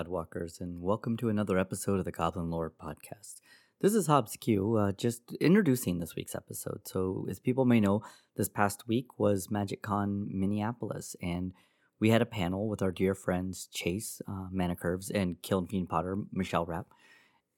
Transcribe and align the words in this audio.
Podwalkers, 0.00 0.62
and 0.62 0.80
welcome 0.80 1.18
to 1.18 1.28
another 1.28 1.58
episode 1.58 1.98
of 1.98 2.06
the 2.06 2.10
Goblin 2.10 2.50
Lore 2.50 2.72
Podcast. 2.82 3.42
This 3.82 3.94
is 3.94 4.06
Hobbs 4.06 4.34
Q, 4.40 4.76
uh, 4.76 4.92
just 4.92 5.34
introducing 5.42 5.98
this 5.98 6.16
week's 6.16 6.34
episode. 6.34 6.88
So, 6.88 7.26
as 7.28 7.38
people 7.38 7.66
may 7.66 7.80
know, 7.80 8.00
this 8.34 8.48
past 8.48 8.88
week 8.88 9.18
was 9.18 9.50
Magic 9.50 9.82
Con 9.82 10.26
Minneapolis, 10.30 11.16
and 11.20 11.52
we 11.98 12.08
had 12.08 12.22
a 12.22 12.26
panel 12.26 12.66
with 12.66 12.80
our 12.80 12.90
dear 12.90 13.14
friends 13.14 13.68
Chase 13.70 14.22
uh, 14.26 14.46
Manacurves 14.54 15.10
and 15.14 15.42
Kiln 15.42 15.66
Fiend 15.66 15.90
Potter 15.90 16.16
Michelle 16.32 16.64
Rapp. 16.64 16.86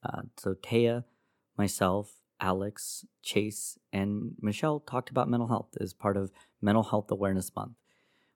Uh, 0.03 0.23
so, 0.37 0.55
Taya, 0.55 1.05
myself, 1.57 2.23
Alex, 2.41 3.05
Chase, 3.23 3.79
and 3.93 4.33
Michelle 4.41 4.81
talked 4.81 5.11
about 5.11 5.31
mental 5.31 5.49
health 5.49 5.77
as 5.81 5.95
part 5.95 6.17
of 6.17 6.33
Mental 6.61 6.83
Health 6.83 7.09
Awareness 7.13 7.55
Month. 7.55 7.75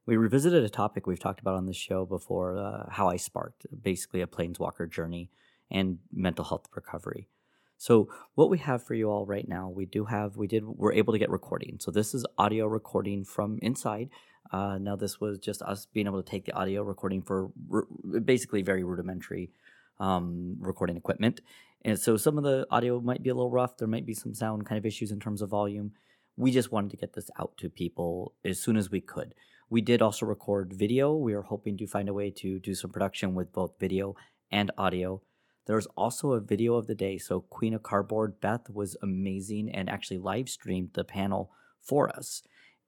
We 0.07 0.17
revisited 0.17 0.63
a 0.63 0.69
topic 0.69 1.05
we've 1.05 1.19
talked 1.19 1.41
about 1.41 1.57
on 1.57 1.67
the 1.67 1.73
show 1.73 2.07
before 2.07 2.57
uh, 2.57 2.89
how 2.91 3.09
I 3.09 3.17
sparked, 3.17 3.67
basically 3.83 4.21
a 4.21 4.29
planeswalker 4.29 4.89
journey 4.89 5.31
and 5.69 5.99
mental 6.13 6.45
health 6.45 6.69
recovery. 6.77 7.27
So 7.77 8.09
what 8.37 8.49
we 8.49 8.59
have 8.59 8.85
for 8.85 8.95
you 8.95 9.11
all 9.11 9.27
right 9.27 9.49
now, 9.49 9.69
we 9.69 9.85
do 9.85 10.05
have, 10.05 10.37
we 10.37 10.47
did, 10.47 10.65
we're 10.65 10.93
able 10.93 11.13
to 11.13 11.19
get 11.19 11.29
recording. 11.29 11.79
So 11.81 11.91
this 11.91 12.15
is 12.15 12.25
audio 12.39 12.67
recording 12.67 13.25
from 13.25 13.59
inside. 13.61 14.11
Uh, 14.53 14.79
now 14.79 14.95
this 14.95 15.21
was 15.21 15.41
just 15.41 15.61
us 15.63 15.87
being 15.93 16.07
able 16.07 16.23
to 16.23 16.31
take 16.31 16.47
the 16.47 16.53
audio 16.53 16.83
recording 16.85 17.21
for 17.21 17.51
r- 17.71 17.89
basically 18.21 18.63
very 18.63 18.85
rudimentary 18.85 19.51
um, 19.99 20.57
recording 20.61 20.97
equipment. 20.97 21.41
And 21.85 21.99
so 21.99 22.17
some 22.17 22.39
of 22.39 22.45
the 22.45 22.65
audio 22.71 23.01
might 23.01 23.25
be 23.25 23.31
a 23.31 23.35
little 23.35 23.51
rough. 23.51 23.77
There 23.77 23.89
might 23.89 24.07
be 24.07 24.15
some 24.15 24.35
sound 24.35 24.67
kind 24.67 24.79
of 24.79 24.87
issues 24.87 25.11
in 25.11 25.19
terms 25.19 25.43
of 25.43 25.51
volume. 25.51 25.95
We 26.37 26.53
just 26.53 26.71
wanted 26.71 26.93
to 26.93 26.97
get 26.97 27.15
this 27.15 27.29
out 27.41 27.57
to 27.57 27.69
people 27.69 28.35
as 28.45 28.61
soon 28.61 28.77
as 28.77 28.89
we 28.89 29.01
could. 29.01 29.35
We 29.69 29.81
did 29.81 30.01
also 30.01 30.27
record 30.27 30.73
video. 30.73 31.15
We 31.15 31.35
are 31.35 31.43
hoping 31.43 31.77
to 31.79 31.87
find 31.87 32.09
a 32.09 32.15
way 32.15 32.31
to 32.31 32.59
do 32.61 32.75
some 32.75 32.93
production 32.93 33.35
with 33.35 33.53
both 33.53 33.79
video 33.81 34.15
and 34.51 34.71
audio. 34.79 35.23
There's 35.67 35.87
also 35.97 36.33
a 36.33 36.41
video 36.41 36.75
of 36.75 36.87
the 36.87 36.95
day. 36.95 37.19
So, 37.19 37.41
Queen 37.41 37.75
of 37.75 37.83
Cardboard, 37.83 38.41
Beth 38.41 38.71
was 38.71 38.97
amazing 39.03 39.71
and 39.71 39.91
actually 39.91 40.19
live 40.19 40.49
streamed 40.49 40.91
the 40.95 41.03
panel 41.03 41.51
for 41.83 42.09
us. 42.09 42.43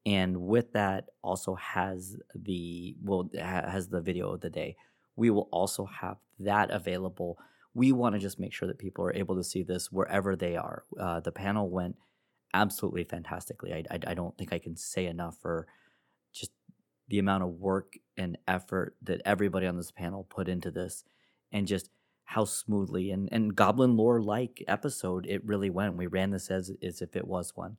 And 0.07 0.43
with 0.43 0.73
that, 0.73 1.07
also 1.23 1.57
has 1.57 2.17
the 2.35 2.97
well 3.03 3.29
has 3.37 3.89
the 3.89 4.01
video 4.01 4.31
of 4.31 4.41
the 4.41 4.51
day. 4.51 4.77
We 5.17 5.31
will 5.31 5.49
also 5.51 5.85
have 5.87 6.19
that 6.39 6.71
available. 6.71 7.39
We 7.75 7.91
want 7.91 8.15
to 8.15 8.21
just 8.21 8.39
make 8.39 8.53
sure 8.53 8.69
that 8.69 8.79
people 8.79 9.05
are 9.05 9.15
able 9.15 9.35
to 9.35 9.45
see 9.45 9.65
this 9.65 9.91
wherever 9.91 10.37
they 10.37 10.57
are. 10.57 10.85
Uh, 10.99 11.19
the 11.19 11.33
panel 11.33 11.69
went 11.69 11.97
absolutely 12.55 13.05
fantastically. 13.05 13.75
I, 13.75 13.83
I, 13.91 13.99
I 14.07 14.15
don't 14.15 14.39
think 14.39 14.53
I 14.53 14.59
can 14.61 14.77
say 14.77 15.07
enough 15.07 15.37
for 15.43 15.67
the 17.09 17.19
amount 17.19 17.43
of 17.43 17.61
work 17.61 17.97
and 18.17 18.39
effort 18.47 18.97
that 19.03 19.23
everybody 19.25 19.67
on 19.67 19.77
this 19.77 19.91
panel 19.91 20.25
put 20.29 20.49
into 20.49 20.71
this, 20.71 21.05
and 21.53 21.67
just 21.67 21.91
how 22.25 22.45
smoothly 22.45 23.11
and, 23.11 23.29
and 23.33 23.57
goblin 23.57 23.97
lore 23.97 24.21
like 24.21 24.63
episode 24.69 25.25
it 25.27 25.43
really 25.47 25.71
went. 25.71 25.97
We 25.97 26.07
ran 26.07 26.31
this 26.31 26.51
as, 26.51 26.71
as 26.83 27.01
if 27.01 27.17
it 27.17 27.27
was 27.27 27.57
one. 27.57 27.79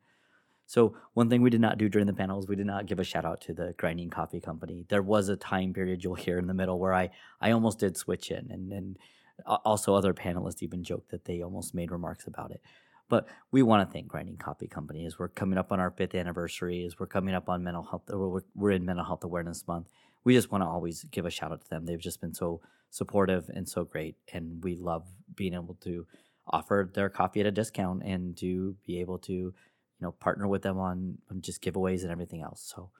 So 0.65 0.95
one 1.13 1.29
thing 1.29 1.43
we 1.43 1.51
did 1.51 1.61
not 1.61 1.77
do 1.77 1.87
during 1.87 2.07
the 2.07 2.13
panels, 2.13 2.47
we 2.47 2.55
did 2.55 2.65
not 2.65 2.87
give 2.87 2.99
a 2.99 3.03
shout 3.03 3.25
out 3.25 3.41
to 3.41 3.53
the 3.53 3.75
grinding 3.77 4.09
coffee 4.09 4.39
company. 4.39 4.85
There 4.89 5.03
was 5.03 5.29
a 5.29 5.35
time 5.35 5.73
period 5.73 6.03
you'll 6.03 6.15
hear 6.15 6.39
in 6.39 6.47
the 6.47 6.55
middle 6.55 6.79
where 6.79 6.95
I, 6.95 7.11
I 7.39 7.51
almost 7.51 7.79
did 7.79 7.95
switch 7.95 8.31
in 8.31 8.49
and, 8.49 8.73
and 8.73 8.97
also 9.45 9.93
other 9.93 10.13
panelists 10.13 10.63
even 10.63 10.83
joked 10.83 11.11
that 11.11 11.25
they 11.25 11.41
almost 11.43 11.75
made 11.75 11.91
remarks 11.91 12.25
about 12.25 12.49
it. 12.49 12.61
But 13.09 13.27
we 13.51 13.63
want 13.63 13.87
to 13.87 13.91
thank 13.91 14.07
Grinding 14.07 14.37
Coffee 14.37 14.67
Company 14.67 15.05
as 15.05 15.17
we're 15.17 15.29
coming 15.29 15.57
up 15.57 15.71
on 15.71 15.79
our 15.79 15.89
fifth 15.89 16.13
anniversary, 16.13 16.85
as 16.85 16.99
we're 16.99 17.07
coming 17.07 17.33
up 17.33 17.49
on 17.49 17.63
mental 17.63 17.83
health, 17.83 18.03
we're, 18.07 18.41
we're 18.55 18.71
in 18.71 18.85
Mental 18.85 19.03
Health 19.03 19.23
Awareness 19.23 19.67
Month. 19.67 19.87
We 20.23 20.35
just 20.35 20.51
want 20.51 20.63
to 20.63 20.67
always 20.67 21.03
give 21.05 21.25
a 21.25 21.31
shout 21.31 21.51
out 21.51 21.61
to 21.61 21.69
them. 21.69 21.85
They've 21.85 21.99
just 21.99 22.21
been 22.21 22.35
so 22.35 22.61
supportive 22.91 23.49
and 23.49 23.67
so 23.67 23.83
great. 23.83 24.15
And 24.31 24.63
we 24.63 24.75
love 24.75 25.07
being 25.35 25.55
able 25.55 25.75
to 25.81 26.05
offer 26.47 26.89
their 26.93 27.09
coffee 27.09 27.39
at 27.39 27.47
a 27.47 27.51
discount 27.51 28.03
and 28.03 28.37
to 28.37 28.75
be 28.85 28.99
able 28.99 29.17
to, 29.19 29.33
you 29.33 29.53
know, 30.01 30.11
partner 30.11 30.47
with 30.47 30.61
them 30.61 30.77
on, 30.77 31.17
on 31.31 31.41
just 31.41 31.63
giveaways 31.63 32.03
and 32.03 32.11
everything 32.11 32.41
else. 32.43 32.71
So 32.73 32.91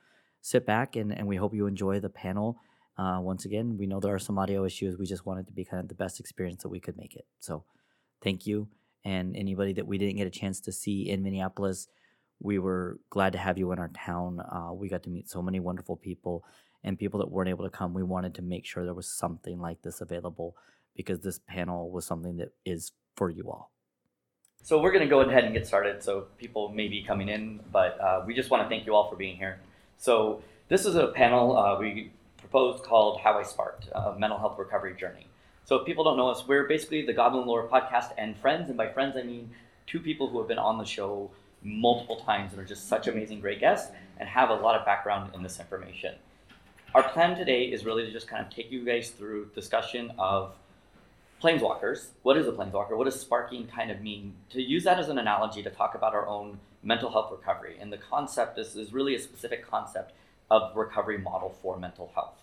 sit 0.42 0.66
back 0.66 0.96
and, 0.96 1.12
and 1.16 1.28
we 1.28 1.36
hope 1.36 1.54
you 1.54 1.68
enjoy 1.68 2.00
the 2.00 2.10
panel. 2.10 2.58
Uh, 2.98 3.20
once 3.22 3.46
again, 3.46 3.78
we 3.78 3.86
know 3.86 4.00
there 4.00 4.16
are 4.16 4.20
some 4.20 4.40
audio 4.40 4.66
issues. 4.66 4.98
We 4.98 5.06
just 5.06 5.26
wanted 5.26 5.46
to 5.48 5.54
be 5.54 5.66
kind 5.66 5.82
of 5.82 5.88
the 5.88 5.96
best 5.96 6.20
experience 6.20 6.64
that 6.64 6.70
we 6.70 6.80
could 6.80 6.98
make 6.98 7.16
it. 7.16 7.26
So 7.40 7.64
thank 8.24 8.48
you. 8.48 8.70
And 9.06 9.36
anybody 9.36 9.74
that 9.74 9.88
we 9.88 9.98
didn't 9.98 10.18
get 10.18 10.28
a 10.28 10.32
chance 10.32 10.60
to 10.62 10.72
see 10.72 11.10
in 11.10 11.24
Minneapolis, 11.24 11.88
we 12.42 12.60
were 12.60 13.00
glad 13.10 13.34
to 13.34 13.40
have 13.40 13.58
you 13.58 13.72
in 13.72 13.80
our 13.80 13.90
town. 13.90 14.40
Uh, 14.40 14.74
we 14.74 14.90
got 14.90 15.04
to 15.04 15.10
meet 15.10 15.30
so 15.30 15.42
many 15.42 15.60
wonderful 15.60 15.96
people 15.96 16.44
and 16.84 16.98
people 16.98 17.20
that 17.20 17.30
weren't 17.30 17.50
able 17.50 17.66
to 17.66 17.70
come, 17.70 17.94
we 17.94 18.04
wanted 18.04 18.36
to 18.36 18.42
make 18.42 18.66
sure 18.66 18.86
there 18.86 18.94
was 18.94 19.08
something 19.08 19.60
like 19.60 19.82
this 19.82 20.02
available 20.02 20.56
because 20.96 21.20
this 21.20 21.40
panel 21.40 21.92
was 21.92 22.06
something 22.06 22.38
that 22.38 22.54
is 22.66 22.92
for 23.16 23.30
you 23.30 23.50
all. 23.50 23.72
So 24.64 24.82
we're 24.82 24.92
going 24.92 25.04
to 25.04 25.10
go 25.10 25.22
ahead 25.22 25.46
and 25.46 25.54
get 25.54 25.66
started. 25.66 26.04
So 26.04 26.28
people 26.38 26.70
may 26.70 26.88
be 26.88 27.04
coming 27.04 27.30
in, 27.30 27.62
but 27.72 28.00
uh, 28.00 28.24
we 28.26 28.34
just 28.34 28.50
want 28.50 28.64
to 28.64 28.70
thank 28.70 28.86
you 28.86 28.96
all 28.96 29.10
for 29.10 29.16
being 29.16 29.38
here. 29.38 29.60
So 29.98 30.42
this 30.68 30.86
is 30.86 30.96
a 30.96 31.08
panel 31.08 31.58
uh, 31.58 31.80
we 31.80 32.12
proposed 32.38 32.84
called 32.84 33.20
How 33.22 33.40
I 33.40 33.44
Sparked, 33.44 33.90
a 33.94 34.16
Mental 34.18 34.38
Health 34.38 34.58
Recovery 34.58 34.96
Journey. 34.96 35.29
So 35.70 35.76
if 35.76 35.86
people 35.86 36.04
don't 36.04 36.18
know 36.18 36.30
us, 36.30 36.48
we're 36.48 36.68
basically 36.68 37.06
the 37.06 37.14
Goblin 37.14 37.46
Lore 37.46 37.68
podcast 37.68 38.12
and 38.18 38.36
friends, 38.36 38.70
and 38.70 38.78
by 38.78 38.90
friends 38.90 39.16
I 39.16 39.22
mean 39.22 39.52
two 39.86 40.00
people 40.00 40.28
who 40.28 40.40
have 40.40 40.48
been 40.48 40.58
on 40.58 40.80
the 40.80 40.84
show 40.84 41.30
multiple 41.62 42.16
times 42.16 42.54
and 42.54 42.62
are 42.62 42.66
just 42.66 42.88
such 42.88 43.08
amazing, 43.08 43.40
great 43.40 43.60
guests 43.60 43.92
and 44.18 44.28
have 44.28 44.50
a 44.50 44.56
lot 44.56 44.76
of 44.76 44.84
background 44.84 45.32
in 45.36 45.44
this 45.44 45.60
information 45.60 46.16
our 46.96 47.04
plan 47.04 47.38
today 47.38 47.66
is 47.66 47.86
really 47.86 48.06
to 48.06 48.12
just 48.12 48.28
kind 48.28 48.46
of 48.46 48.52
take 48.52 48.72
you 48.72 48.84
guys 48.84 49.10
through 49.10 49.50
discussion 49.54 50.12
of 50.18 50.56
planeswalkers. 51.42 52.08
What 52.24 52.38
is 52.38 52.48
a 52.48 52.52
planeswalker? 52.52 52.98
What 52.98 53.06
does 53.06 53.20
sparking 53.20 53.68
kind 53.68 53.92
of 53.92 54.02
mean? 54.02 54.34
To 54.52 54.62
use 54.62 54.84
that 54.86 55.00
as 55.00 55.10
an 55.10 55.18
analogy 55.18 55.64
to 55.64 55.70
talk 55.70 55.96
about 55.96 56.14
our 56.14 56.28
own 56.28 56.60
mental 56.84 57.12
health 57.12 57.32
recovery. 57.32 57.78
And 57.80 57.94
the 57.94 57.98
concept 57.98 58.58
is, 58.58 58.76
is 58.76 58.92
really 58.92 59.16
a 59.16 59.20
specific 59.20 59.70
concept 59.70 60.14
of 60.50 60.76
recovery 60.76 61.18
model 61.18 61.56
for 61.62 61.78
mental 61.78 62.12
health. 62.16 62.42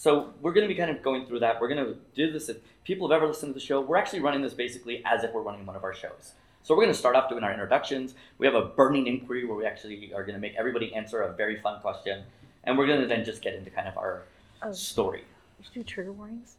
So 0.00 0.32
we're 0.40 0.54
going 0.54 0.66
to 0.66 0.74
be 0.74 0.78
kind 0.78 0.90
of 0.90 1.02
going 1.02 1.26
through 1.26 1.40
that. 1.40 1.60
We're 1.60 1.68
going 1.68 1.84
to 1.84 1.94
do 2.14 2.32
this. 2.32 2.48
If 2.48 2.56
people 2.84 3.10
have 3.10 3.16
ever 3.18 3.26
listened 3.26 3.50
to 3.50 3.60
the 3.60 3.62
show, 3.62 3.82
we're 3.82 3.98
actually 3.98 4.20
running 4.20 4.40
this 4.40 4.54
basically 4.54 5.02
as 5.04 5.24
if 5.24 5.34
we're 5.34 5.42
running 5.42 5.66
one 5.66 5.76
of 5.76 5.84
our 5.84 5.92
shows. 5.92 6.32
So 6.62 6.74
we're 6.74 6.84
going 6.84 6.94
to 6.94 6.98
start 6.98 7.16
off 7.16 7.28
doing 7.28 7.44
our 7.44 7.52
introductions. 7.52 8.14
We 8.38 8.46
have 8.46 8.54
a 8.54 8.64
burning 8.64 9.06
inquiry 9.08 9.44
where 9.44 9.58
we 9.58 9.66
actually 9.66 10.10
are 10.14 10.22
going 10.22 10.36
to 10.36 10.40
make 10.40 10.54
everybody 10.56 10.94
answer 10.94 11.20
a 11.20 11.34
very 11.34 11.60
fun 11.60 11.82
question 11.82 12.22
and 12.64 12.78
we're 12.78 12.86
going 12.86 13.02
to 13.02 13.06
then 13.06 13.26
just 13.26 13.42
get 13.42 13.52
into 13.52 13.68
kind 13.68 13.88
of 13.88 13.98
our 13.98 14.22
oh. 14.62 14.72
story. 14.72 15.22
You 15.58 15.66
do 15.74 15.82
trigger 15.82 16.12
warnings. 16.12 16.56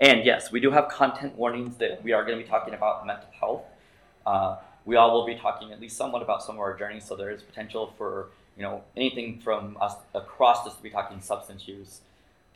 And 0.00 0.24
yes, 0.24 0.52
we 0.52 0.60
do 0.60 0.70
have 0.70 0.86
content 0.86 1.34
warnings 1.34 1.78
that 1.78 2.04
we 2.04 2.12
are 2.12 2.24
going 2.24 2.38
to 2.38 2.44
be 2.44 2.48
talking 2.48 2.72
about 2.72 3.04
mental 3.04 3.30
health. 3.40 3.62
Uh, 4.24 4.58
we 4.84 4.94
all 4.94 5.12
will 5.12 5.26
be 5.26 5.34
talking 5.34 5.72
at 5.72 5.80
least 5.80 5.96
somewhat 5.96 6.22
about 6.22 6.40
some 6.40 6.54
of 6.54 6.60
our 6.60 6.78
journeys, 6.78 7.04
so 7.04 7.16
there 7.16 7.30
is 7.32 7.42
potential 7.42 7.92
for 7.98 8.28
you 8.56 8.62
know 8.62 8.84
anything 8.96 9.40
from 9.40 9.76
us 9.80 9.96
across 10.14 10.62
this 10.62 10.74
to 10.74 10.82
be 10.84 10.90
talking 10.90 11.20
substance 11.20 11.66
use, 11.66 12.02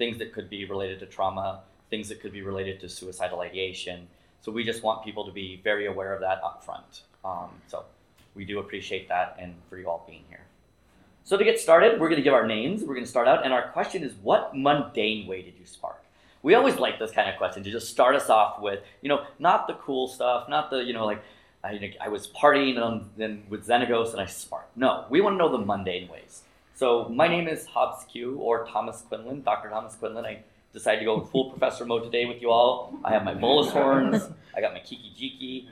things 0.01 0.17
that 0.19 0.33
could 0.33 0.49
be 0.49 0.65
related 0.65 0.99
to 0.99 1.07
trauma, 1.07 1.61
things 1.91 2.09
that 2.09 2.23
could 2.23 2.33
be 2.33 2.41
related 2.41 2.81
to 2.81 2.89
suicidal 2.89 3.41
ideation. 3.41 4.09
So 4.41 4.51
we 4.51 4.65
just 4.65 4.83
want 4.83 5.05
people 5.05 5.27
to 5.27 5.33
be 5.43 5.61
very 5.63 5.87
aware 5.87 6.15
of 6.15 6.21
that 6.23 6.39
up 6.43 6.65
front. 6.65 7.03
Um, 7.23 7.51
so 7.69 7.85
we 8.35 8.47
do 8.47 8.61
appreciate 8.61 9.09
that 9.09 9.37
and 9.39 9.55
for 9.69 9.77
you 9.77 9.91
all 9.91 10.03
being 10.09 10.25
here. 10.31 10.45
So 11.25 11.37
to 11.37 11.45
get 11.45 11.61
started, 11.61 12.01
we're 12.01 12.09
going 12.09 12.23
to 12.23 12.23
give 12.23 12.33
our 12.33 12.47
names. 12.47 12.81
We're 12.81 12.95
going 12.95 13.05
to 13.05 13.11
start 13.11 13.29
out, 13.29 13.45
and 13.45 13.53
our 13.53 13.69
question 13.69 14.03
is, 14.03 14.15
what 14.23 14.57
mundane 14.57 15.27
way 15.27 15.43
did 15.43 15.55
you 15.61 15.67
spark? 15.67 16.03
We 16.43 16.55
always 16.55 16.77
like 16.77 16.99
this 16.99 17.11
kind 17.11 17.29
of 17.29 17.37
question 17.37 17.63
to 17.65 17.71
just 17.71 17.89
start 17.91 18.17
us 18.17 18.31
off 18.31 18.63
with, 18.63 18.81
you 19.03 19.11
know, 19.11 19.27
not 19.39 19.67
the 19.67 19.75
cool 19.75 20.09
stuff, 20.09 20.49
not 20.49 20.71
the, 20.71 20.79
you 20.79 20.95
know, 20.95 21.05
like 21.05 21.23
I, 21.63 21.95
I 22.01 22.09
was 22.09 22.27
partying 22.29 22.83
on, 22.83 23.11
then 23.19 23.43
with 23.51 23.67
Xenagos 23.69 24.13
and 24.13 24.21
I 24.23 24.27
sparked. 24.27 24.75
No, 24.79 25.05
we 25.11 25.21
want 25.21 25.35
to 25.35 25.39
know 25.39 25.53
the 25.53 25.59
mundane 25.59 26.09
ways. 26.09 26.43
So 26.81 27.11
my 27.11 27.29
name 27.29 27.47
is 27.47 27.67
Hobbs 27.67 28.07
Q 28.11 28.37
or 28.37 28.65
Thomas 28.65 29.03
Quinlan, 29.03 29.43
Dr. 29.43 29.69
Thomas 29.69 29.97
Quinlan. 29.97 30.25
I 30.25 30.43
decided 30.73 31.01
to 31.01 31.05
go 31.05 31.21
full 31.31 31.51
professor 31.51 31.85
mode 31.85 32.05
today 32.05 32.25
with 32.25 32.41
you 32.41 32.49
all. 32.49 32.95
I 33.05 33.13
have 33.13 33.23
my 33.23 33.35
Bolas 33.35 33.71
horns. 33.73 34.23
I 34.57 34.63
got 34.63 34.73
my 34.73 34.79
Kiki-Jiki. 34.79 35.67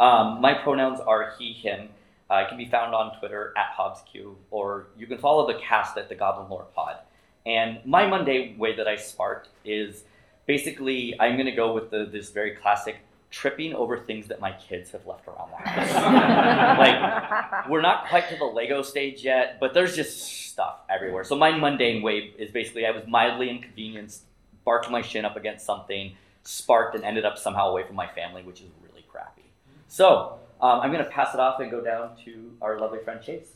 Um, 0.00 0.40
my 0.40 0.54
pronouns 0.54 0.98
are 0.98 1.34
he, 1.38 1.52
him. 1.52 1.90
Uh, 2.30 2.36
it 2.36 2.48
can 2.48 2.56
be 2.56 2.64
found 2.64 2.94
on 2.94 3.18
Twitter 3.18 3.52
at 3.54 3.76
HobbsQ, 3.78 4.34
or 4.50 4.86
you 4.96 5.06
can 5.06 5.18
follow 5.18 5.46
the 5.46 5.58
cast 5.58 5.98
at 5.98 6.08
the 6.08 6.14
Goblin 6.14 6.48
Lore 6.48 6.68
Pod. 6.74 7.00
And 7.44 7.80
my 7.84 8.06
Monday 8.06 8.56
way 8.56 8.74
that 8.76 8.88
I 8.88 8.96
sparked 8.96 9.50
is 9.62 10.04
basically 10.46 11.20
I'm 11.20 11.34
going 11.34 11.44
to 11.44 11.52
go 11.52 11.74
with 11.74 11.90
the, 11.90 12.08
this 12.10 12.30
very 12.30 12.52
classic 12.52 12.96
tripping 13.36 13.74
over 13.74 13.98
things 13.98 14.28
that 14.28 14.40
my 14.40 14.52
kids 14.52 14.92
have 14.92 15.06
left 15.06 15.28
around 15.28 15.50
the 15.50 15.68
house. 15.68 16.78
like 16.78 17.68
we're 17.68 17.82
not 17.82 18.08
quite 18.08 18.30
to 18.30 18.36
the 18.36 18.46
Lego 18.46 18.80
stage 18.80 19.22
yet, 19.22 19.58
but 19.60 19.74
there's 19.74 19.94
just 19.94 20.50
stuff 20.50 20.78
everywhere. 20.88 21.22
So 21.22 21.36
my 21.36 21.50
mundane 21.50 22.02
way 22.02 22.32
is 22.38 22.50
basically 22.50 22.86
I 22.86 22.92
was 22.92 23.06
mildly 23.06 23.50
inconvenienced, 23.50 24.22
barked 24.64 24.90
my 24.90 25.02
shin 25.02 25.26
up 25.26 25.36
against 25.36 25.66
something, 25.66 26.14
sparked, 26.44 26.94
and 26.94 27.04
ended 27.04 27.26
up 27.26 27.36
somehow 27.36 27.68
away 27.68 27.82
from 27.86 27.94
my 27.94 28.06
family, 28.06 28.42
which 28.42 28.62
is 28.62 28.68
really 28.82 29.04
crappy. 29.12 29.44
So 29.88 30.38
um, 30.62 30.80
I'm 30.80 30.90
going 30.90 31.04
to 31.04 31.10
pass 31.10 31.34
it 31.34 31.40
off 31.40 31.60
and 31.60 31.70
go 31.70 31.84
down 31.84 32.16
to 32.24 32.56
our 32.62 32.80
lovely 32.80 33.00
friend 33.04 33.20
Chase. 33.20 33.52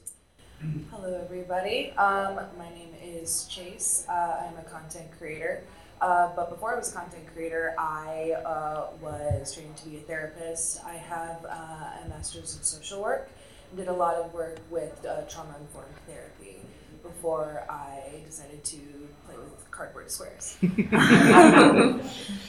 Hello, 0.90 1.18
everybody. 1.24 1.92
Um, 1.92 2.38
my 2.58 2.68
name 2.74 2.94
is 3.02 3.46
Chase. 3.46 4.04
Uh, 4.10 4.44
I'm 4.46 4.58
a 4.58 4.68
content 4.68 5.08
creator. 5.16 5.64
Uh, 6.00 6.30
but 6.34 6.48
before 6.48 6.74
I 6.74 6.78
was 6.78 6.90
a 6.92 6.94
content 6.94 7.26
creator, 7.34 7.74
I 7.78 8.32
uh, 8.44 8.86
was 9.02 9.54
trained 9.54 9.76
to 9.76 9.88
be 9.88 9.98
a 9.98 10.00
therapist. 10.00 10.82
I 10.84 10.94
have 10.94 11.44
uh, 11.44 12.04
a 12.04 12.08
master's 12.08 12.56
in 12.56 12.62
social 12.62 13.02
work. 13.02 13.28
Did 13.76 13.88
a 13.88 13.92
lot 13.92 14.14
of 14.14 14.32
work 14.32 14.58
with 14.70 15.04
uh, 15.04 15.22
trauma 15.28 15.54
informed 15.60 15.94
therapy 16.06 16.56
before 17.02 17.64
I 17.68 18.22
decided 18.26 18.64
to 18.64 18.78
play 19.26 19.36
with 19.36 19.70
cardboard 19.70 20.10
squares. 20.10 20.56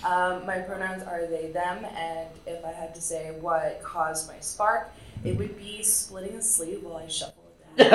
um, 0.04 0.46
my 0.46 0.60
pronouns 0.66 1.04
are 1.04 1.28
they, 1.28 1.52
them, 1.52 1.86
and 1.86 2.30
if 2.48 2.64
I 2.66 2.72
had 2.72 2.96
to 2.96 3.02
say 3.02 3.32
what 3.40 3.84
caused 3.84 4.28
my 4.28 4.40
spark, 4.40 4.92
it 5.24 5.38
would 5.38 5.58
be 5.58 5.84
splitting 5.84 6.38
a 6.38 6.42
sleeve 6.42 6.84
while 6.84 6.98
I 6.98 7.08
shuffle 7.08 7.42
a 7.78 7.90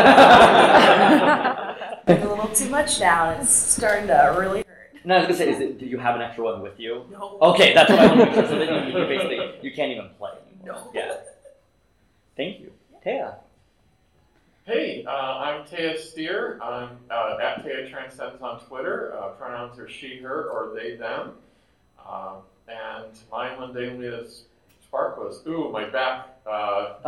little 2.07 2.49
too 2.49 2.71
much 2.71 2.99
now. 2.99 3.31
It's 3.31 3.51
starting 3.51 4.07
to 4.07 4.35
really 4.39 4.59
hurt. 4.59 4.66
No, 5.07 5.15
I 5.15 5.19
was 5.19 5.27
gonna 5.27 5.39
say, 5.39 5.51
is 5.53 5.61
it, 5.61 5.79
do 5.79 5.87
you 5.87 5.99
have 5.99 6.17
an 6.17 6.23
extra 6.23 6.43
one 6.43 6.61
with 6.61 6.81
you? 6.81 7.07
No. 7.13 7.39
Okay, 7.41 7.73
that's 7.73 7.89
what 7.89 8.01
I 8.01 8.07
want 8.09 8.19
to 8.19 8.27
make 8.27 8.35
sure. 8.35 8.49
So 8.49 8.59
then 8.59 8.89
you, 8.89 8.99
you 8.99 9.07
basically 9.07 9.51
you 9.63 9.73
can't 9.73 9.93
even 9.93 10.09
play 10.19 10.33
anymore. 10.51 10.83
No. 10.83 10.91
Yeah. 10.93 11.15
Thank 12.37 12.59
you, 12.59 12.73
Taya. 13.05 13.37
Hey, 14.65 15.05
uh, 15.07 15.11
I'm 15.11 15.65
Taya 15.65 15.97
Steer. 15.97 16.59
I'm 16.61 16.99
uh, 17.09 17.39
at 17.41 17.65
Taya 17.65 17.89
Transcends 17.89 18.43
on 18.43 18.59
Twitter. 18.67 19.17
Uh, 19.17 19.29
pronouns 19.29 19.79
are 19.79 19.89
she, 19.89 20.19
her, 20.19 20.51
or 20.51 20.75
they, 20.75 20.97
them. 20.97 21.35
Um, 22.05 22.39
and 22.67 23.13
my 23.31 23.51
mundanely 23.51 24.29
spark 24.83 25.19
was, 25.19 25.41
ooh, 25.47 25.71
my 25.71 25.89
back. 25.89 26.31
Uh, 26.45 26.95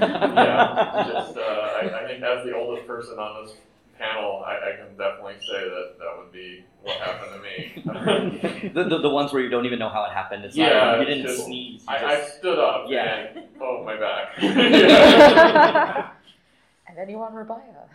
yeah, 0.00 1.04
just 1.12 1.36
uh, 1.36 1.40
I, 1.40 2.04
I 2.04 2.08
think 2.08 2.22
as 2.22 2.42
the 2.46 2.54
oldest 2.54 2.86
person 2.86 3.18
on 3.18 3.44
this 3.44 3.54
panel, 3.98 4.42
I, 4.46 4.70
I 4.72 4.76
can 4.76 4.96
definitely 4.96 5.34
say 5.40 5.68
that 5.68 5.96
that 5.98 6.18
would 6.18 6.32
be 6.32 6.64
what 6.82 6.96
happened 6.96 7.32
to 7.34 7.40
me. 7.42 8.70
the, 8.74 8.84
the 8.84 8.98
the 8.98 9.08
ones 9.10 9.32
where 9.32 9.42
you 9.42 9.48
don't 9.48 9.66
even 9.66 9.78
know 9.78 9.88
how 9.88 10.04
it 10.04 10.12
happened. 10.12 10.44
It's 10.44 10.56
Yeah, 10.56 10.72
not, 10.72 11.00
you 11.00 11.06
didn't 11.06 11.26
just- 11.26 11.44
sneeze. 11.44 11.82
You 11.82 11.88
I, 11.88 11.98
just, 12.00 12.34
I 12.34 12.38
stood 12.38 12.58
up 12.58 12.86
Yeah. 12.88 13.26
and 13.34 13.44
oh 13.60 13.82
my 13.84 13.96
back. 13.96 14.34
and 16.88 16.96
then 16.98 17.08
you 17.08 17.18
want 17.18 17.34
Rabaya. 17.34 17.88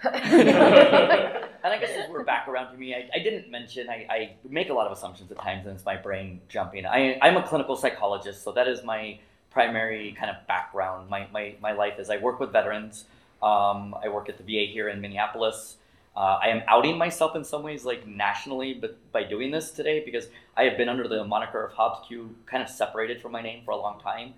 And 1.63 1.73
I 1.73 1.77
guess 1.77 1.89
as 1.91 2.09
we're 2.09 2.23
back 2.23 2.47
around 2.47 2.71
to 2.71 2.77
me, 2.77 2.95
I, 2.95 3.09
I 3.13 3.19
didn't 3.19 3.51
mention, 3.51 3.89
I, 3.89 4.05
I 4.09 4.31
make 4.49 4.69
a 4.69 4.73
lot 4.73 4.85
of 4.87 4.93
assumptions 4.97 5.29
at 5.31 5.37
times, 5.39 5.65
and 5.67 5.75
it's 5.75 5.85
my 5.85 5.97
brain 5.97 6.39
jumping. 6.49 6.85
I, 6.85 7.17
I'm 7.21 7.35
a 7.37 7.43
clinical 7.43 7.75
psychologist, 7.75 8.43
so 8.43 8.51
that 8.53 8.67
is 8.67 8.83
my 8.83 9.19
primary 9.51 10.15
kind 10.17 10.29
of 10.35 10.45
background. 10.47 11.09
My, 11.09 11.27
my, 11.33 11.55
my 11.61 11.71
life 11.73 11.99
is 11.99 12.09
I 12.09 12.17
work 12.17 12.39
with 12.39 12.51
veterans. 12.53 13.05
Um, 13.43 13.95
I 14.03 14.09
work 14.09 14.29
at 14.29 14.37
the 14.37 14.43
VA 14.43 14.71
here 14.71 14.89
in 14.89 15.01
Minneapolis. 15.01 15.77
Uh, 16.15 16.39
I 16.41 16.47
am 16.47 16.63
outing 16.67 16.97
myself 16.97 17.35
in 17.35 17.43
some 17.43 17.63
ways, 17.63 17.85
like 17.85 18.05
nationally, 18.07 18.73
but 18.73 18.97
by 19.11 19.23
doing 19.23 19.51
this 19.51 19.71
today, 19.71 20.03
because 20.03 20.27
I 20.57 20.63
have 20.63 20.77
been 20.77 20.89
under 20.89 21.07
the 21.07 21.23
moniker 21.23 21.63
of 21.63 21.73
Hobbs 21.73 22.07
Q, 22.07 22.35
kind 22.45 22.61
of 22.61 22.69
separated 22.69 23.21
from 23.21 23.31
my 23.31 23.41
name 23.41 23.63
for 23.63 23.71
a 23.71 23.77
long 23.77 23.99
time. 24.01 24.33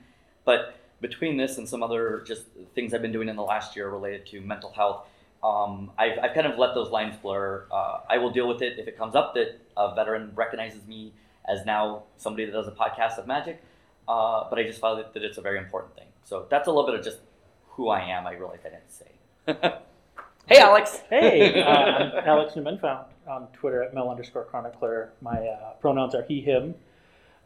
But 0.46 0.76
between 1.00 1.38
this 1.38 1.58
and 1.58 1.68
some 1.68 1.82
other 1.82 2.24
just 2.26 2.44
things 2.76 2.94
I've 2.94 3.02
been 3.02 3.12
doing 3.12 3.30
in 3.30 3.36
the 3.36 3.44
last 3.44 3.76
year 3.76 3.90
related 3.90 4.26
to 4.28 4.42
mental 4.42 4.72
health, 4.72 5.08
um, 5.44 5.92
I've, 5.98 6.20
I've 6.20 6.34
kind 6.34 6.46
of 6.46 6.60
let 6.60 6.76
those 6.76 6.92
lines 6.92 7.16
blur. 7.22 7.66
Uh, 7.72 8.02
I 8.08 8.20
will 8.20 8.30
deal 8.30 8.48
with 8.48 8.62
it 8.62 8.78
if 8.78 8.88
it 8.88 8.98
comes 8.98 9.16
up 9.16 9.34
that 9.34 9.60
a 9.76 9.96
veteran 9.96 10.32
recognizes 10.36 10.86
me 10.86 11.14
as 11.48 11.66
now 11.66 12.04
somebody 12.18 12.46
that 12.46 12.52
does 12.52 12.68
a 12.68 12.72
podcast 12.72 13.18
of 13.18 13.26
magic. 13.26 13.64
Uh, 14.08 14.48
but 14.50 14.60
I 14.60 14.64
just 14.64 14.80
found 14.80 15.00
that, 15.00 15.14
that 15.14 15.24
it's 15.24 15.38
a 15.38 15.42
very 15.42 15.58
important 15.58 15.96
thing. 15.96 16.08
So 16.24 16.46
that's 16.50 16.68
a 16.68 16.72
little 16.72 16.86
bit 16.86 17.00
of 17.00 17.04
just 17.04 17.20
who 17.70 17.90
I 17.90 18.02
am. 18.02 18.28
I 18.28 18.34
realized 18.34 18.62
I 18.66 18.70
didn't 18.70 18.92
say. 18.92 19.82
hey, 20.48 20.58
Alex. 20.60 21.02
Hey, 21.10 21.62
uh, 21.64 21.70
I'm 21.70 22.28
Alex 22.28 22.56
Newman, 22.56 22.78
found 22.80 23.06
on 23.28 23.48
Twitter 23.54 23.84
at 23.84 23.94
Mel 23.94 24.10
underscore 24.10 24.46
chronicler. 24.46 25.14
My 25.22 25.38
uh, 25.48 25.74
pronouns 25.80 26.16
are 26.16 26.24
he, 26.24 26.42
him. 26.42 26.76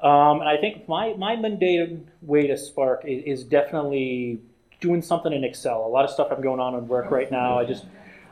Um, 0.02 0.40
and 0.42 0.50
I 0.50 0.58
think 0.58 0.88
my, 0.88 1.14
my 1.14 1.36
mundane 1.36 2.10
way 2.22 2.48
to 2.48 2.58
spark 2.58 3.04
is, 3.06 3.24
is 3.40 3.44
definitely 3.44 4.40
doing 4.82 5.02
something 5.02 5.32
in 5.32 5.44
Excel. 5.44 5.86
A 5.86 5.88
lot 5.88 6.06
of 6.06 6.12
stuff 6.12 6.28
I'm 6.32 6.42
going 6.42 6.60
on 6.60 6.76
in 6.76 6.88
work 6.88 7.12
right 7.12 7.32
now. 7.32 7.58
I 7.58 7.66
just, 7.66 7.86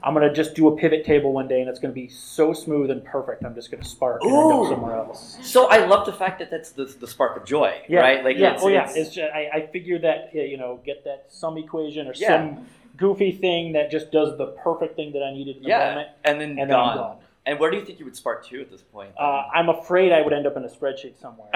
I'm 0.04 0.14
going 0.14 0.28
to 0.28 0.34
just 0.34 0.56
do 0.56 0.68
a 0.68 0.76
pivot 0.76 1.06
table 1.06 1.32
one 1.32 1.48
day 1.48 1.62
and 1.62 1.70
it's 1.70 1.80
going 1.80 1.92
to 1.94 2.00
be 2.00 2.10
so 2.10 2.54
smooth 2.54 2.92
and 2.92 3.04
perfect. 3.06 3.46
I'm 3.46 3.56
just 3.56 3.72
going 3.72 3.82
to 3.82 3.88
spark 3.90 4.22
and 4.24 4.32
end 4.32 4.42
Ooh. 4.52 4.64
up 4.64 4.70
somewhere 4.70 4.98
else. 4.98 5.38
So 5.42 5.68
I 5.70 5.86
love 5.86 6.06
the 6.06 6.12
fact 6.14 6.40
that 6.40 6.52
that's 6.52 6.72
the, 6.72 6.86
the 6.86 7.08
spark 7.08 7.38
of 7.38 7.46
joy, 7.46 7.82
Yeah, 7.88 8.00
right? 8.02 8.24
Like, 8.24 8.38
yeah, 8.38 8.54
it's, 8.56 8.64
oh 8.64 8.68
yeah. 8.68 8.82
it's- 8.90 8.96
It's 8.98 9.16
just, 9.16 9.34
I, 9.34 9.50
I 9.54 9.68
figured 9.72 10.02
that 10.04 10.32
you 10.34 10.58
know 10.58 10.82
get 10.86 11.06
that 11.06 11.28
sum 11.30 11.58
equation 11.58 12.08
or 12.08 12.14
Yeah. 12.16 12.28
some 12.56 12.68
goofy 12.98 13.32
thing 13.32 13.74
that 13.74 13.92
just 13.92 14.12
does 14.12 14.38
the 14.38 14.48
perfect 14.64 14.96
thing 14.96 15.14
that 15.14 15.24
I 15.24 15.32
needed 15.32 15.58
in 15.58 15.64
the 15.64 15.70
yeah, 15.70 15.90
moment, 15.90 16.10
and 16.24 16.40
then 16.42 16.50
and 16.52 16.60
then 16.60 16.68
gone. 16.70 16.90
I'm 16.90 16.98
gone. 16.98 17.18
And 17.46 17.60
where 17.60 17.70
do 17.70 17.76
you 17.76 17.84
think 17.84 18.00
you 18.00 18.06
would 18.06 18.16
spark 18.16 18.46
to 18.48 18.62
at 18.62 18.72
this 18.72 18.82
point? 18.82 19.10
Uh, 19.20 19.44
I'm 19.54 19.68
afraid 19.68 20.14
I 20.14 20.22
would 20.22 20.32
end 20.32 20.48
up 20.48 20.56
in 20.56 20.64
a 20.64 20.70
spreadsheet 20.70 21.20
somewhere. 21.20 21.50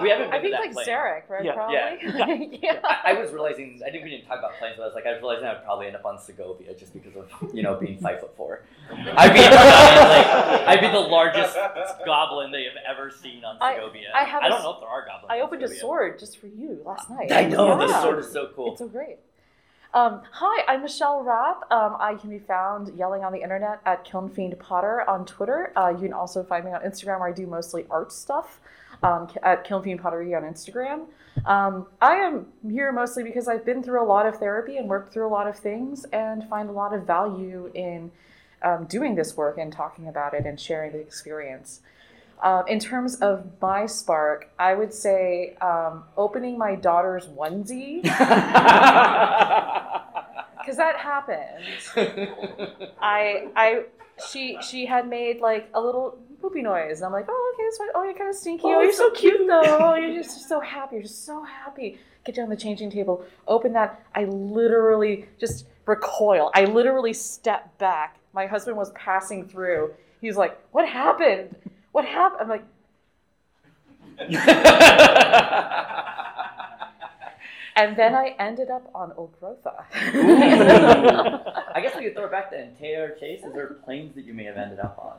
we 0.00 0.08
haven't 0.08 0.30
been 0.30 0.32
I 0.32 0.38
to 0.38 0.40
think 0.40 0.52
that 0.52 0.60
like 0.60 0.72
plane. 0.72 0.86
Zarek, 0.86 1.28
right? 1.28 1.44
Yeah. 1.44 1.52
Probably. 1.52 2.58
Yeah. 2.62 2.80
I, 2.84 3.10
I 3.10 3.20
was 3.20 3.30
realizing 3.30 3.78
I 3.86 3.90
didn't 3.90 4.04
we 4.04 4.10
didn't 4.10 4.24
talk 4.26 4.38
about 4.38 4.52
planes, 4.58 4.76
but 4.78 4.84
I 4.84 4.86
was 4.86 4.94
like 4.94 5.04
I 5.04 5.12
was 5.12 5.20
realizing 5.20 5.46
I 5.46 5.52
would 5.52 5.64
probably 5.64 5.88
end 5.88 5.96
up 5.96 6.06
on 6.06 6.18
Segovia 6.18 6.72
just 6.74 6.94
because 6.94 7.14
of 7.14 7.30
you 7.54 7.62
know 7.62 7.74
being 7.74 7.98
five 7.98 8.20
foot 8.20 8.34
four. 8.38 8.62
I'd 8.90 9.34
be 9.34 9.40
like, 9.40 10.26
I'd 10.66 10.80
be 10.80 10.88
the 10.88 10.98
largest 10.98 11.54
goblin 12.06 12.50
they 12.52 12.64
have 12.64 12.76
ever 12.88 13.10
seen 13.10 13.44
on 13.44 13.58
I- 13.60 13.74
Segovia. 13.74 14.12
I 14.14 14.24
have 14.24 14.42
I 14.42 14.48
don't 14.48 14.58
s- 14.58 14.64
know 14.64 14.72
if 14.74 14.80
there 14.80 14.88
are 14.88 15.04
goblins. 15.04 15.26
I 15.30 15.40
on 15.40 15.46
opened 15.46 15.62
a 15.62 15.68
sword 15.68 16.18
just 16.18 16.38
for 16.38 16.46
you 16.46 16.80
last 16.86 17.10
night. 17.10 17.32
I 17.32 17.44
know 17.44 17.76
the 17.78 18.00
sword 18.00 18.18
is 18.20 18.30
so 18.32 18.48
cool. 18.56 18.70
It's 18.72 18.78
so 18.80 18.88
great. 18.88 19.18
Um, 19.94 20.22
hi, 20.30 20.64
I'm 20.68 20.82
Michelle 20.82 21.22
Rapp. 21.22 21.62
Um, 21.70 21.96
I 21.98 22.16
can 22.16 22.28
be 22.28 22.38
found 22.38 22.96
yelling 22.98 23.24
on 23.24 23.32
the 23.32 23.40
internet 23.40 23.80
at 23.86 24.04
Kiln 24.04 24.28
Fiend 24.28 24.58
Potter 24.58 25.08
on 25.08 25.24
Twitter. 25.24 25.72
Uh, 25.76 25.90
you 25.90 26.00
can 26.00 26.12
also 26.12 26.42
find 26.42 26.64
me 26.64 26.72
on 26.72 26.80
Instagram 26.82 27.20
where 27.20 27.28
I 27.28 27.32
do 27.32 27.46
mostly 27.46 27.86
art 27.90 28.12
stuff 28.12 28.60
um, 29.02 29.28
at 29.42 29.64
Kiln 29.64 29.82
Fiend 29.82 30.00
Pottery 30.00 30.34
on 30.34 30.42
Instagram. 30.42 31.06
Um, 31.46 31.86
I 32.02 32.16
am 32.16 32.46
here 32.68 32.92
mostly 32.92 33.22
because 33.22 33.48
I've 33.48 33.64
been 33.64 33.82
through 33.82 34.02
a 34.02 34.08
lot 34.08 34.26
of 34.26 34.36
therapy 34.36 34.76
and 34.76 34.88
worked 34.88 35.12
through 35.12 35.26
a 35.26 35.30
lot 35.30 35.46
of 35.46 35.56
things 35.56 36.04
and 36.12 36.46
find 36.48 36.68
a 36.68 36.72
lot 36.72 36.92
of 36.92 37.06
value 37.06 37.70
in 37.74 38.10
um, 38.62 38.86
doing 38.86 39.14
this 39.14 39.36
work 39.36 39.56
and 39.56 39.72
talking 39.72 40.08
about 40.08 40.34
it 40.34 40.44
and 40.46 40.58
sharing 40.58 40.92
the 40.92 40.98
experience. 40.98 41.80
Um, 42.42 42.64
in 42.68 42.78
terms 42.78 43.16
of 43.16 43.46
my 43.62 43.86
spark, 43.86 44.50
I 44.58 44.74
would 44.74 44.92
say 44.92 45.54
um, 45.60 46.04
opening 46.16 46.58
my 46.58 46.74
daughter's 46.74 47.26
onesie 47.28 48.02
because 48.02 48.16
that 50.76 50.96
happened. 50.96 51.64
I 53.00 53.48
I 53.56 53.84
she 54.28 54.58
she 54.62 54.86
had 54.86 55.08
made 55.08 55.40
like 55.40 55.68
a 55.74 55.80
little 55.80 56.18
poopy 56.40 56.62
noise, 56.62 56.98
and 56.98 57.06
I'm 57.06 57.12
like, 57.12 57.26
oh 57.28 57.52
okay, 57.54 57.64
that's 57.64 57.78
fine. 57.78 57.88
Oh, 57.94 58.02
you're 58.04 58.14
kind 58.14 58.30
of 58.30 58.36
stinky. 58.36 58.64
Oh, 58.66 58.76
Oh, 58.76 58.82
you're 58.82 58.92
so 58.92 59.08
so 59.08 59.14
cute 59.14 59.46
though. 59.46 59.78
Oh, 59.80 59.94
you're 59.94 60.14
just 60.22 60.48
so 60.48 60.60
happy. 60.60 60.96
You're 60.96 61.02
just 61.04 61.24
so 61.24 61.42
happy. 61.42 61.98
Get 62.24 62.34
down 62.34 62.48
the 62.48 62.56
changing 62.56 62.90
table. 62.90 63.24
Open 63.46 63.72
that. 63.74 64.02
I 64.14 64.24
literally 64.24 65.26
just 65.38 65.66
recoil. 65.86 66.50
I 66.54 66.64
literally 66.64 67.12
step 67.12 67.76
back. 67.78 68.16
My 68.32 68.46
husband 68.46 68.76
was 68.76 68.90
passing 68.90 69.46
through. 69.48 69.94
He's 70.20 70.36
like, 70.36 70.58
what 70.72 70.88
happened? 70.88 71.54
What 71.96 72.04
happened? 72.04 72.42
I'm 72.42 72.48
like. 72.50 72.64
And 77.78 77.94
then 77.94 78.14
I 78.14 78.34
ended 78.38 78.70
up 78.70 78.90
on 78.94 79.10
Ogrotha. 79.12 79.84
I 79.92 81.80
guess 81.82 81.94
we 81.94 82.04
could 82.04 82.14
throw 82.14 82.24
it 82.24 82.30
back 82.30 82.50
then. 82.50 82.74
Taylor 82.80 83.14
Chase, 83.20 83.44
is 83.44 83.52
there 83.52 83.66
planes 83.84 84.14
that 84.14 84.24
you 84.24 84.32
may 84.32 84.44
have 84.44 84.56
ended 84.56 84.78
up 84.78 84.98
on? 84.98 85.18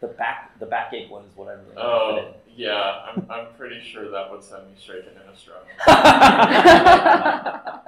The 0.00 0.06
back, 0.06 0.56
the 0.60 0.66
backache 0.66 1.10
one 1.10 1.24
is 1.24 1.36
what 1.36 1.48
I'm 1.48 1.58
really 1.66 1.74
Oh, 1.76 2.16
interested 2.18 2.40
yeah, 2.56 3.06
I'm, 3.08 3.26
I'm 3.28 3.46
pretty 3.56 3.80
sure 3.80 4.08
that 4.08 4.30
would 4.30 4.44
send 4.44 4.66
me 4.66 4.72
straight 4.78 5.04
to 5.04 5.10
Innistrad. 5.10 5.64
I 5.86 7.80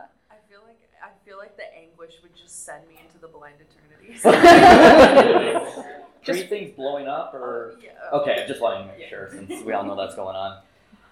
feel 0.49 0.61
like 0.66 0.78
I 1.02 1.11
feel 1.25 1.38
like 1.38 1.56
the 1.56 1.73
anguish 1.76 2.14
would 2.23 2.35
just 2.37 2.64
send 2.64 2.88
me 2.88 3.00
into 3.04 3.18
the 3.20 3.28
blind 3.28 3.56
eternities. 3.61 4.23
Three 6.33 6.47
things 6.47 6.71
blowing 6.77 7.07
up, 7.07 7.35
or 7.35 7.75
yeah. 7.83 7.91
okay, 8.13 8.45
just 8.47 8.61
wanting 8.61 8.89
to 8.89 8.99
make 8.99 9.09
sure 9.09 9.31
since 9.31 9.65
we 9.65 9.73
all 9.73 9.85
know 9.85 9.97
that's 9.97 10.15
going 10.15 10.37
on. 10.37 10.61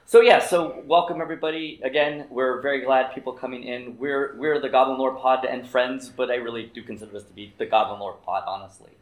So 0.06 0.22
yeah, 0.22 0.38
so 0.38 0.82
welcome 0.86 1.20
everybody 1.20 1.80
again. 1.82 2.26
We're 2.30 2.62
very 2.62 2.80
glad 2.82 3.14
people 3.14 3.34
coming 3.34 3.64
in. 3.64 3.98
We're 3.98 4.34
we're 4.38 4.58
the 4.58 4.70
Goblin 4.70 4.98
Lore 4.98 5.14
Pod 5.14 5.44
and 5.44 5.68
friends, 5.68 6.08
but 6.08 6.30
I 6.30 6.36
really 6.36 6.70
do 6.74 6.82
consider 6.82 7.12
this 7.12 7.24
to 7.24 7.32
be 7.32 7.52
the 7.58 7.66
Goblin 7.66 8.00
Lore 8.00 8.16
Pod, 8.24 8.44
honestly. 8.46 8.92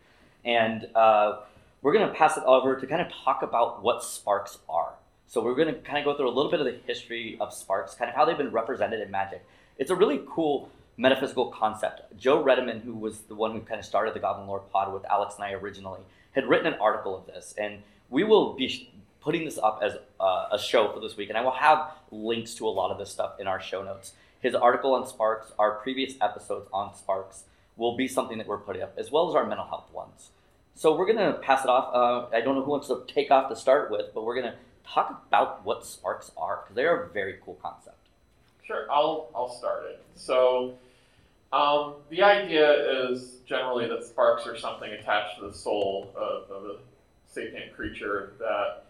And 0.45 0.89
uh, 0.97 1.43
we're 1.81 1.93
gonna 1.93 2.13
pass 2.13 2.37
it 2.37 2.43
over 2.45 2.75
to 2.75 2.87
kind 2.89 3.01
of 3.01 3.13
talk 3.13 3.43
about 3.43 3.85
what 3.85 4.03
sparks 4.03 4.59
are. 4.69 4.95
So 5.29 5.41
we're 5.41 5.55
gonna 5.55 5.75
kind 5.75 5.99
of 5.99 6.05
go 6.05 6.17
through 6.17 6.29
a 6.29 6.35
little 6.35 6.51
bit 6.51 6.59
of 6.59 6.67
the 6.67 6.79
history 6.87 7.37
of 7.41 7.55
sparks, 7.55 7.95
kind 7.95 8.09
of 8.09 8.17
how 8.17 8.25
they've 8.25 8.37
been 8.37 8.51
represented 8.51 9.01
in 9.01 9.09
magic. 9.09 9.47
It's 9.79 9.93
a 9.93 9.95
really 9.95 10.23
cool 10.29 10.71
metaphysical 10.97 11.47
concept. 11.51 12.17
Joe 12.19 12.43
Redeman, 12.43 12.83
who 12.83 12.95
was 12.95 13.21
the 13.23 13.35
one 13.35 13.53
who 13.53 13.61
kind 13.61 13.79
of 13.79 13.85
started 13.85 14.15
the 14.15 14.21
Goblin 14.21 14.47
Lore 14.47 14.61
Pod 14.73 14.93
with 14.93 15.05
Alex 15.07 15.35
and 15.37 15.45
I 15.45 15.53
originally, 15.53 16.01
had 16.33 16.47
written 16.49 16.67
an 16.67 16.79
article 16.81 17.17
of 17.17 17.27
this, 17.27 17.55
and 17.59 17.83
we 18.11 18.25
will 18.25 18.55
be 18.55 18.91
putting 19.21 19.45
this 19.45 19.59
up 19.59 19.81
as 19.83 19.97
uh, 20.21 20.49
a 20.53 20.59
show 20.59 20.93
for 20.93 21.01
this 21.01 21.17
week, 21.17 21.29
and 21.29 21.37
I 21.39 21.43
will 21.43 21.51
have 21.51 21.91
links 22.11 22.55
to 22.55 22.69
a 22.69 22.71
lot 22.71 22.91
of 22.91 22.99
this 22.99 23.11
stuff 23.11 23.41
in 23.41 23.47
our 23.47 23.61
show 23.61 23.83
notes. 23.83 24.13
His 24.41 24.55
article 24.55 24.95
on 24.95 25.07
Sparks, 25.07 25.53
our 25.59 25.73
previous 25.73 26.15
episodes 26.21 26.69
on 26.73 26.95
Sparks, 26.95 27.45
will 27.77 27.97
be 27.97 28.07
something 28.07 28.39
that 28.39 28.47
we're 28.47 28.59
putting 28.59 28.83
up, 28.83 28.95
as 28.97 29.11
well 29.11 29.29
as 29.29 29.35
our 29.35 29.45
mental 29.47 29.67
health 29.67 29.93
ones. 29.93 30.31
so 30.75 30.95
we're 30.97 31.07
gonna 31.07 31.33
pass 31.43 31.65
it 31.65 31.69
off. 31.71 31.95
Uh, 31.95 32.37
I 32.37 32.41
don't 32.43 32.55
know 32.55 32.63
who 32.63 32.71
wants 32.71 32.89
to 32.89 33.03
take 33.09 33.31
off 33.31 33.49
to 33.49 33.57
start 33.57 33.91
with, 33.91 34.13
but 34.15 34.25
we're 34.25 34.37
gonna 34.37 34.57
talk 34.87 35.25
about 35.27 35.65
what 35.65 35.85
sparks 35.85 36.31
are 36.37 36.61
because 36.63 36.77
they 36.77 36.85
are 36.85 37.03
a 37.05 37.09
very 37.09 37.37
cool 37.45 37.59
concept. 37.63 37.97
Sure, 38.63 38.87
I'll 38.91 39.31
I'll 39.35 39.49
start 39.49 39.85
it. 39.87 40.05
So, 40.17 40.75
um, 41.53 41.95
the 42.11 42.23
idea 42.23 43.09
is 43.09 43.37
generally 43.47 43.89
that 43.89 44.05
sparks 44.05 44.47
are 44.47 44.57
something 44.57 44.91
attached 44.93 45.39
to 45.39 45.47
the 45.47 45.55
soul 45.55 46.13
of, 46.17 46.51
of 46.51 46.65
a 46.65 46.77
sapient 47.29 47.75
creature 47.75 48.33
that 48.39 48.85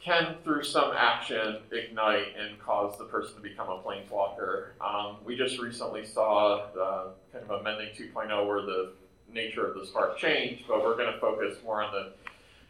can, 0.00 0.36
through 0.44 0.62
some 0.62 0.92
action, 0.96 1.58
ignite 1.72 2.36
and 2.38 2.60
cause 2.60 2.96
the 2.96 3.04
person 3.04 3.34
to 3.34 3.40
become 3.40 3.68
a 3.68 3.78
planeswalker. 3.78 4.68
Um, 4.80 5.16
we 5.24 5.36
just 5.36 5.58
recently 5.58 6.06
saw 6.06 6.66
the, 6.72 7.08
kind 7.32 7.50
of 7.50 7.60
a 7.60 7.62
mending 7.64 7.88
2.0 7.94 8.46
where 8.46 8.62
the 8.62 8.92
nature 9.32 9.66
of 9.66 9.74
the 9.74 9.84
spark 9.84 10.16
changed, 10.16 10.64
but 10.68 10.82
we're 10.82 10.96
going 10.96 11.12
to 11.12 11.18
focus 11.18 11.56
more 11.64 11.82
on 11.82 11.92
the 11.92 12.12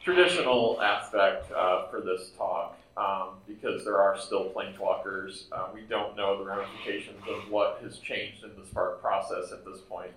traditional 0.02 0.80
aspect 0.80 1.50
uh, 1.52 1.88
for 1.88 2.00
this 2.00 2.30
talk 2.38 2.78
um, 2.96 3.30
because 3.46 3.84
there 3.84 3.98
are 4.00 4.18
still 4.18 4.50
planeswalkers. 4.50 5.44
Uh, 5.52 5.66
we 5.74 5.82
don't 5.82 6.16
know 6.16 6.38
the 6.38 6.44
ramifications 6.44 7.22
of 7.28 7.50
what 7.50 7.80
has 7.82 7.98
changed 7.98 8.44
in 8.44 8.50
the 8.58 8.66
spark 8.66 9.00
process 9.00 9.52
at 9.52 9.64
this 9.64 9.80
point. 9.80 10.12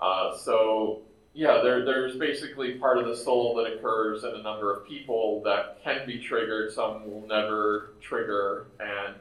Uh, 0.00 0.36
so 0.36 1.00
yeah, 1.34 1.60
there, 1.62 1.84
there's 1.84 2.16
basically 2.16 2.72
part 2.74 2.98
of 2.98 3.06
the 3.06 3.16
soul 3.16 3.54
that 3.56 3.72
occurs 3.72 4.24
in 4.24 4.34
a 4.34 4.42
number 4.42 4.74
of 4.74 4.86
people 4.86 5.42
that 5.44 5.82
can 5.82 6.06
be 6.06 6.18
triggered. 6.18 6.72
Some 6.72 7.10
will 7.10 7.26
never 7.26 7.90
trigger, 8.00 8.66
and 8.78 9.14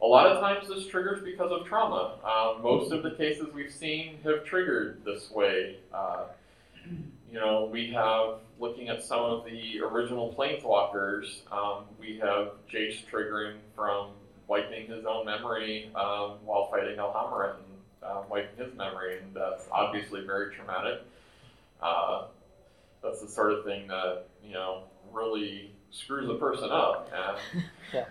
a 0.00 0.06
lot 0.06 0.26
of 0.26 0.40
times 0.40 0.68
this 0.68 0.86
triggers 0.86 1.22
because 1.22 1.52
of 1.52 1.66
trauma. 1.66 2.14
Um, 2.24 2.62
most 2.62 2.90
of 2.90 3.02
the 3.02 3.12
cases 3.12 3.46
we've 3.54 3.72
seen 3.72 4.18
have 4.24 4.44
triggered 4.44 5.04
this 5.04 5.30
way. 5.30 5.76
Uh, 5.92 6.24
you 7.32 7.40
know, 7.40 7.68
we 7.72 7.90
have 7.92 8.40
looking 8.60 8.90
at 8.90 9.02
some 9.02 9.20
of 9.20 9.44
the 9.46 9.80
original 9.80 10.34
planeswalkers. 10.38 11.50
Um, 11.50 11.84
we 11.98 12.18
have 12.18 12.52
Jace 12.70 12.98
triggering 13.10 13.56
from 13.74 14.10
wiping 14.48 14.86
his 14.86 15.06
own 15.06 15.24
memory 15.24 15.90
um, 15.94 16.32
while 16.44 16.68
fighting 16.70 16.98
Alhammarret 16.98 17.54
and 17.56 17.64
uh, 18.02 18.22
wiping 18.30 18.62
his 18.62 18.76
memory, 18.76 19.18
and 19.18 19.34
that's 19.34 19.64
obviously 19.72 20.26
very 20.26 20.54
traumatic. 20.54 21.00
Uh, 21.80 22.26
that's 23.02 23.22
the 23.22 23.28
sort 23.28 23.52
of 23.52 23.64
thing 23.64 23.88
that 23.88 24.24
you 24.44 24.52
know 24.52 24.82
really 25.10 25.72
screws 25.90 26.28
a 26.28 26.34
person 26.34 26.68
up, 26.70 27.10
and 27.14 27.64
Yeah. 27.94 28.04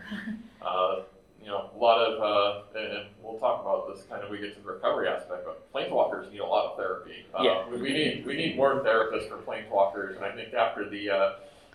uh, 0.64 1.02
you 1.42 1.50
know 1.50 1.70
a 1.76 1.78
lot 1.78 2.00
of 2.00 2.22
uh, 2.22 2.80
and, 2.80 3.08
we'll 3.22 3.40
talk 3.40 3.62
about 3.62 3.94
this 3.94 4.06
kind 4.10 4.24
of 4.24 4.30
we 4.30 4.38
get 4.38 4.56
to 4.56 4.62
the 4.62 4.72
recovery 4.72 5.08
aspect, 5.08 5.46
but 5.46 5.74
planeswalkers 5.74 6.32
need 6.32 6.40
a 6.40 6.46
lot 6.46 6.72
of 6.72 6.78
therapy. 6.78 7.26
Uh, 7.34 7.44
Yeah. 7.44 7.70
we, 7.70 7.82
we 7.82 7.94
need 7.94 8.26
we 8.26 8.36
need 8.36 8.56
more 8.56 8.84
therapists 8.84 9.30
for 9.30 9.38
planeswalkers, 9.38 10.16
and 10.16 10.26
I 10.26 10.32
think 10.32 10.54
after 10.54 10.90
the 10.90 11.10
uh, 11.10 11.34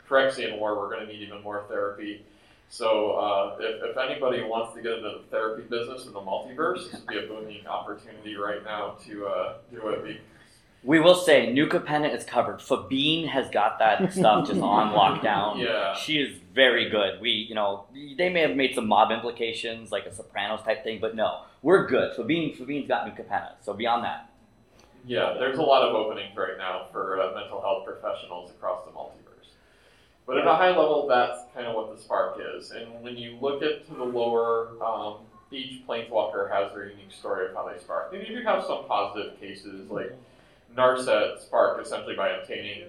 Phyrexian 0.09 0.59
War, 0.59 0.79
we're 0.79 0.91
going 0.91 1.07
to 1.07 1.13
need 1.13 1.23
even 1.23 1.43
more 1.43 1.65
therapy. 1.69 2.25
So 2.69 3.13
uh, 3.13 3.57
if, 3.61 3.91
if 3.91 3.97
anybody 3.97 4.43
wants 4.43 4.75
to 4.75 4.83
get 4.83 4.95
into 4.95 5.19
the 5.19 5.25
therapy 5.31 5.63
business 5.63 6.07
in 6.07 6.13
the 6.13 6.21
multiverse, 6.21 6.91
this 6.91 7.01
would 7.01 7.07
be 7.07 7.19
a 7.19 7.27
booming 7.27 7.67
opportunity 7.67 8.35
right 8.37 8.63
now 8.65 8.97
to 9.07 9.27
uh, 9.27 9.55
do 9.71 9.89
it. 9.89 10.21
Be- 10.87 10.91
We 10.91 11.01
will 11.01 11.15
say 11.15 11.53
New 11.53 11.67
Capenna 11.67 12.15
is 12.15 12.25
covered. 12.25 12.61
Fabine 12.61 13.27
has 13.29 13.51
got 13.51 13.79
that 13.81 14.13
stuff 14.13 14.47
just 14.47 14.61
on 14.63 14.93
lockdown. 14.93 15.63
Yeah. 15.63 15.95
She 15.95 16.19
is 16.19 16.37
very 16.55 16.89
good. 16.89 17.21
We, 17.21 17.31
you 17.31 17.55
know, 17.55 17.87
they 18.17 18.29
may 18.31 18.41
have 18.41 18.57
made 18.57 18.75
some 18.75 18.87
mob 18.87 19.11
implications, 19.11 19.91
like 19.93 20.07
a 20.07 20.15
Sopranos 20.15 20.63
type 20.63 20.85
thing, 20.85 20.99
but 21.01 21.15
no, 21.15 21.43
we're 21.63 21.87
good. 21.87 22.17
Fabine, 22.17 22.57
Fabine's 22.57 22.89
got 22.89 23.07
New 23.07 23.13
Capenna. 23.13 23.53
So 23.63 23.73
beyond 23.75 24.05
that, 24.05 24.31
Yeah, 25.07 25.35
there's 25.39 25.59
a 25.59 25.63
lot 25.63 25.83
of 25.83 25.95
openings 25.95 26.37
right 26.37 26.57
now 26.59 26.87
for 26.93 27.21
uh, 27.21 27.35
mental 27.35 27.61
health 27.61 27.85
professionals 27.85 28.51
across 28.51 28.85
the 28.87 28.93
multiverse. 28.93 29.51
But 30.27 30.39
at 30.39 30.47
a 30.47 30.55
high 30.55 30.71
level, 30.71 31.07
that's 31.09 31.39
kind 31.55 31.67
of 31.67 31.75
what 31.77 31.95
the 31.95 32.01
spark 32.03 32.41
is. 32.57 32.71
And 32.73 33.03
when 33.03 33.17
you 33.17 33.37
look 33.41 33.63
at 33.63 33.87
to 33.89 33.95
the 33.95 34.05
lower, 34.05 34.71
um, 34.85 35.19
each 35.53 35.87
planeswalker 35.87 36.51
has 36.51 36.73
their 36.73 36.89
unique 36.89 37.13
story 37.13 37.47
of 37.49 37.55
how 37.55 37.69
they 37.69 37.79
spark. 37.79 38.13
And 38.13 38.27
you 38.27 38.37
do 38.39 38.43
have 38.45 38.65
some 38.65 38.85
positive 38.87 39.39
cases, 39.39 39.89
like 39.91 40.13
Narset 40.77 41.41
sparked 41.41 41.85
essentially 41.85 42.15
by 42.15 42.29
obtaining, 42.31 42.85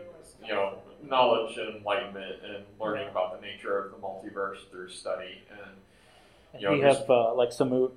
you 0.45 0.53
know, 0.53 0.77
knowledge 1.07 1.57
and 1.57 1.77
enlightenment 1.77 2.35
and 2.43 2.63
learning 2.79 3.07
about 3.09 3.39
the 3.39 3.45
nature 3.45 3.77
of 3.77 3.91
the 3.91 3.97
multiverse 3.97 4.57
through 4.71 4.89
study. 4.89 5.41
And 5.51 6.61
you 6.61 6.67
know, 6.67 6.73
we 6.73 6.81
have 6.81 7.09
uh, 7.09 7.33
like 7.33 7.49
Samut 7.49 7.91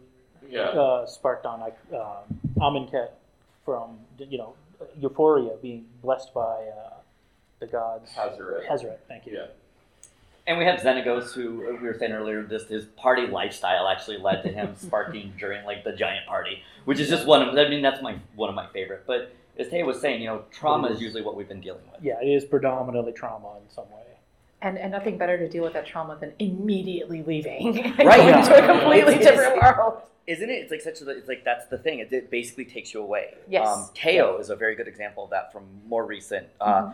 yeah, 0.49 0.69
uh, 0.69 1.07
sparked 1.07 1.47
on 1.47 1.61
like 1.61 1.79
uh, 1.95 2.17
Amonkhet 2.59 3.11
from 3.65 3.99
you 4.19 4.39
know 4.39 4.55
Euphoria 4.99 5.53
being 5.61 5.87
blessed 6.03 6.33
by 6.35 6.41
uh, 6.41 6.95
the 7.59 7.67
gods. 7.67 8.11
Hazaret. 8.17 8.67
Hazaret, 8.69 8.99
thank 9.09 9.27
you. 9.27 9.35
Yeah. 9.35 9.47
and 10.47 10.59
we 10.59 10.65
have 10.65 10.81
Xenagos, 10.81 11.33
who 11.33 11.69
uh, 11.69 11.73
we 11.81 11.87
were 11.87 11.97
saying 11.99 12.13
earlier, 12.13 12.43
this 12.43 12.67
his 12.67 12.85
party 12.87 13.27
lifestyle 13.27 13.89
actually 13.89 14.19
led 14.19 14.43
to 14.43 14.49
him 14.49 14.75
sparking 14.79 15.33
during 15.39 15.65
like 15.65 15.85
the 15.85 15.93
giant 15.93 16.27
party, 16.27 16.63
which 16.85 16.99
is 16.99 17.09
just 17.09 17.27
one 17.27 17.43
of. 17.47 17.57
I 17.57 17.69
mean, 17.69 17.83
that's 17.83 18.03
my 18.03 18.17
one 18.35 18.49
of 18.49 18.55
my 18.55 18.67
favorite. 18.69 19.05
But 19.07 19.35
as 19.59 19.69
Tay 19.69 19.83
was 19.83 20.01
saying, 20.01 20.21
you 20.23 20.29
know, 20.29 20.43
trauma 20.51 20.89
is 20.89 21.01
usually 21.01 21.23
what 21.23 21.37
we've 21.37 21.49
been 21.49 21.61
dealing 21.61 21.83
with. 21.93 22.03
Yeah, 22.03 22.21
it 22.23 22.27
is 22.29 22.45
predominantly 22.45 23.13
trauma 23.13 23.57
in 23.63 23.69
some 23.75 23.85
way. 23.91 23.97
And, 24.63 24.79
and 24.79 24.93
nothing 24.93 25.17
better 25.19 25.39
to 25.39 25.49
deal 25.49 25.63
with 25.65 25.73
that 25.73 25.87
trauma 25.87 26.17
than 26.21 26.33
immediately 26.39 27.23
leaving 27.23 27.75
Right. 27.75 27.97
going 27.97 28.29
Yeah. 28.29 28.39
into 28.41 28.55
a 28.65 28.67
completely 28.67 29.15
It's- 29.15 29.27
different 29.27 29.57
it's- 29.57 29.77
world. 29.77 30.03
Isn't 30.27 30.49
it? 30.51 30.53
It's 30.63 30.71
like 30.71 30.83
such 30.83 31.01
a. 31.01 31.11
It's 31.11 31.27
like 31.27 31.45
that's 31.45 31.67
the 31.67 31.79
thing. 31.79 31.99
It, 31.99 32.13
it 32.13 32.31
basically 32.31 32.65
takes 32.65 32.95
you 32.95 33.01
away. 33.03 33.35
Yes. 33.49 33.67
Um, 33.67 33.91
Teyo 33.97 34.39
is 34.39 34.49
a 34.51 34.55
very 34.55 34.77
good 34.77 34.87
example 34.87 35.25
of 35.25 35.31
that 35.31 35.51
from 35.51 35.65
more 35.89 36.05
recent. 36.07 36.47
Uh, 36.61 36.93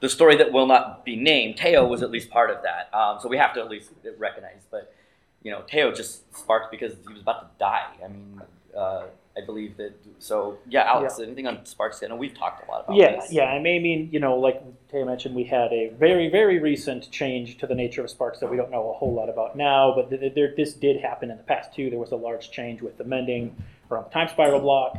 The 0.00 0.08
story 0.10 0.36
that 0.36 0.52
will 0.52 0.66
not 0.66 1.04
be 1.04 1.16
named. 1.16 1.56
Teyo 1.56 1.88
was 1.88 2.02
at 2.02 2.10
least 2.12 2.30
part 2.30 2.50
of 2.50 2.58
that. 2.62 2.94
Um, 2.96 3.18
so 3.20 3.28
we 3.28 3.38
have 3.38 3.54
to 3.54 3.60
at 3.60 3.68
least 3.70 3.90
recognize. 4.18 4.66
But 4.70 4.94
you 5.42 5.50
know, 5.50 5.62
Teyo 5.62 5.96
just 5.96 6.32
sparked 6.36 6.70
because 6.70 6.92
he 7.08 7.12
was 7.12 7.22
about 7.22 7.40
to 7.40 7.58
die. 7.58 7.86
I 8.04 8.08
mean, 8.08 8.40
uh, 8.76 9.04
I 9.36 9.44
believe 9.44 9.76
that. 9.76 9.92
So 10.18 10.58
yeah, 10.68 10.84
Alex. 10.84 11.18
Anything 11.20 11.46
on 11.46 11.64
sparks? 11.66 12.02
I 12.02 12.06
know 12.06 12.16
we've 12.16 12.34
talked 12.36 12.66
a 12.66 12.70
lot 12.70 12.84
about 12.84 12.96
Yeah, 12.96 13.16
this. 13.20 13.32
yeah. 13.32 13.44
I 13.44 13.56
I 13.56 13.60
mean, 13.60 14.08
you 14.10 14.18
know, 14.18 14.36
like 14.38 14.62
Taya 14.88 15.04
mentioned, 15.04 15.34
we 15.34 15.44
had 15.44 15.72
a 15.72 15.90
very, 15.98 16.28
very 16.30 16.58
recent 16.58 17.10
change 17.10 17.58
to 17.58 17.66
the 17.66 17.74
nature 17.74 18.02
of 18.02 18.08
sparks 18.10 18.38
that 18.40 18.50
we 18.50 18.56
don't 18.56 18.70
know 18.70 18.90
a 18.90 18.94
whole 18.94 19.12
lot 19.12 19.28
about 19.28 19.56
now. 19.56 19.92
But 19.94 20.08
th- 20.08 20.20
th- 20.20 20.34
there, 20.34 20.54
this 20.56 20.72
did 20.72 21.00
happen 21.00 21.30
in 21.30 21.36
the 21.36 21.42
past 21.42 21.74
too. 21.74 21.90
There 21.90 21.98
was 21.98 22.12
a 22.12 22.16
large 22.16 22.50
change 22.50 22.80
with 22.80 22.96
the 22.96 23.04
mending 23.04 23.54
around 23.90 24.04
the 24.04 24.10
time 24.10 24.28
spiral 24.28 24.60
block, 24.60 24.98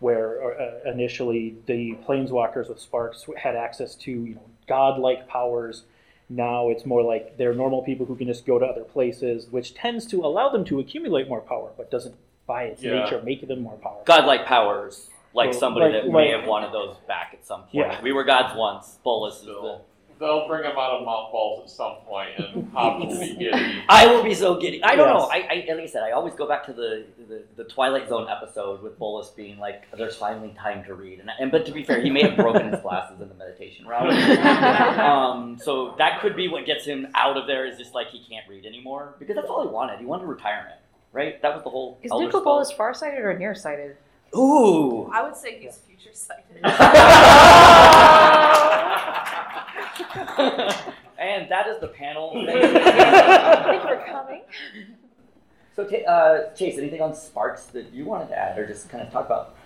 where 0.00 0.60
uh, 0.60 0.90
initially 0.90 1.56
the 1.66 1.96
planeswalkers 2.06 2.68
with 2.68 2.80
sparks 2.80 3.24
had 3.38 3.56
access 3.56 3.94
to 3.96 4.10
you 4.10 4.34
know 4.34 4.42
godlike 4.66 5.26
powers. 5.28 5.84
Now 6.28 6.68
it's 6.68 6.84
more 6.84 7.02
like 7.02 7.38
they're 7.38 7.54
normal 7.54 7.82
people 7.82 8.04
who 8.04 8.14
can 8.14 8.26
just 8.26 8.44
go 8.44 8.58
to 8.58 8.66
other 8.66 8.84
places, 8.84 9.46
which 9.50 9.72
tends 9.72 10.04
to 10.06 10.20
allow 10.26 10.50
them 10.50 10.62
to 10.66 10.78
accumulate 10.78 11.26
more 11.26 11.40
power, 11.40 11.70
but 11.76 11.90
doesn't 11.90 12.16
by 12.48 12.64
its 12.64 12.82
Yeah. 12.82 13.04
nature 13.04 13.22
make 13.22 13.46
them 13.46 13.60
more 13.62 13.76
powerful. 13.76 14.02
Godlike 14.06 14.46
powers. 14.46 15.08
Like 15.34 15.50
Well, 15.50 15.60
somebody 15.60 15.92
like- 15.94 16.02
that 16.04 16.10
may 16.10 16.32
like- 16.32 16.40
have 16.40 16.48
wanted 16.48 16.72
those 16.72 16.96
back 17.06 17.30
at 17.34 17.46
some 17.46 17.60
point. 17.60 17.74
Yeah. 17.74 18.00
We 18.02 18.10
were 18.12 18.24
gods 18.24 18.56
once. 18.56 18.98
Bolas 19.04 19.36
is 19.36 19.42
the. 19.42 19.52
They'll, 19.52 19.84
they'll 20.18 20.48
bring 20.48 20.64
him 20.64 20.72
out 20.72 20.98
of 20.98 21.04
mothballs 21.04 21.62
at 21.64 21.70
some 21.70 21.96
point, 22.08 22.30
and 22.38 22.68
Hobbs 22.74 23.04
will 23.06 23.20
be 23.20 23.36
giddy. 23.36 23.82
I 23.88 24.06
will 24.06 24.24
be 24.24 24.34
so 24.34 24.56
giddy. 24.58 24.82
I 24.82 24.96
don't 24.96 25.06
Yes. 25.06 25.22
know. 25.22 25.28
I, 25.30 25.36
I 25.68 25.74
like 25.74 25.82
I 25.84 25.86
said, 25.86 26.02
I 26.02 26.10
always 26.12 26.34
go 26.34 26.48
back 26.48 26.64
to 26.66 26.72
the, 26.72 27.04
the, 27.28 27.42
the 27.56 27.64
Twilight 27.64 28.08
Zone 28.08 28.26
episode 28.28 28.82
with 28.82 28.98
Bolas 28.98 29.28
being 29.28 29.58
like, 29.60 29.84
"There's 29.96 30.16
finally 30.16 30.56
time 30.58 30.82
to 30.84 30.94
read," 30.94 31.20
and, 31.20 31.30
and 31.38 31.52
but 31.52 31.66
to 31.66 31.72
be 31.72 31.84
fair, 31.84 32.00
he 32.00 32.10
may 32.10 32.22
have 32.22 32.34
broken 32.36 32.72
his 32.72 32.80
glasses 32.80 33.20
in 33.20 33.28
the 33.28 33.34
meditation 33.34 33.86
route. 33.86 34.10
um, 34.98 35.58
so 35.62 35.94
that 35.98 36.20
could 36.20 36.34
be 36.34 36.48
what 36.48 36.64
gets 36.66 36.84
him 36.84 37.06
out 37.14 37.36
of 37.36 37.46
there. 37.46 37.66
Is 37.66 37.78
just 37.78 37.94
like 37.94 38.08
he 38.08 38.20
can't 38.28 38.48
read 38.48 38.64
anymore 38.66 39.14
because 39.18 39.36
that's 39.36 39.48
all 39.48 39.62
he 39.62 39.68
wanted. 39.68 39.98
He 40.00 40.06
wanted 40.06 40.26
retirement, 40.26 40.80
right? 41.12 41.40
That 41.42 41.54
was 41.54 41.62
the 41.62 41.70
whole. 41.70 41.98
Is 42.02 42.10
Elder 42.10 42.26
Nicol 42.26 42.40
Scrolls. 42.40 42.68
Bolas 42.68 42.72
farsighted 42.72 43.20
or 43.20 43.38
nearsighted? 43.38 43.96
Ooh. 44.36 45.10
I 45.12 45.22
would 45.22 45.36
say 45.36 45.58
he's 45.58 45.76
future 45.78 46.10
sighted. 46.12 46.44
and 51.18 51.50
that 51.50 51.66
is 51.68 51.80
the 51.80 51.88
panel. 51.88 52.32
Thank 52.46 52.62
you 52.62 53.80
for 53.80 54.04
coming. 54.06 54.42
so, 55.74 55.84
Ta- 55.84 56.10
uh, 56.10 56.54
Chase, 56.54 56.76
anything 56.78 57.00
on 57.00 57.14
Sparks 57.14 57.64
that 57.66 57.92
you 57.92 58.04
wanted 58.04 58.28
to 58.28 58.38
add, 58.38 58.58
or 58.58 58.66
just 58.66 58.90
kind 58.90 59.02
of 59.02 59.10
talk 59.10 59.26
about? 59.26 59.56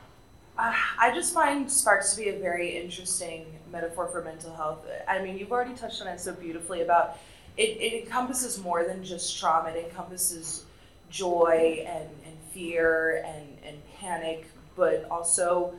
Uh, 0.58 0.72
I 0.98 1.12
just 1.14 1.32
find 1.32 1.70
sparks 1.70 2.14
to 2.14 2.22
be 2.22 2.28
a 2.28 2.38
very 2.38 2.76
interesting 2.76 3.46
metaphor 3.72 4.08
for 4.08 4.22
mental 4.22 4.54
health. 4.54 4.86
I 5.08 5.22
mean, 5.22 5.38
you've 5.38 5.50
already 5.50 5.74
touched 5.74 6.02
on 6.02 6.08
it 6.08 6.20
so 6.20 6.34
beautifully 6.34 6.82
about 6.82 7.18
it, 7.56 7.80
it 7.80 8.04
encompasses 8.04 8.58
more 8.62 8.84
than 8.84 9.02
just 9.02 9.38
trauma. 9.38 9.70
It 9.70 9.86
encompasses 9.86 10.64
joy 11.12 11.86
and, 11.86 12.08
and 12.26 12.36
fear 12.52 13.22
and, 13.24 13.46
and 13.64 13.76
panic, 14.00 14.46
but 14.74 15.06
also 15.10 15.74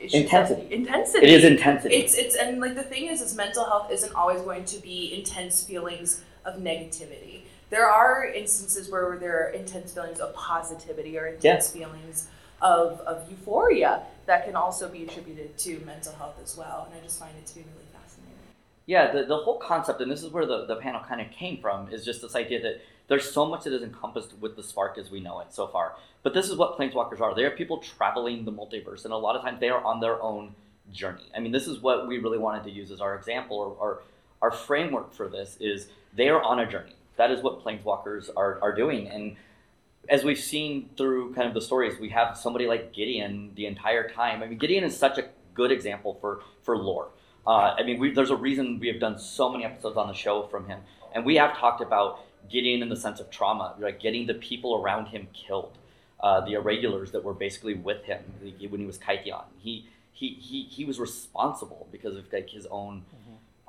Intensity. 0.00 0.72
Intensity. 0.72 1.26
It 1.26 1.30
is 1.30 1.44
intensity. 1.44 1.96
It's 1.96 2.14
it's 2.14 2.36
and 2.36 2.60
like 2.60 2.76
the 2.76 2.84
thing 2.84 3.06
is, 3.06 3.20
is 3.20 3.34
mental 3.34 3.64
health 3.64 3.90
isn't 3.90 4.14
always 4.14 4.40
going 4.42 4.64
to 4.66 4.80
be 4.80 5.12
intense 5.12 5.64
feelings 5.64 6.22
of 6.44 6.60
negativity. 6.60 7.42
There 7.70 7.90
are 7.90 8.24
instances 8.24 8.88
where 8.90 9.18
there 9.18 9.46
are 9.46 9.48
intense 9.50 9.92
feelings 9.92 10.20
of 10.20 10.34
positivity 10.34 11.18
or 11.18 11.26
intense 11.26 11.70
feelings 11.70 12.28
of, 12.62 13.00
of 13.00 13.28
euphoria 13.28 14.02
that 14.26 14.44
can 14.44 14.54
also 14.54 14.88
be 14.88 15.02
attributed 15.02 15.58
to 15.58 15.80
mental 15.84 16.12
health 16.14 16.36
as 16.42 16.56
well. 16.56 16.86
And 16.88 16.98
I 16.98 17.02
just 17.02 17.18
find 17.18 17.32
it 17.36 17.46
to 17.46 17.54
be 17.56 17.60
really 17.62 17.86
fascinating. 17.92 18.38
Yeah, 18.86 19.12
the, 19.12 19.24
the 19.24 19.36
whole 19.36 19.58
concept, 19.58 20.00
and 20.00 20.10
this 20.10 20.22
is 20.22 20.30
where 20.30 20.46
the, 20.46 20.64
the 20.66 20.76
panel 20.76 21.02
kind 21.06 21.20
of 21.20 21.30
came 21.30 21.60
from, 21.60 21.92
is 21.92 22.04
just 22.04 22.22
this 22.22 22.34
idea 22.34 22.62
that 22.62 22.80
there's 23.08 23.30
so 23.30 23.46
much 23.46 23.64
that 23.64 23.72
is 23.72 23.82
encompassed 23.82 24.34
with 24.38 24.54
the 24.54 24.62
spark 24.62 24.98
as 24.98 25.10
we 25.10 25.20
know 25.20 25.40
it 25.40 25.52
so 25.52 25.66
far. 25.66 25.96
But 26.22 26.34
this 26.34 26.48
is 26.48 26.56
what 26.56 26.78
planeswalkers 26.78 27.20
are. 27.20 27.34
They 27.34 27.44
are 27.44 27.50
people 27.50 27.78
traveling 27.78 28.44
the 28.44 28.52
multiverse, 28.52 29.04
and 29.04 29.12
a 29.12 29.16
lot 29.16 29.34
of 29.34 29.42
times 29.42 29.60
they 29.60 29.70
are 29.70 29.82
on 29.82 30.00
their 30.00 30.22
own 30.22 30.54
journey. 30.92 31.24
I 31.34 31.40
mean, 31.40 31.52
this 31.52 31.66
is 31.66 31.80
what 31.80 32.06
we 32.06 32.18
really 32.18 32.38
wanted 32.38 32.64
to 32.64 32.70
use 32.70 32.90
as 32.90 33.00
our 33.00 33.14
example 33.14 33.58
or, 33.58 33.76
or 33.80 34.02
our 34.40 34.50
framework 34.50 35.14
for 35.14 35.28
this 35.28 35.56
is 35.60 35.88
they 36.14 36.28
are 36.28 36.42
on 36.42 36.60
a 36.60 36.70
journey. 36.70 36.96
That 37.16 37.30
is 37.30 37.42
what 37.42 37.64
planeswalkers 37.64 38.30
are, 38.36 38.58
are 38.62 38.74
doing. 38.74 39.08
And 39.08 39.36
as 40.08 40.24
we've 40.24 40.38
seen 40.38 40.90
through 40.96 41.34
kind 41.34 41.48
of 41.48 41.54
the 41.54 41.60
stories, 41.60 41.98
we 41.98 42.10
have 42.10 42.36
somebody 42.36 42.66
like 42.66 42.92
Gideon 42.92 43.52
the 43.56 43.66
entire 43.66 44.08
time. 44.08 44.42
I 44.42 44.46
mean, 44.46 44.58
Gideon 44.58 44.84
is 44.84 44.96
such 44.96 45.18
a 45.18 45.28
good 45.54 45.72
example 45.72 46.16
for, 46.20 46.42
for 46.62 46.76
lore. 46.76 47.08
Uh, 47.46 47.74
I 47.78 47.82
mean, 47.82 47.98
we, 47.98 48.12
there's 48.12 48.30
a 48.30 48.36
reason 48.36 48.78
we 48.78 48.88
have 48.88 49.00
done 49.00 49.18
so 49.18 49.50
many 49.50 49.64
episodes 49.64 49.96
on 49.96 50.06
the 50.06 50.14
show 50.14 50.46
from 50.46 50.68
him. 50.68 50.80
And 51.14 51.24
we 51.24 51.36
have 51.36 51.56
talked 51.56 51.80
about 51.80 52.20
Gideon 52.48 52.82
in 52.82 52.88
the 52.88 52.96
sense 52.96 53.20
of 53.20 53.30
trauma, 53.30 53.74
like 53.78 54.00
getting 54.00 54.26
the 54.26 54.34
people 54.34 54.74
around 54.82 55.06
him 55.06 55.28
killed, 55.32 55.76
uh, 56.20 56.40
the 56.42 56.54
irregulars 56.54 57.10
that 57.12 57.22
were 57.22 57.34
basically 57.34 57.74
with 57.74 58.04
him 58.04 58.22
when 58.40 58.80
he 58.80 58.86
was 58.86 58.98
Kytheon. 58.98 59.44
He, 59.58 59.86
he, 60.12 60.30
he, 60.34 60.62
he 60.64 60.84
was 60.84 60.98
responsible 60.98 61.86
because 61.92 62.16
of 62.16 62.32
like 62.32 62.50
his 62.50 62.66
own 62.66 63.04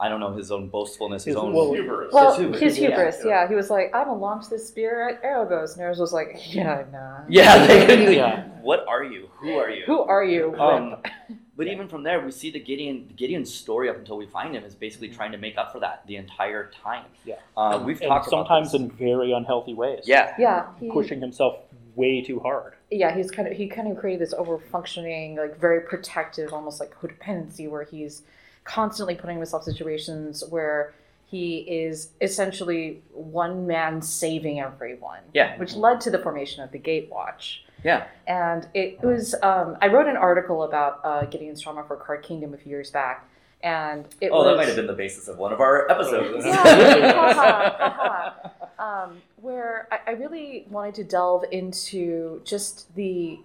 I 0.02 0.08
don't 0.08 0.22
know 0.22 0.32
his 0.32 0.50
own 0.50 0.70
boastfulness, 0.70 1.26
his, 1.26 1.36
His- 1.36 1.44
own 1.44 1.52
well, 1.52 1.74
Hubris. 1.74 2.14
Well, 2.14 2.38
hubris, 2.40 2.62
his 2.62 2.78
hubris, 2.78 3.22
yeah. 3.26 3.50
He 3.50 3.56
was 3.56 3.70
like, 3.70 3.94
I'm 3.94 4.08
gonna 4.08 4.18
launch 4.18 4.48
this 4.50 4.66
spear 4.66 5.10
at 5.10 5.22
Erebos. 5.22 5.74
And 5.74 5.82
Erebos 5.82 6.00
was 6.00 6.14
like, 6.14 6.38
Yeah, 6.48 6.86
nah. 6.92 7.20
yeah. 7.28 7.68
They, 7.68 8.16
Yeah. 8.16 8.46
What 8.62 8.86
are 8.88 9.04
you? 9.04 9.30
Who 9.40 9.58
are 9.58 9.70
you? 9.70 9.84
Who 9.86 10.00
are 10.02 10.24
you? 10.24 10.56
Um, 10.60 10.98
but 11.60 11.68
even 11.68 11.90
from 11.90 12.04
there, 12.04 12.24
we 12.24 12.32
see 12.32 12.52
the 12.52 12.60
Gideon 12.60 13.14
Gideon's 13.18 13.54
story 13.54 13.90
up 13.90 13.98
until 13.98 14.16
we 14.16 14.26
find 14.26 14.56
him 14.56 14.64
is 14.64 14.76
basically 14.76 15.10
trying 15.10 15.34
to 15.34 15.38
make 15.38 15.58
up 15.58 15.74
for 15.74 15.82
that 15.82 16.08
the 16.08 16.16
entire 16.16 16.72
time. 16.72 17.04
Yeah. 17.26 17.36
uh, 17.58 17.84
we've 17.86 18.00
and 18.00 18.08
talked 18.08 18.30
sometimes 18.30 18.74
about 18.74 18.86
in 18.86 18.92
very 18.92 19.34
unhealthy 19.34 19.74
ways. 19.74 20.06
yeah, 20.06 20.34
yeah, 20.40 20.68
he, 20.80 20.90
pushing 20.90 21.20
himself 21.20 21.58
way 21.96 22.22
too 22.22 22.40
hard. 22.40 22.76
yeah, 22.90 23.14
he's 23.14 23.30
kind 23.30 23.46
of 23.46 23.58
he 23.58 23.68
kind 23.68 23.92
of 23.92 23.98
created 23.98 24.22
this 24.22 24.34
over 24.34 24.58
functioning, 24.58 25.36
like 25.36 25.60
very 25.60 25.82
protective, 25.82 26.54
almost 26.54 26.80
like 26.80 26.96
codependency, 26.98 27.70
where 27.70 27.84
he's 27.84 28.22
constantly 28.64 29.16
putting 29.16 29.36
himself 29.36 29.68
in 29.68 29.74
situations 29.74 30.46
where 30.50 30.94
he 31.26 31.58
is 31.58 32.12
essentially 32.22 33.02
one 33.12 33.68
man 33.68 34.02
saving 34.02 34.62
everyone. 34.62 35.20
Yeah. 35.34 35.58
Which 35.58 35.76
led 35.76 36.00
to 36.02 36.10
the 36.10 36.20
formation 36.20 36.64
of 36.64 36.72
the 36.72 36.80
Gatewatch. 36.80 37.60
Yeah. 37.84 38.08
And 38.28 38.68
it 38.74 39.02
was 39.02 39.36
um, 39.42 39.78
I 39.82 39.88
wrote 39.88 40.08
an 40.08 40.18
article 40.18 40.64
about 40.64 41.00
uh, 41.04 41.26
Gideon's 41.26 41.62
trauma 41.62 41.84
for 41.88 41.96
Card 41.96 42.24
Kingdom 42.24 42.54
a 42.54 42.58
few 42.58 42.70
years 42.70 42.92
back. 42.92 43.26
And 43.62 44.06
it 44.22 44.30
Oh, 44.32 44.38
was 44.40 44.46
that 44.48 44.56
might 44.58 44.68
have 44.68 44.78
been 44.78 44.88
the 44.88 44.94
basis 44.94 45.28
of 45.28 45.38
one 45.38 45.52
of 45.52 45.60
our 45.60 45.90
episodes. 45.92 46.46
Yeah, 46.46 46.56
haha, 47.14 48.34
haha. 48.78 49.04
um, 49.06 49.22
where 49.42 49.88
I, 49.92 50.00
I 50.08 50.12
really 50.12 50.66
wanted 50.70 50.96
to 50.96 51.04
delve 51.04 51.44
into 51.52 52.42
just 52.46 52.94
the 52.96 53.40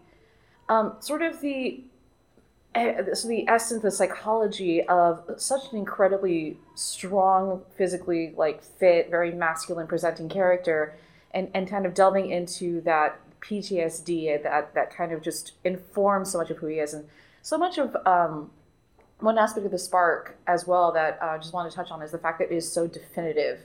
um, 0.68 0.94
sort 1.01 1.23
of 1.23 1.40
the 1.40 1.83
so 2.77 3.29
the 3.29 3.47
essence, 3.49 3.83
the 3.83 3.90
psychology 3.90 4.83
of 4.85 5.23
such 5.37 5.70
an 5.73 5.79
incredibly 5.79 6.59
strong, 6.75 7.62
physically 7.77 8.35
like 8.37 8.62
fit, 8.62 9.11
very 9.11 9.31
masculine 9.33 9.87
presenting 9.87 10.29
character, 10.29 10.94
and 11.33 11.49
and 11.55 11.68
kind 11.68 11.87
of 11.87 11.94
delving 11.94 12.31
into 12.31 12.81
that 12.83 13.18
PTSD 13.48 14.42
that 14.42 14.74
that 14.74 14.94
kind 14.94 15.12
of 15.12 15.22
just 15.22 15.52
informs 15.64 16.33
so 16.33 16.38
much 16.38 16.50
of 16.50 16.59
who 16.59 16.66
he 16.66 16.78
is, 16.78 16.94
and 16.94 17.07
so 17.42 17.59
much 17.59 17.78
of 17.78 17.96
um, 18.07 18.50
one 19.20 19.38
aspect 19.38 19.66
of 19.66 19.72
the 19.72 19.78
spark 19.78 20.37
as 20.46 20.66
well 20.66 20.92
that 20.92 21.18
uh, 21.22 21.26
I 21.26 21.38
just 21.38 21.52
want 21.52 21.70
to 21.70 21.76
touch 21.76 21.90
on 21.90 22.02
is 22.02 22.11
the 22.11 22.18
fact 22.18 22.38
that 22.38 22.50
it 22.50 22.54
is 22.54 22.70
so 22.70 22.87
definitive 22.87 23.61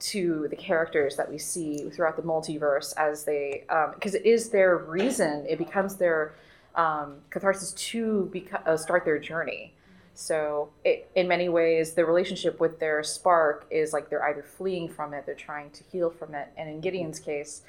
to 0.00 0.46
the 0.48 0.56
characters 0.56 1.16
that 1.16 1.30
we 1.30 1.38
see 1.38 1.90
throughout 1.90 2.16
the 2.16 2.22
multiverse 2.22 2.94
as 2.96 3.24
they 3.24 3.64
because 3.94 4.14
it 4.14 4.24
is 4.24 4.48
their 4.48 4.78
reason. 4.78 5.44
It 5.48 5.58
becomes 5.58 5.96
their 5.96 6.34
um, 6.74 7.16
catharsis 7.30 7.72
to 7.72 8.32
uh, 8.66 8.76
start 8.76 9.04
their 9.04 9.18
journey. 9.18 9.74
So 10.14 10.70
it, 10.84 11.10
in 11.14 11.28
many 11.28 11.48
ways 11.48 11.92
the 11.92 12.04
relationship 12.04 12.60
with 12.60 12.78
their 12.78 13.02
spark 13.02 13.66
is 13.70 13.92
like 13.92 14.10
they're 14.10 14.24
either 14.24 14.42
fleeing 14.42 14.88
from 14.88 15.14
it 15.14 15.24
they're 15.24 15.34
trying 15.34 15.70
to 15.70 15.84
heal 15.84 16.10
from 16.10 16.34
it. 16.34 16.48
And 16.56 16.68
in 16.68 16.80
gideon's 16.80 17.20
case 17.20 17.62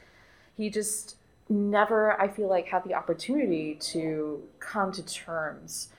he 0.56 0.70
just 0.70 1.16
never 1.52 2.20
i 2.20 2.28
feel 2.28 2.48
like 2.48 2.68
had 2.68 2.84
the 2.84 2.94
opportunity 2.94 3.76
to 3.76 4.42
come 4.60 4.92
to 4.92 5.04
terms 5.04 5.90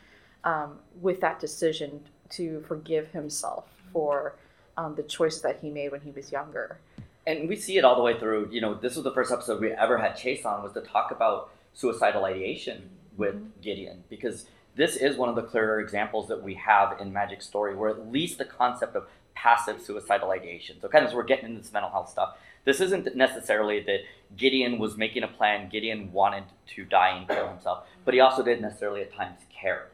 um, 0.45 0.79
with 1.01 1.21
that 1.21 1.39
decision 1.39 2.01
to 2.31 2.65
forgive 2.67 3.09
himself 3.09 3.67
for 3.93 4.35
um, 4.77 4.95
the 4.95 5.03
choices 5.03 5.43
that 5.43 5.59
he 5.61 5.71
made 5.71 5.93
when 5.93 6.01
he 6.01 6.11
was 6.11 6.33
younger. 6.33 6.79
and 7.27 7.49
we 7.49 7.57
see 7.57 7.77
it 7.77 7.85
all 7.85 7.95
the 7.95 8.03
way 8.03 8.19
through. 8.19 8.49
You 8.51 8.61
know, 8.61 8.75
this 8.75 8.97
was 8.97 9.05
the 9.05 9.13
first 9.13 9.31
episode 9.31 9.61
we 9.61 9.71
ever 9.71 9.99
had 9.99 10.17
Chase 10.17 10.45
on 10.45 10.63
was 10.63 10.73
to 10.73 10.81
talk 10.81 11.11
about 11.11 11.51
suicidal 11.75 12.25
ideation 12.25 12.91
with 13.17 13.37
Gideon 13.61 14.05
because 14.09 14.47
this 14.75 14.97
is 14.97 15.17
one 15.17 15.29
of 15.29 15.37
the 15.37 15.43
clearer 15.43 15.81
examples 15.81 16.29
that 16.29 16.43
we 16.43 16.55
have 16.55 16.99
in 17.01 17.13
Magic 17.13 17.43
Story, 17.43 17.77
where 17.77 17.91
at 17.91 18.11
least 18.11 18.39
the 18.39 18.45
concept 18.45 18.97
of 18.97 19.07
passive 19.35 19.81
suicidal 19.81 20.31
ideation. 20.31 20.77
So, 20.81 20.89
kind 20.89 21.05
of, 21.05 21.11
as 21.11 21.15
we're 21.15 21.25
getting 21.25 21.47
into 21.47 21.61
this 21.61 21.73
mental 21.73 21.91
health 21.91 22.09
stuff. 22.09 22.37
This 22.65 22.81
isn't 22.81 23.17
necessarily 23.17 23.81
that 23.81 24.01
Gideon 24.37 24.79
was 24.79 24.97
making 24.97 25.25
a 25.25 25.29
plan. 25.29 25.69
Gideon 25.69 26.13
wanted 26.13 26.45
to 26.75 26.85
die 26.85 27.17
and 27.17 27.27
kill 27.27 27.49
himself, 27.49 27.87
but 28.05 28.15
he 28.15 28.21
also 28.21 28.45
didn't 28.45 28.63
necessarily 28.63 29.03
at 29.03 29.13
times 29.13 29.41
care. 29.53 29.89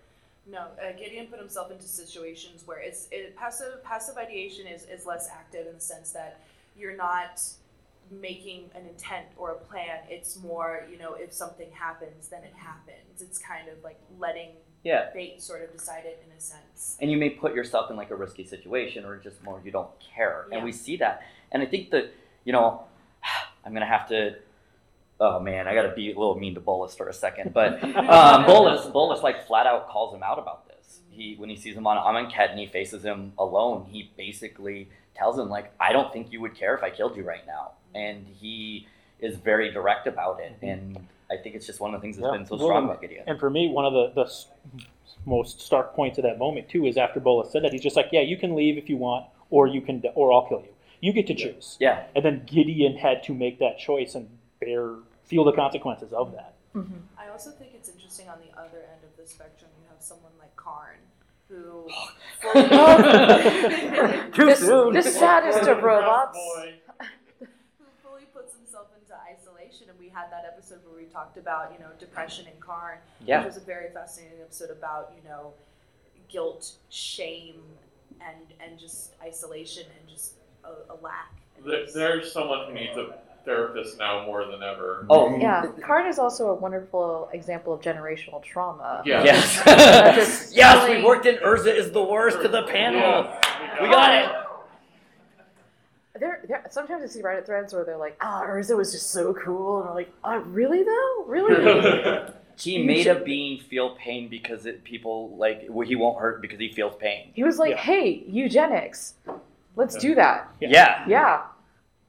No, 0.46 0.60
uh, 0.60 0.92
Gideon 0.98 1.26
put 1.26 1.38
himself 1.38 1.70
into 1.70 1.86
situations 1.86 2.66
where 2.66 2.78
it's 2.78 3.08
it, 3.10 3.36
passive 3.36 3.82
passive 3.84 4.16
ideation 4.16 4.66
is, 4.66 4.84
is 4.84 5.06
less 5.06 5.28
active 5.30 5.66
in 5.66 5.74
the 5.74 5.80
sense 5.80 6.10
that 6.12 6.40
you're 6.76 6.96
not 6.96 7.42
making 8.10 8.70
an 8.74 8.86
intent 8.86 9.26
or 9.36 9.52
a 9.52 9.56
plan. 9.56 9.98
It's 10.08 10.40
more, 10.42 10.86
you 10.90 10.98
know, 10.98 11.14
if 11.14 11.32
something 11.32 11.70
happens, 11.72 12.28
then 12.28 12.42
it 12.44 12.54
happens. 12.54 13.20
It's 13.20 13.38
kind 13.38 13.68
of 13.68 13.82
like 13.84 13.98
letting 14.18 14.52
Yeah. 14.88 15.10
fate 15.12 15.42
sort 15.42 15.62
of 15.62 15.72
decide 15.72 16.04
it 16.04 16.22
in 16.24 16.36
a 16.36 16.40
sense. 16.40 16.96
and 17.00 17.10
you 17.10 17.16
may 17.16 17.30
put 17.30 17.54
yourself 17.54 17.90
in 17.90 17.96
like 17.96 18.10
a 18.10 18.16
risky 18.16 18.44
situation 18.44 19.04
or 19.04 19.16
just 19.16 19.42
more 19.42 19.60
you 19.64 19.70
don't 19.70 19.90
care. 20.00 20.46
Yeah. 20.48 20.56
and 20.56 20.64
we 20.64 20.72
see 20.72 20.96
that. 20.96 21.22
And 21.52 21.62
i 21.62 21.66
think 21.66 21.90
that 21.90 22.12
you 22.44 22.52
know 22.52 22.84
i'm 23.64 23.72
gonna 23.72 23.86
have 23.86 24.08
to 24.08 24.36
oh 25.20 25.40
man 25.40 25.66
i 25.68 25.74
gotta 25.74 25.94
be 25.94 26.12
a 26.12 26.18
little 26.18 26.38
mean 26.38 26.54
to 26.54 26.60
bolas 26.60 26.94
for 26.94 27.08
a 27.08 27.12
second 27.12 27.52
but 27.52 27.82
um, 28.16 28.46
bolas 28.46 28.86
bolas 28.86 29.22
like 29.22 29.46
flat 29.46 29.66
out 29.66 29.88
calls 29.88 30.14
him 30.14 30.22
out 30.22 30.38
about 30.38 30.68
this. 30.68 31.00
Mm-hmm. 31.10 31.20
He 31.20 31.34
when 31.36 31.50
he 31.50 31.56
sees 31.56 31.76
him 31.76 31.86
on 31.86 31.96
amonkhet 31.96 32.50
and 32.50 32.58
he 32.58 32.66
faces 32.66 33.04
him 33.04 33.32
alone 33.38 33.86
he 33.90 34.10
basically 34.16 34.88
tells 35.14 35.38
him 35.38 35.48
like 35.48 35.72
i 35.80 35.92
don't 35.92 36.12
think 36.12 36.32
you 36.32 36.40
would 36.40 36.54
care 36.54 36.74
if 36.76 36.82
i 36.82 36.90
killed 36.90 37.16
you 37.16 37.24
right 37.24 37.46
now. 37.46 37.72
Mm-hmm. 37.94 37.96
And 37.96 38.26
he 38.40 38.86
is 39.20 39.36
very 39.36 39.70
direct 39.70 40.06
about 40.06 40.40
it. 40.40 40.56
Mm-hmm. 40.60 40.66
And 40.66 41.06
i 41.30 41.36
think 41.36 41.54
it's 41.54 41.66
just 41.66 41.80
one 41.80 41.94
of 41.94 42.00
the 42.00 42.04
things 42.04 42.16
that's 42.16 42.26
Mm-hmm. 42.26 42.34
Yeah. 42.34 42.38
been 42.38 42.46
so 42.46 42.56
strong 42.56 42.76
and- 42.78 42.84
about 42.90 43.00
gideon 43.00 43.24
And 43.26 43.38
for 43.38 43.50
me, 43.50 43.68
one 43.68 43.84
of 43.84 43.92
the, 43.92 44.04
the 44.24 44.26
most 45.26 45.60
stark 45.60 45.94
points 45.94 46.16
of 46.18 46.24
that 46.24 46.38
moment 46.38 46.68
too 46.68 46.86
is 46.86 46.96
after 46.96 47.20
Bola 47.20 47.48
said 47.50 47.62
that 47.64 47.72
he's 47.72 47.82
just 47.82 47.96
like, 47.96 48.08
yeah, 48.12 48.20
you 48.20 48.36
can 48.36 48.54
leave 48.54 48.78
if 48.78 48.88
you 48.88 48.96
want, 48.96 49.26
or 49.50 49.66
you 49.66 49.80
can, 49.80 50.02
or 50.14 50.32
I'll 50.32 50.46
kill 50.48 50.60
you. 50.60 50.72
You 51.00 51.12
get 51.12 51.26
to 51.28 51.34
choose. 51.34 51.76
yeah 51.80 52.04
And 52.16 52.24
then 52.24 52.42
Gideon 52.46 52.96
had 52.96 53.22
to 53.24 53.34
make 53.34 53.58
that 53.58 53.78
choice 53.78 54.14
and 54.14 54.28
bear 54.60 54.94
feel 55.24 55.44
the 55.44 55.52
consequences 55.52 56.12
of 56.12 56.32
that. 56.32 56.54
I 57.18 57.28
also 57.32 57.50
think 57.50 57.72
it's 57.74 57.88
interesting 57.88 58.28
on 58.28 58.38
the 58.38 58.52
other 58.58 58.78
end 58.92 59.02
of 59.04 59.12
the 59.20 59.26
spectrum, 59.28 59.70
you 59.80 59.86
have 59.90 60.00
someone 60.02 60.32
like 60.38 60.54
Karn, 60.56 60.98
who 61.48 61.88
Too 64.32 64.46
This- 64.46 64.60
soon. 64.60 64.92
The 64.98 65.02
saddest 65.02 65.68
of 65.68 65.82
robots. 65.82 66.38
who 67.40 67.46
fully 68.02 68.24
puts 68.32 68.54
himself 68.56 68.86
into 69.00 69.14
isolation. 69.14 69.88
And 69.90 69.98
we 69.98 70.08
had 70.08 70.30
that 70.30 70.44
episode 70.46 70.46
where 70.46 70.56
we 70.56 70.57
talked 71.08 71.36
about, 71.36 71.72
you 71.72 71.78
know, 71.78 71.90
depression 71.98 72.46
in 72.46 72.60
Karn, 72.60 72.98
Yeah. 73.24 73.38
which 73.38 73.46
was 73.54 73.56
a 73.56 73.66
very 73.66 73.90
fascinating 73.90 74.38
episode 74.42 74.70
about, 74.70 75.12
you 75.16 75.28
know, 75.28 75.52
guilt, 76.28 76.72
shame, 76.90 77.62
and 78.20 78.36
and 78.60 78.78
just 78.78 79.12
isolation 79.22 79.84
and 79.98 80.08
just 80.08 80.34
a, 80.64 80.92
a 80.92 80.96
lack. 81.02 81.32
There- 81.64 81.86
There's 81.92 82.32
someone 82.32 82.66
who 82.68 82.74
needs 82.74 82.96
a 82.96 83.18
therapist 83.44 83.98
now 83.98 84.26
more 84.26 84.44
than 84.44 84.62
ever. 84.62 85.06
oh 85.08 85.34
Yeah, 85.38 85.66
Karn 85.82 86.06
is 86.06 86.18
also 86.18 86.50
a 86.50 86.54
wonderful 86.54 87.30
example 87.32 87.72
of 87.72 87.80
generational 87.80 88.42
trauma. 88.42 89.02
Yeah. 89.06 89.24
Yes. 89.24 89.54
Just 90.16 90.54
yes, 90.54 90.88
we 90.88 91.02
worked 91.04 91.24
in 91.26 91.36
Urza 91.36 91.74
is 91.74 91.90
the 91.92 92.02
worst 92.02 92.42
to 92.42 92.48
the 92.48 92.64
panel. 92.64 93.00
Yeah, 93.00 93.82
We 93.82 93.88
got 93.88 94.14
it. 94.14 94.28
There, 96.18 96.44
there, 96.48 96.64
sometimes 96.70 97.02
I 97.02 97.06
see 97.06 97.22
Reddit 97.22 97.46
threads 97.46 97.72
where 97.72 97.84
they're 97.84 97.96
like, 97.96 98.16
"Ah, 98.20 98.44
Urza 98.46 98.76
was 98.76 98.92
just 98.92 99.10
so 99.10 99.34
cool," 99.34 99.80
and 99.80 99.88
I'm 99.88 99.94
like, 99.94 100.12
"Uh, 100.24 100.40
really 100.46 100.82
though? 100.82 101.24
Really?" 101.26 102.32
He 102.60 102.82
made 102.82 103.06
a 103.06 103.14
being 103.14 103.60
feel 103.60 103.90
pain 103.90 104.28
because 104.28 104.66
it, 104.66 104.82
people 104.82 105.36
like 105.36 105.66
well, 105.68 105.86
he 105.86 105.94
won't 105.94 106.18
hurt 106.18 106.42
because 106.42 106.58
he 106.58 106.72
feels 106.72 106.96
pain. 106.96 107.30
he 107.34 107.44
was 107.44 107.58
like, 107.58 107.70
Yeah. 107.70 107.76
"Hey, 107.76 108.24
eugenics, 108.26 109.14
let's 109.76 109.96
do 109.96 110.16
that." 110.16 110.48
Yeah. 110.60 110.68
Yeah. 110.68 111.04
Yeah, 111.06 111.42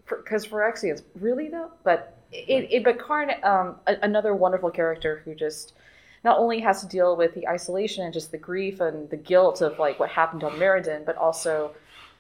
because 0.10 0.46
for, 0.46 0.60
Phyrexians, 0.60 1.04
really 1.20 1.50
though. 1.50 1.70
But 1.84 2.18
it, 2.32 2.68
it 2.72 2.84
but 2.84 2.98
Karn, 2.98 3.32
um, 3.44 3.76
a, 3.86 3.98
another 4.02 4.34
wonderful 4.34 4.72
character 4.72 5.22
who 5.24 5.36
just 5.36 5.74
not 6.24 6.38
only 6.38 6.60
has 6.60 6.82
to 6.82 6.88
deal 6.88 7.16
with 7.16 7.34
the 7.34 7.48
isolation 7.48 8.04
and 8.04 8.14
just 8.14 8.32
the 8.32 8.38
grief 8.38 8.82
and 8.82 9.10
the 9.10 9.18
guilt 9.18 9.62
of 9.62 9.80
like 9.80 10.00
what 10.00 10.10
happened 10.10 10.44
on 10.44 10.54
Mirrodin, 10.54 11.06
but 11.06 11.16
also 11.16 11.74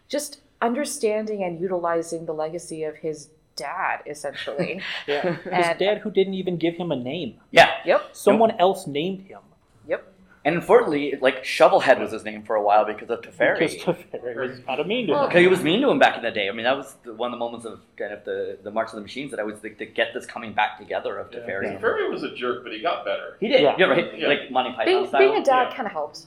just 0.08 0.42
understanding 0.62 1.44
and 1.44 1.60
utilizing 1.60 2.26
the 2.26 2.34
legacy 2.34 2.84
of 2.84 2.96
his 2.98 3.30
dad, 3.56 4.02
essentially. 4.06 4.82
Yeah. 5.08 5.34
His 5.36 5.46
And- 5.52 5.80
dad, 5.80 5.98
uh, 5.98 6.00
who 6.02 6.12
didn't 6.12 6.34
even 6.36 6.58
give 6.58 6.76
him 6.76 6.92
a 6.92 6.96
name, 6.96 7.36
Yeah. 7.52 7.70
yep, 7.86 8.10
someone 8.14 8.52
else 8.60 8.88
named 8.88 9.22
him. 9.28 9.40
yep. 9.88 10.06
And 10.46 10.56
unfortunately, 10.56 11.18
like 11.22 11.44
Shovelhead 11.44 12.00
was 12.00 12.12
his 12.14 12.24
name 12.24 12.44
for 12.44 12.56
a 12.56 12.64
while 12.64 12.86
because 12.86 13.10
of 13.10 13.20
Teferi. 13.22 13.60
Because 13.60 13.76
Teferi 14.14 14.36
was 14.50 14.60
kind 14.66 14.80
of 14.80 14.88
mean 14.88 15.08
to 15.08 15.14
him. 15.14 15.28
Because 15.28 15.42
he 15.42 15.48
was 15.48 15.62
mean 15.62 15.82
to 15.82 15.90
him 15.90 16.00
back 16.00 16.16
in 16.16 16.24
the 16.24 16.32
day. 16.32 16.48
I 16.48 16.54
mean, 16.54 16.64
that 16.64 16.78
was 16.78 16.96
the, 17.04 17.14
one 17.14 17.28
of 17.28 17.32
the 17.34 17.38
moments 17.38 17.66
of 17.66 17.82
kind 17.98 18.14
of 18.14 18.24
the, 18.24 18.58
the 18.64 18.72
March 18.72 18.88
of 18.90 18.96
the 18.96 19.02
Machines 19.02 19.32
that 19.32 19.40
I 19.42 19.44
was 19.44 19.62
like, 19.62 19.78
to 19.80 19.86
get 19.86 20.14
this 20.14 20.26
coming 20.26 20.54
back 20.54 20.78
together 20.80 21.18
of 21.18 21.32
Yeah. 21.34 21.40
Teferi. 21.40 21.80
Teferi 21.82 22.10
was 22.10 22.24
a 22.24 22.34
jerk, 22.34 22.64
but 22.64 22.72
he 22.72 22.82
got 22.82 23.04
better. 23.04 23.36
He 23.42 23.50
did. 23.50 23.62
Yeah. 23.62 23.76
Yeah, 23.78 23.86
right. 23.88 24.18
Yeah. 24.18 24.28
Like 24.28 24.50
Monty 24.50 24.72
Python 24.72 24.86
Being, 24.86 25.08
style. 25.08 25.20
being 25.20 25.36
a 25.42 25.44
dad 25.44 25.68
Yeah. 25.72 25.76
kind 25.76 25.86
of 25.88 25.92
helped. 25.92 26.22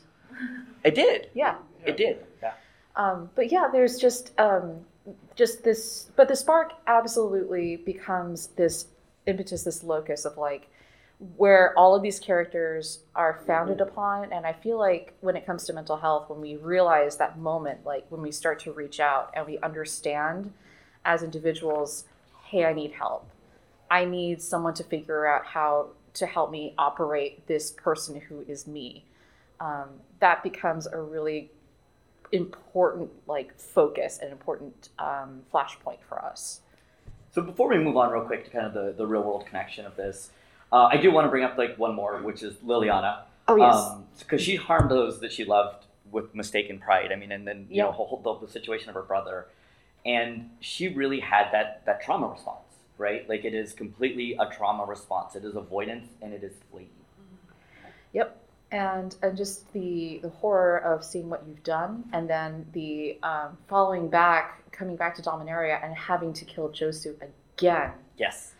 it 0.85 0.95
did. 0.95 1.31
Yeah. 1.33 1.57
It 1.87 1.97
did. 1.97 2.19
Um, 2.97 3.31
but 3.35 3.51
yeah, 3.51 3.69
there's 3.73 3.99
just 3.99 4.39
um, 4.39 4.81
just 5.35 5.65
this. 5.65 6.11
But 6.17 6.29
the 6.29 6.37
spark 6.37 6.73
absolutely 6.87 7.77
becomes 7.77 8.49
this 8.49 8.87
impetus, 9.27 9.65
this 9.65 9.83
locus 9.83 10.25
of 10.25 10.37
like 10.37 10.69
where 11.37 11.73
all 11.79 11.95
of 11.95 12.03
these 12.03 12.19
characters 12.19 13.01
are 13.15 13.41
founded 13.47 13.81
upon. 13.81 14.33
And 14.33 14.45
I 14.45 14.53
feel 14.53 14.79
like 14.79 15.15
when 15.21 15.37
it 15.37 15.47
comes 15.47 15.65
to 15.65 15.73
mental 15.73 15.97
health, 15.97 16.29
when 16.29 16.41
we 16.41 16.57
realize 16.57 17.17
that 17.19 17.39
moment, 17.39 17.87
like 17.87 18.05
when 18.09 18.23
we 18.23 18.33
start 18.33 18.59
to 18.61 18.73
reach 18.73 18.99
out 18.99 19.31
and 19.35 19.47
we 19.47 19.59
understand 19.61 20.53
as 21.05 21.23
individuals, 21.23 22.05
hey, 22.47 22.65
I 22.65 22.73
need 22.73 22.93
help. 22.93 23.29
I 23.91 24.05
need 24.05 24.43
someone 24.43 24.75
to 24.75 24.85
figure 24.85 25.27
out 25.27 25.47
how 25.47 25.89
to 26.15 26.27
help 26.27 26.51
me 26.51 26.75
operate 26.77 27.47
this 27.47 27.71
person 27.71 28.21
who 28.21 28.45
is 28.49 28.67
me. 28.67 29.05
Um, 29.61 29.91
that 30.19 30.43
becomes 30.43 30.87
a 30.87 31.01
really 31.01 31.51
important 32.33 33.11
like 33.27 33.57
focus 33.59 34.19
and 34.21 34.33
important 34.33 34.89
um, 34.99 35.43
flashpoint 35.53 36.03
for 36.09 36.25
us. 36.25 36.61
So 37.31 37.43
before 37.43 37.69
we 37.69 37.79
move 37.79 37.97
on 37.97 38.11
real 38.13 38.25
quick 38.25 38.45
to 38.45 38.51
kind 38.51 38.67
of 38.67 38.75
the, 38.75 38.93
the 38.97 39.07
real 39.07 39.23
world 39.23 39.47
connection 39.47 39.87
of 39.87 39.97
this, 39.97 40.31
uh, 40.73 40.89
I 40.91 40.97
do 40.97 41.11
want 41.11 41.27
to 41.27 41.31
bring 41.31 41.45
up 41.45 41.57
like 41.57 41.79
one 41.79 41.95
more, 41.95 42.21
which 42.23 42.43
is 42.43 42.55
Liliana. 42.57 43.23
Oh 43.49 43.57
yes, 43.57 43.93
Because 44.19 44.43
she 44.43 44.57
harmed 44.57 44.91
those 44.91 45.21
that 45.21 45.33
she 45.33 45.45
loved 45.45 45.87
with 46.11 46.35
mistaken 46.35 46.79
pride. 46.79 47.11
I 47.13 47.17
mean, 47.17 47.33
and 47.33 47.47
then 47.47 47.67
you 47.71 47.77
Yeah. 47.77 47.85
know 47.85 47.93
whole, 47.93 48.21
the, 48.23 48.47
the 48.47 48.53
situation 48.53 48.89
of 48.89 48.95
her 48.95 49.03
brother, 49.03 49.47
and 50.05 50.51
she 50.61 50.89
really 50.89 51.21
had 51.21 51.51
that 51.53 51.85
that 51.87 52.03
trauma 52.03 52.27
response, 52.29 52.69
right? 52.99 53.29
Like 53.29 53.45
it 53.45 53.55
is 53.55 53.73
completely 53.73 54.37
a 54.39 54.47
trauma 54.47 54.85
response. 54.85 55.37
It 55.37 55.45
is 55.45 55.55
avoidance 55.55 56.09
and 56.21 56.33
it 56.33 56.43
is 56.43 56.55
flee. 56.71 56.89
And 58.73 59.15
and 59.23 59.37
just 59.37 59.73
the 59.73 60.19
the 60.23 60.31
horror 60.31 60.79
of 60.79 61.05
seeing 61.05 61.29
what 61.31 61.45
you've 61.47 61.63
done, 61.63 62.05
and 62.13 62.29
then 62.29 62.67
the 62.73 63.19
um, 63.23 63.57
following 63.69 64.09
back, 64.09 64.71
coming 64.73 64.97
back 64.97 65.15
to 65.17 65.23
Dominaria 65.23 65.85
and 65.85 65.95
having 65.95 66.33
to 66.33 66.45
kill 66.45 66.71
Josu 66.71 67.15
again. 67.57 67.93
Yes. 68.17 68.55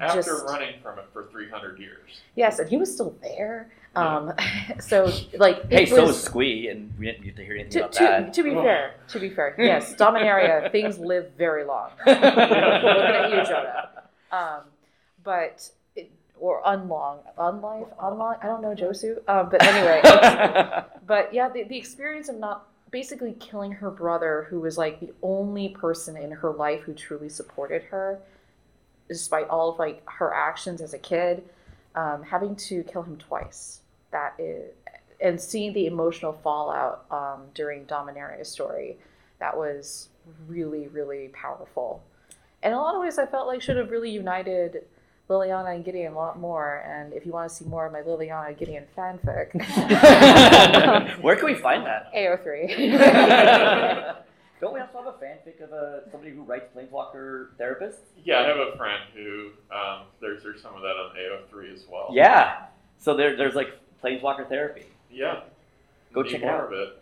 After 0.00 0.22
Just- 0.22 0.44
running 0.46 0.80
from 0.82 0.98
it 0.98 1.04
for 1.12 1.28
300 1.30 1.78
years. 1.78 2.20
Yes, 2.34 2.58
and 2.58 2.68
he 2.68 2.76
was 2.76 2.92
still 2.92 3.16
there. 3.22 3.70
Um, 3.94 4.32
so 4.80 5.08
like 5.34 5.58
it 5.70 5.70
Hey, 5.70 5.86
so 5.86 6.00
was- 6.00 6.08
was 6.08 6.22
Squee, 6.24 6.68
and 6.68 6.92
we 6.98 7.06
didn't 7.06 7.22
get 7.24 7.36
to 7.36 7.44
hear 7.44 7.54
anything 7.54 7.70
to, 7.70 7.78
about 7.80 7.92
to, 7.92 8.02
that. 8.04 8.34
to 8.34 8.42
be 8.42 8.50
Oh. 8.50 8.62
fair, 8.62 8.94
to 9.08 9.20
be 9.20 9.30
fair, 9.30 9.54
yes, 9.56 9.94
Dominaria 9.98 10.70
things 10.72 10.98
live 10.98 11.30
very 11.38 11.64
long. 11.64 11.90
Looking 12.06 12.22
at 12.24 13.30
you, 13.30 13.44
Jonah. 13.46 13.90
Um, 14.32 14.60
but 15.22 15.70
it, 15.94 16.10
or 16.38 16.60
unlong, 16.66 17.18
unlife, 17.38 17.88
unlong. 17.98 18.36
I 18.42 18.46
don't 18.46 18.62
know 18.62 18.74
Josu. 18.74 19.16
Um, 19.28 19.48
but 19.50 19.62
anyway, 19.62 20.00
but 21.06 21.32
yeah, 21.32 21.48
the, 21.48 21.64
the 21.64 21.76
experience 21.76 22.28
of 22.28 22.36
not 22.36 22.66
basically 22.90 23.34
killing 23.40 23.72
her 23.72 23.90
brother, 23.90 24.46
who 24.50 24.60
was 24.60 24.78
like 24.78 25.00
the 25.00 25.12
only 25.22 25.68
person 25.68 26.16
in 26.16 26.30
her 26.30 26.52
life 26.52 26.80
who 26.82 26.94
truly 26.94 27.28
supported 27.28 27.82
her, 27.82 28.20
despite 29.08 29.48
all 29.48 29.70
of 29.70 29.78
like 29.78 30.02
her 30.08 30.32
actions 30.32 30.80
as 30.80 30.94
a 30.94 30.98
kid, 30.98 31.42
um, 31.94 32.22
having 32.22 32.54
to 32.56 32.82
kill 32.84 33.02
him 33.02 33.16
twice. 33.16 33.80
That 34.10 34.34
is, 34.38 34.72
and 35.20 35.40
seeing 35.40 35.72
the 35.72 35.86
emotional 35.86 36.38
fallout 36.42 37.04
um, 37.10 37.42
during 37.54 37.84
Dominaria's 37.84 38.48
story, 38.48 38.96
that 39.40 39.56
was 39.56 40.08
really, 40.46 40.88
really 40.88 41.28
powerful. 41.28 42.02
And 42.62 42.72
in 42.72 42.78
a 42.78 42.80
lot 42.80 42.94
of 42.94 43.00
ways, 43.00 43.18
I 43.18 43.26
felt 43.26 43.46
like 43.46 43.60
should 43.60 43.76
have 43.76 43.90
really 43.90 44.10
united 44.10 44.84
Liliana 45.28 45.74
and 45.74 45.84
Gideon 45.84 46.12
a 46.12 46.16
lot 46.16 46.38
more. 46.38 46.84
And 46.86 47.12
if 47.12 47.24
you 47.24 47.32
want 47.32 47.48
to 47.48 47.54
see 47.54 47.64
more 47.64 47.86
of 47.86 47.92
my 47.92 48.02
Liliana 48.02 48.56
Gideon 48.56 48.84
fanfic, 48.96 49.54
Where 51.22 51.36
can 51.36 51.46
we 51.46 51.54
find 51.54 51.84
that? 51.86 52.12
AO3. 52.14 54.16
Don't 54.60 54.74
we 54.74 54.80
also 54.80 54.98
have 54.98 55.06
a 55.06 55.12
fanfic 55.12 55.60
of 55.62 55.72
a, 55.72 56.02
somebody 56.10 56.32
who 56.32 56.42
writes 56.42 56.66
Planeswalker 56.74 57.48
therapists? 57.60 57.98
Yeah, 58.24 58.40
I 58.40 58.46
have 58.48 58.56
a 58.56 58.76
friend 58.76 59.02
who, 59.12 59.50
um, 59.74 60.02
there's, 60.20 60.42
there's 60.42 60.62
some 60.62 60.74
of 60.74 60.82
that 60.82 60.96
on 60.96 61.14
AO3 61.16 61.74
as 61.74 61.84
well. 61.90 62.08
Yeah. 62.12 62.66
So 62.98 63.14
there, 63.16 63.36
there's 63.36 63.54
like 63.54 63.78
Planeswalker 64.02 64.48
therapy. 64.48 64.86
Yeah. 65.10 65.40
Go 66.12 66.22
Need 66.22 66.30
check 66.32 66.42
it 66.42 66.48
out. 66.48 66.64
of 66.66 66.72
it. 66.72 67.00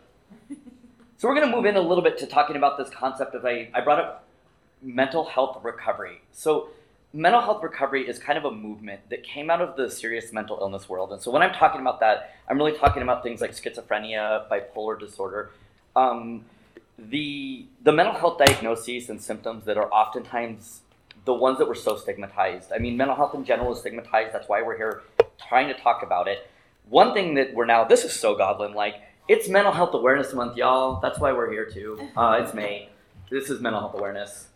So 1.18 1.28
we're 1.28 1.34
going 1.34 1.48
to 1.48 1.54
move 1.54 1.66
in 1.66 1.76
a 1.76 1.80
little 1.80 2.02
bit 2.02 2.18
to 2.18 2.26
talking 2.26 2.56
about 2.56 2.78
this 2.78 2.88
concept 2.90 3.34
of 3.36 3.44
a. 3.44 3.70
I 3.74 3.80
brought 3.80 4.00
up 4.00 4.24
mental 4.82 5.24
health 5.24 5.58
recovery. 5.62 6.20
So 6.32 6.68
mental 7.12 7.40
health 7.40 7.62
recovery 7.62 8.08
is 8.08 8.18
kind 8.18 8.38
of 8.38 8.44
a 8.44 8.50
movement 8.50 9.00
that 9.10 9.22
came 9.22 9.50
out 9.50 9.60
of 9.60 9.76
the 9.76 9.90
serious 9.90 10.32
mental 10.32 10.58
illness 10.60 10.88
world. 10.88 11.12
And 11.12 11.20
so 11.20 11.30
when 11.30 11.42
I'm 11.42 11.52
talking 11.52 11.80
about 11.80 12.00
that, 12.00 12.36
I'm 12.48 12.56
really 12.56 12.76
talking 12.76 13.02
about 13.02 13.22
things 13.22 13.40
like 13.40 13.52
schizophrenia, 13.52 14.48
bipolar 14.48 14.98
disorder, 14.98 15.50
um, 15.94 16.44
the 16.98 17.66
the 17.82 17.92
mental 17.92 18.14
health 18.14 18.38
diagnoses 18.38 19.08
and 19.08 19.20
symptoms 19.20 19.64
that 19.64 19.76
are 19.76 19.90
oftentimes 19.90 20.82
the 21.24 21.34
ones 21.34 21.58
that 21.58 21.68
were 21.68 21.74
so 21.74 21.96
stigmatized. 21.96 22.72
I 22.72 22.78
mean, 22.78 22.96
mental 22.96 23.16
health 23.16 23.34
in 23.34 23.44
general 23.44 23.72
is 23.72 23.80
stigmatized. 23.80 24.32
That's 24.32 24.48
why 24.48 24.62
we're 24.62 24.76
here 24.76 25.02
trying 25.48 25.68
to 25.68 25.74
talk 25.74 26.02
about 26.02 26.28
it. 26.28 26.48
One 26.88 27.14
thing 27.14 27.34
that 27.34 27.54
we're 27.54 27.66
now, 27.66 27.84
this 27.84 28.04
is 28.04 28.12
so 28.12 28.34
goblin 28.34 28.72
like. 28.72 28.96
It's 29.28 29.48
Mental 29.48 29.72
Health 29.72 29.94
Awareness 29.94 30.34
Month, 30.34 30.56
y'all. 30.56 31.00
That's 31.00 31.20
why 31.20 31.32
we're 31.32 31.50
here 31.50 31.64
too. 31.64 32.08
Uh, 32.16 32.40
it's 32.42 32.52
May. 32.54 32.88
This 33.30 33.50
is 33.50 33.60
mental 33.60 33.80
health 33.80 33.94
awareness. 33.94 34.48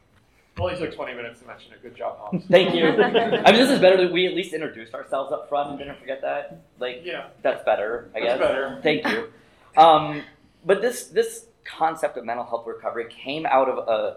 Only 0.58 0.76
took 0.76 0.94
20 0.94 1.14
minutes 1.14 1.40
to 1.40 1.46
mention 1.46 1.72
it. 1.72 1.82
Good 1.82 1.94
job, 1.94 2.18
Hobbs. 2.18 2.44
Thank 2.50 2.74
you. 2.74 2.86
I 2.88 3.50
mean, 3.52 3.60
this 3.60 3.70
is 3.70 3.78
better 3.78 3.98
that 3.98 4.10
we 4.10 4.26
at 4.26 4.34
least 4.34 4.54
introduced 4.54 4.94
ourselves 4.94 5.30
up 5.30 5.48
front 5.50 5.70
and 5.70 5.78
didn't 5.78 5.98
forget 5.98 6.22
that. 6.22 6.62
Like, 6.78 7.02
Yeah, 7.04 7.28
that's 7.42 7.62
better, 7.64 8.10
I 8.14 8.20
guess. 8.20 8.38
that's 8.38 8.50
better. 8.50 8.80
Thank 8.82 9.06
you. 9.06 9.28
Um, 9.76 10.22
but 10.64 10.80
this 10.80 11.08
this 11.08 11.46
concept 11.64 12.16
of 12.16 12.24
mental 12.24 12.44
health 12.46 12.66
recovery 12.66 13.06
came 13.10 13.44
out 13.44 13.68
of 13.68 13.86
a 13.86 14.16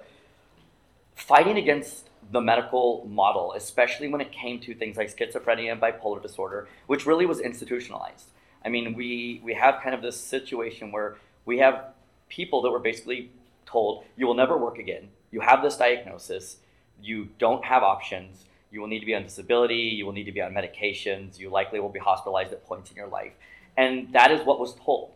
fighting 1.15 1.57
against 1.57 2.09
the 2.31 2.39
medical 2.39 3.05
model, 3.09 3.53
especially 3.53 4.07
when 4.07 4.21
it 4.21 4.31
came 4.31 4.59
to 4.61 4.73
things 4.73 4.95
like 4.95 5.13
schizophrenia 5.15 5.71
and 5.73 5.81
bipolar 5.81 6.21
disorder, 6.21 6.69
which 6.87 7.05
really 7.05 7.25
was 7.25 7.41
institutionalized. 7.41 8.29
I 8.63 8.69
mean, 8.69 8.93
we 8.93 9.41
we 9.43 9.53
have 9.55 9.81
kind 9.83 9.93
of 9.93 10.01
this 10.01 10.17
situation 10.19 10.93
where 10.93 11.17
we 11.45 11.57
have 11.57 11.87
people 12.29 12.61
that 12.61 12.71
were 12.71 12.79
basically 12.79 13.31
told, 13.65 14.05
"You 14.15 14.25
will 14.27 14.35
never 14.35 14.57
work 14.57 14.77
again. 14.77 15.09
You 15.31 15.41
have 15.41 15.61
this 15.61 15.77
diagnosis. 15.77 16.57
You 17.01 17.29
don't 17.37 17.65
have 17.65 17.83
options." 17.83 18.45
You 18.71 18.81
will 18.81 18.87
need 18.87 18.99
to 18.99 19.05
be 19.05 19.15
on 19.15 19.23
disability. 19.23 19.75
You 19.97 20.05
will 20.05 20.13
need 20.13 20.25
to 20.25 20.31
be 20.31 20.41
on 20.41 20.53
medications. 20.53 21.39
You 21.39 21.49
likely 21.49 21.79
will 21.79 21.89
be 21.89 21.99
hospitalized 21.99 22.53
at 22.53 22.65
points 22.67 22.91
in 22.91 22.97
your 22.97 23.07
life. 23.07 23.33
And 23.75 24.13
that 24.13 24.31
is 24.31 24.45
what 24.45 24.59
was 24.59 24.75
told. 24.75 25.13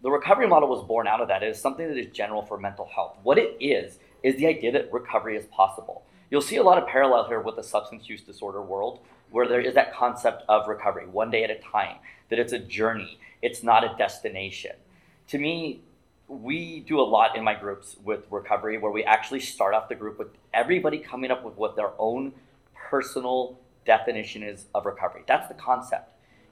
The 0.00 0.10
recovery 0.10 0.46
model 0.46 0.68
was 0.68 0.86
born 0.86 1.06
out 1.06 1.20
of 1.20 1.28
that. 1.28 1.42
It 1.42 1.50
is 1.50 1.60
something 1.60 1.86
that 1.86 1.98
is 1.98 2.06
general 2.12 2.42
for 2.42 2.58
mental 2.58 2.86
health. 2.86 3.16
What 3.22 3.38
it 3.38 3.56
is, 3.60 3.98
is 4.22 4.36
the 4.36 4.46
idea 4.46 4.72
that 4.72 4.92
recovery 4.92 5.36
is 5.36 5.44
possible. 5.46 6.02
You'll 6.30 6.40
see 6.40 6.56
a 6.56 6.62
lot 6.62 6.78
of 6.78 6.88
parallel 6.88 7.28
here 7.28 7.40
with 7.40 7.56
the 7.56 7.62
substance 7.62 8.08
use 8.08 8.22
disorder 8.22 8.62
world, 8.62 9.00
where 9.30 9.46
there 9.46 9.60
is 9.60 9.74
that 9.74 9.94
concept 9.94 10.42
of 10.48 10.66
recovery, 10.66 11.06
one 11.06 11.30
day 11.30 11.44
at 11.44 11.50
a 11.50 11.56
time, 11.56 11.96
that 12.30 12.38
it's 12.38 12.52
a 12.52 12.58
journey, 12.58 13.18
it's 13.42 13.62
not 13.62 13.84
a 13.84 13.94
destination. 13.98 14.76
To 15.28 15.38
me, 15.38 15.82
we 16.28 16.80
do 16.80 17.00
a 17.00 17.02
lot 17.02 17.36
in 17.36 17.44
my 17.44 17.54
groups 17.54 17.96
with 18.02 18.24
recovery 18.30 18.78
where 18.78 18.90
we 18.90 19.04
actually 19.04 19.40
start 19.40 19.74
off 19.74 19.88
the 19.88 19.94
group 19.94 20.18
with 20.18 20.28
everybody 20.52 20.98
coming 20.98 21.30
up 21.30 21.44
with 21.44 21.56
what 21.56 21.76
their 21.76 21.90
own 21.98 22.32
personal 22.74 23.58
definition 23.84 24.42
is 24.42 24.66
of 24.74 24.86
recovery. 24.86 25.22
That's 25.26 25.48
the 25.48 25.54
concept. 25.54 26.10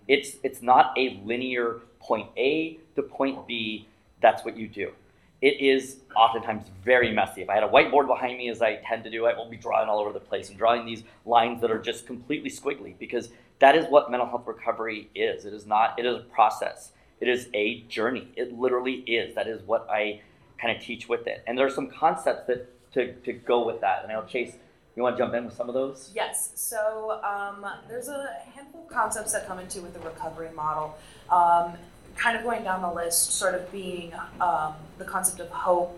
It's 0.09 0.37
it's 0.43 0.63
not 0.63 0.93
a 0.99 1.21
linear 1.25 1.81
point 2.01 2.29
A 2.37 2.79
to 2.97 3.03
point 3.03 3.47
B. 3.47 3.89
That's 4.21 4.45
what 4.45 4.57
you 4.57 4.69
do. 4.69 4.93
It 5.41 5.61
is 5.61 5.97
oftentimes 6.15 6.67
very 6.85 7.13
messy. 7.13 7.43
If 7.43 7.51
I 7.51 7.55
had 7.55 7.65
a 7.65 7.69
whiteboard 7.69 8.07
behind 8.07 8.39
me, 8.39 8.49
as 8.49 8.63
I 8.63 8.77
tend 8.77 9.03
to 9.05 9.11
do, 9.11 9.27
I 9.27 9.35
will 9.35 9.49
be 9.49 9.57
drawing 9.57 9.89
all 9.89 9.99
over 9.99 10.13
the 10.13 10.21
place 10.21 10.51
and 10.51 10.59
drawing 10.59 10.87
these 10.87 11.03
lines 11.27 11.61
that 11.63 11.71
are 11.71 11.81
just 11.81 12.07
completely 12.07 12.51
squiggly 12.51 12.97
because 12.99 13.31
that 13.59 13.75
is 13.75 13.87
what 13.87 14.11
mental 14.11 14.29
health 14.29 14.47
recovery 14.47 15.09
is. 15.15 15.45
It 15.45 15.53
is 15.53 15.67
not. 15.67 15.99
It 15.99 16.07
is 16.07 16.17
a 16.17 16.21
process. 16.21 16.93
It 17.23 17.29
is 17.29 17.47
a 17.55 17.83
journey. 17.83 18.27
It 18.35 18.59
literally 18.59 18.95
is. 18.95 19.37
That 19.37 19.47
is 19.47 19.63
what 19.63 19.89
I 19.89 20.23
kind 20.61 20.77
of 20.77 20.83
teach 20.83 21.09
with 21.09 21.29
it. 21.29 21.45
And 21.47 21.57
there 21.57 21.65
are 21.65 21.71
some 21.71 21.89
concepts 21.89 22.49
that 22.49 22.69
to, 22.95 23.13
to 23.13 23.33
go 23.33 23.65
with 23.65 23.81
that. 23.83 24.03
And 24.03 24.11
I'll 24.11 24.27
chase 24.27 24.55
You 24.97 25.05
want 25.05 25.17
to 25.17 25.23
jump 25.23 25.33
in 25.35 25.45
with 25.45 25.55
some 25.55 25.69
of 25.69 25.75
those? 25.75 26.11
Yes. 26.17 26.51
So 26.57 27.21
um, 27.23 27.65
there's 27.89 28.09
a 28.09 28.29
handful 28.53 28.83
of 28.83 28.89
concepts 28.89 29.33
that 29.35 29.47
come 29.47 29.61
into 29.61 29.81
with 29.81 29.95
the 29.95 30.01
recovery 30.01 30.51
model. 30.57 30.99
Um, 31.31 31.75
kind 32.17 32.37
of 32.37 32.43
going 32.43 32.65
down 32.65 32.83
the 32.83 32.93
list, 32.93 33.35
sort 33.35 33.55
of 33.55 33.71
being 33.71 34.13
um, 34.41 34.75
the 34.99 35.05
concept 35.05 35.39
of 35.41 35.49
hope, 35.49 35.97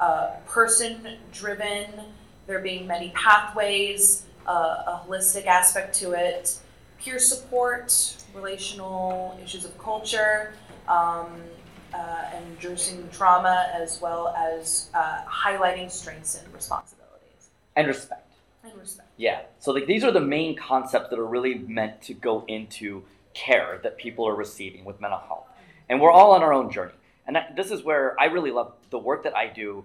uh, 0.00 0.30
person 0.48 1.06
driven, 1.30 1.90
there 2.46 2.60
being 2.60 2.86
many 2.86 3.10
pathways, 3.10 4.24
uh, 4.46 4.50
a 4.86 5.02
holistic 5.06 5.44
aspect 5.44 5.94
to 5.96 6.12
it, 6.12 6.58
peer 6.98 7.18
support, 7.18 8.16
relational 8.34 9.38
issues 9.42 9.64
of 9.64 9.76
culture, 9.78 10.54
um, 10.88 11.26
uh, 11.92 12.30
and 12.34 12.44
addressing 12.58 13.08
trauma, 13.10 13.70
as 13.72 14.00
well 14.00 14.28
as 14.36 14.90
uh, 14.94 15.22
highlighting 15.26 15.90
strengths 15.90 16.34
and 16.42 16.52
responsibilities 16.52 17.50
And 17.76 17.86
respect. 17.86 18.32
and 18.64 18.72
respect. 18.78 19.08
Yeah. 19.16 19.42
So 19.60 19.72
like 19.72 19.86
these 19.86 20.02
are 20.02 20.10
the 20.10 20.20
main 20.20 20.56
concepts 20.56 21.10
that 21.10 21.18
are 21.18 21.26
really 21.26 21.54
meant 21.54 22.02
to 22.02 22.14
go 22.14 22.44
into 22.48 23.04
care 23.32 23.80
that 23.82 23.96
people 23.96 24.26
are 24.26 24.34
receiving 24.34 24.84
with 24.84 25.00
mental 25.00 25.20
health. 25.20 25.46
And 25.88 26.00
we're 26.00 26.10
all 26.10 26.32
on 26.32 26.42
our 26.42 26.52
own 26.52 26.70
journey. 26.70 26.94
And 27.26 27.36
that, 27.36 27.56
this 27.56 27.70
is 27.70 27.82
where 27.82 28.18
I 28.20 28.26
really 28.26 28.50
love 28.50 28.72
the 28.90 28.98
work 28.98 29.24
that 29.24 29.36
I 29.36 29.46
do 29.46 29.84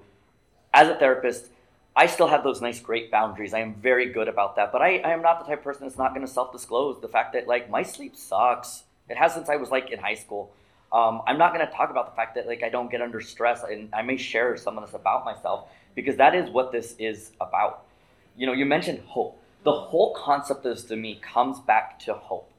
as 0.74 0.88
a 0.88 0.96
therapist. 0.96 1.48
I 1.96 2.06
still 2.06 2.28
have 2.28 2.44
those 2.44 2.62
nice, 2.62 2.80
great 2.80 3.12
boundaries. 3.12 3.54
I 3.54 3.60
am 3.60 3.74
very 3.76 4.12
good 4.12 4.28
about 4.28 4.56
that. 4.56 4.72
But 4.72 4.82
I, 4.82 4.98
I 5.00 5.12
am 5.12 5.22
not 5.22 5.40
the 5.40 5.46
type 5.46 5.60
of 5.60 5.64
person 5.64 5.84
that's 5.84 5.98
not 5.98 6.14
going 6.14 6.26
to 6.26 6.32
self 6.32 6.52
disclose 6.52 7.02
the 7.02 7.08
fact 7.08 7.34
that, 7.34 7.48
like, 7.48 7.70
my 7.70 7.84
sleep 7.84 8.16
sucks. 8.16 8.84
It 9.10 9.18
has 9.18 9.34
since 9.34 9.50
I 9.50 9.56
was, 9.56 9.70
like, 9.70 9.92
in 9.92 10.00
high 10.00 10.16
school. 10.16 10.52
Um, 10.92 11.22
I'm 11.28 11.38
not 11.38 11.54
going 11.54 11.66
to 11.66 11.72
talk 11.72 11.90
about 11.90 12.10
the 12.10 12.16
fact 12.16 12.36
that, 12.36 12.48
like, 12.48 12.64
I 12.64 12.70
don't 12.70 12.90
get 12.90 13.02
under 13.02 13.22
stress. 13.22 13.64
And 13.64 13.90
I 13.94 14.02
may 14.02 14.18
share 14.18 14.56
some 14.56 14.78
of 14.78 14.86
this 14.86 14.94
about 14.94 15.26
myself 15.26 15.68
because 15.96 16.18
that 16.18 16.36
is 16.36 16.50
what 16.50 16.72
this 16.72 16.96
is 17.00 17.32
about. 17.42 17.86
You 18.38 18.46
know, 18.48 18.54
you 18.54 18.66
mentioned 18.66 19.00
hope. 19.06 19.42
The 19.64 19.74
whole 19.74 20.14
concept 20.14 20.66
of 20.66 20.76
this 20.76 20.86
to 20.86 20.96
me 20.96 21.20
comes 21.22 21.60
back 21.60 22.00
to 22.02 22.14
hope. 22.14 22.50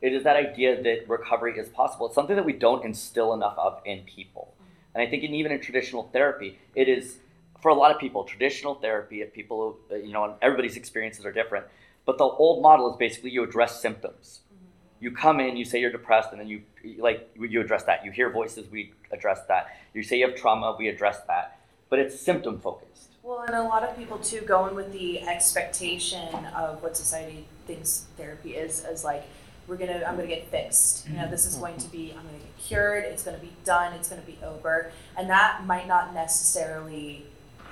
It 0.00 0.12
is 0.12 0.24
that 0.24 0.36
idea 0.36 0.80
that 0.82 1.08
recovery 1.08 1.58
is 1.58 1.68
possible. 1.68 2.06
It's 2.06 2.14
something 2.14 2.36
that 2.36 2.44
we 2.44 2.52
don't 2.52 2.84
instill 2.84 3.32
enough 3.32 3.56
of 3.56 3.80
in 3.84 4.00
people. 4.02 4.54
And 4.94 5.02
I 5.02 5.10
think 5.10 5.24
in, 5.24 5.34
even 5.34 5.50
in 5.50 5.60
traditional 5.60 6.04
therapy, 6.12 6.58
it 6.74 6.88
is 6.88 7.16
for 7.60 7.70
a 7.70 7.74
lot 7.74 7.90
of 7.90 7.98
people, 8.00 8.24
traditional 8.24 8.74
therapy, 8.74 9.22
if 9.22 9.32
people, 9.32 9.78
uh, 9.90 9.96
you 9.96 10.12
know, 10.12 10.24
and 10.24 10.34
everybody's 10.42 10.76
experiences 10.76 11.24
are 11.26 11.32
different. 11.32 11.66
But 12.04 12.18
the 12.18 12.24
old 12.24 12.62
model 12.62 12.90
is 12.90 12.96
basically 12.96 13.30
you 13.30 13.42
address 13.42 13.80
symptoms. 13.80 14.40
You 15.00 15.10
come 15.10 15.40
in, 15.40 15.56
you 15.56 15.64
say 15.64 15.80
you're 15.80 15.92
depressed, 15.92 16.30
and 16.32 16.40
then 16.40 16.48
you 16.48 16.62
like 16.98 17.30
you 17.38 17.60
address 17.60 17.84
that. 17.84 18.04
You 18.04 18.10
hear 18.10 18.30
voices, 18.30 18.68
we 18.70 18.92
address 19.12 19.40
that. 19.48 19.76
You 19.94 20.02
say 20.02 20.18
you 20.18 20.26
have 20.26 20.36
trauma, 20.36 20.74
we 20.78 20.88
address 20.88 21.20
that. 21.28 21.58
But 21.88 21.98
it's 22.00 22.18
symptom 22.18 22.58
focused. 22.58 23.10
Well, 23.22 23.40
and 23.40 23.54
a 23.54 23.62
lot 23.62 23.82
of 23.82 23.96
people 23.96 24.18
too 24.18 24.40
go 24.40 24.66
in 24.66 24.74
with 24.74 24.92
the 24.92 25.20
expectation 25.20 26.46
of 26.46 26.82
what 26.82 26.96
society 26.96 27.46
thinks 27.66 28.06
therapy 28.16 28.54
is 28.54 28.84
as 28.84 29.04
like 29.04 29.24
we're 29.68 29.76
gonna 29.76 30.02
I'm 30.06 30.16
gonna 30.16 30.26
get 30.26 30.50
fixed. 30.50 31.06
You 31.08 31.16
know, 31.16 31.30
this 31.30 31.46
is 31.46 31.56
going 31.56 31.76
to 31.76 31.88
be 31.88 32.12
I'm 32.16 32.24
gonna 32.24 32.38
get 32.38 32.56
cured. 32.58 33.04
It's 33.04 33.22
gonna 33.22 33.38
be 33.38 33.52
done. 33.64 33.92
It's 33.92 34.08
gonna 34.08 34.22
be 34.22 34.38
over, 34.42 34.90
and 35.16 35.28
that 35.28 35.66
might 35.66 35.86
not 35.86 36.14
necessarily 36.14 37.26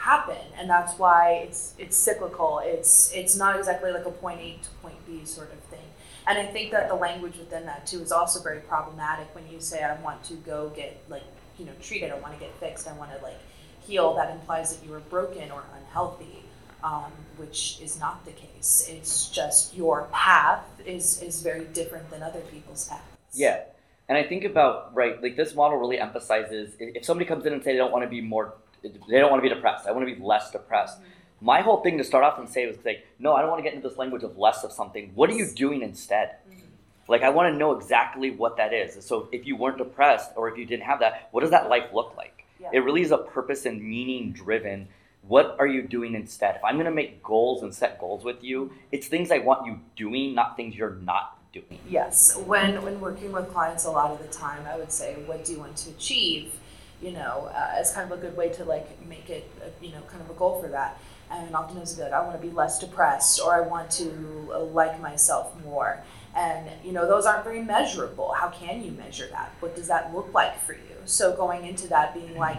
happen. 0.07 0.42
And 0.59 0.71
that's 0.71 0.99
why 0.99 1.42
it's 1.45 1.75
it's 1.79 1.97
cyclical. 1.97 2.61
It's 2.64 3.12
it's 3.12 3.37
not 3.37 3.57
exactly 3.59 3.90
like 3.92 4.07
a 4.07 4.11
point 4.11 4.40
A 4.40 4.59
to 4.62 4.71
point 4.83 4.99
B 5.07 5.25
sort 5.25 5.53
of 5.53 5.59
thing. 5.73 5.88
And 6.29 6.38
I 6.38 6.47
think 6.47 6.73
that 6.73 6.88
the 6.88 6.95
language 6.95 7.37
within 7.38 7.66
that 7.66 7.87
too 7.87 8.01
is 8.01 8.12
also 8.12 8.42
very 8.42 8.61
problematic 8.61 9.35
when 9.35 9.45
you 9.53 9.61
say 9.61 9.83
I 9.83 9.95
want 10.03 10.25
to 10.25 10.35
go 10.35 10.73
get 10.75 11.03
like 11.09 11.25
you 11.59 11.66
know 11.66 11.73
treated. 11.81 12.11
I 12.12 12.19
want 12.19 12.35
to 12.35 12.40
get 12.40 12.53
fixed. 12.61 12.88
I 12.88 12.92
want 12.92 13.11
to 13.16 13.23
like 13.23 13.40
heal, 13.87 14.14
that 14.14 14.31
implies 14.31 14.77
that 14.77 14.87
you 14.87 14.92
are 14.95 15.01
broken 15.01 15.51
or 15.51 15.62
unhealthy, 15.79 16.42
um, 16.83 17.12
which 17.37 17.79
is 17.81 17.99
not 17.99 18.25
the 18.25 18.33
case. 18.33 18.87
It's 18.90 19.29
just 19.31 19.75
your 19.75 20.09
path 20.12 20.64
is 20.85 21.23
is 21.23 21.42
very 21.42 21.64
different 21.66 22.11
than 22.11 22.23
other 22.23 22.40
people's 22.40 22.88
paths. 22.88 23.03
Yeah. 23.33 23.61
And 24.09 24.16
I 24.16 24.23
think 24.23 24.45
about, 24.45 24.95
right, 24.95 25.21
like 25.21 25.35
this 25.37 25.55
model 25.55 25.79
really 25.79 25.99
emphasizes 25.99 26.75
if 26.79 27.05
somebody 27.05 27.27
comes 27.27 27.45
in 27.45 27.53
and 27.53 27.62
say 27.62 27.73
they 27.73 27.79
don't 27.79 27.90
want 27.90 28.05
to 28.05 28.09
be 28.09 28.21
more, 28.21 28.55
they 28.82 29.18
don't 29.18 29.30
want 29.30 29.42
to 29.42 29.48
be 29.48 29.54
depressed, 29.54 29.86
I 29.86 29.92
want 29.92 30.08
to 30.08 30.14
be 30.14 30.20
less 30.20 30.50
depressed. 30.50 30.98
Mm-hmm. 30.98 31.10
My 31.40 31.60
whole 31.60 31.82
thing 31.82 31.98
to 31.98 32.04
start 32.04 32.24
off 32.24 32.38
and 32.38 32.48
say 32.48 32.66
was 32.66 32.76
like, 32.84 33.06
no, 33.18 33.34
I 33.34 33.42
don't 33.42 33.50
want 33.50 33.58
to 33.58 33.62
get 33.62 33.74
into 33.74 33.88
this 33.88 33.98
language 33.98 34.22
of 34.22 34.38
less 34.38 34.64
of 34.64 34.72
something. 34.72 35.12
What 35.14 35.28
are 35.30 35.34
you 35.34 35.46
doing 35.54 35.82
instead? 35.82 36.36
Mm-hmm. 36.48 36.60
Like, 37.08 37.22
I 37.22 37.30
want 37.30 37.52
to 37.52 37.58
know 37.58 37.72
exactly 37.72 38.30
what 38.30 38.56
that 38.56 38.72
is. 38.72 39.04
So, 39.04 39.28
if 39.32 39.46
you 39.46 39.56
weren't 39.56 39.78
depressed 39.78 40.32
or 40.34 40.48
if 40.48 40.58
you 40.58 40.64
didn't 40.64 40.84
have 40.84 41.00
that, 41.00 41.28
what 41.30 41.42
does 41.42 41.50
that 41.50 41.68
life 41.68 41.90
look 41.92 42.14
like? 42.16 42.44
Yeah. 42.58 42.70
It 42.72 42.78
really 42.80 43.02
is 43.02 43.10
a 43.10 43.18
purpose 43.18 43.66
and 43.66 43.82
meaning 43.82 44.32
driven. 44.32 44.88
What 45.22 45.56
are 45.58 45.66
you 45.66 45.82
doing 45.82 46.14
instead? 46.14 46.56
If 46.56 46.64
I'm 46.64 46.74
going 46.74 46.86
to 46.86 46.92
make 46.92 47.22
goals 47.22 47.62
and 47.62 47.74
set 47.74 48.00
goals 48.00 48.24
with 48.24 48.42
you, 48.42 48.72
it's 48.92 49.08
things 49.08 49.30
I 49.30 49.38
want 49.38 49.66
you 49.66 49.80
doing, 49.96 50.34
not 50.34 50.56
things 50.56 50.74
you're 50.76 50.94
not 50.94 51.36
doing. 51.52 51.80
Yes, 51.88 52.36
when 52.36 52.82
when 52.82 53.00
working 53.00 53.32
with 53.32 53.52
clients, 53.52 53.84
a 53.84 53.90
lot 53.90 54.10
of 54.10 54.18
the 54.18 54.28
time, 54.28 54.64
I 54.66 54.76
would 54.76 54.92
say, 54.92 55.16
"What 55.26 55.44
do 55.44 55.52
you 55.52 55.58
want 55.58 55.76
to 55.78 55.90
achieve?" 55.90 56.52
You 57.00 57.12
know, 57.12 57.50
uh, 57.52 57.74
as 57.74 57.92
kind 57.92 58.11
of 58.11 58.18
a 58.18 58.20
good 58.20 58.37
way 58.37 58.48
to 58.50 58.64
like 58.64 59.06
make 59.06 59.28
it, 59.28 59.50
uh, 59.62 59.68
you 59.82 59.92
know, 59.92 60.00
kind 60.09 60.22
of 60.22 60.30
a 60.30 60.35
goal 60.35 60.61
for 60.61 60.68
that. 60.68 60.98
And 61.30 61.54
often 61.54 61.78
it's 61.78 61.98
like, 61.98 62.12
"I 62.12 62.20
want 62.22 62.40
to 62.40 62.46
be 62.46 62.52
less 62.52 62.78
depressed," 62.78 63.40
or 63.40 63.54
"I 63.54 63.61
want 63.61 63.90
to 63.92 64.50
uh, 64.54 64.61
like 64.61 65.00
myself 65.00 65.52
more." 65.64 66.02
And 66.35 66.70
you 66.85 66.92
know, 66.92 67.06
those 67.06 67.26
aren't 67.26 67.44
very 67.44 67.62
measurable. 67.62 68.32
How 68.32 68.48
can 68.48 68.82
you 68.82 68.92
measure 68.92 69.26
that? 69.30 69.52
What 69.61 69.74
does 69.76 69.88
that 69.88 70.14
look 70.14 70.32
like 70.32 70.59
for 70.64 70.72
you? 70.72 70.96
So 71.04 71.35
going 71.37 71.66
into 71.66 71.88
that, 71.88 72.14
being 72.14 72.37
like, 72.37 72.59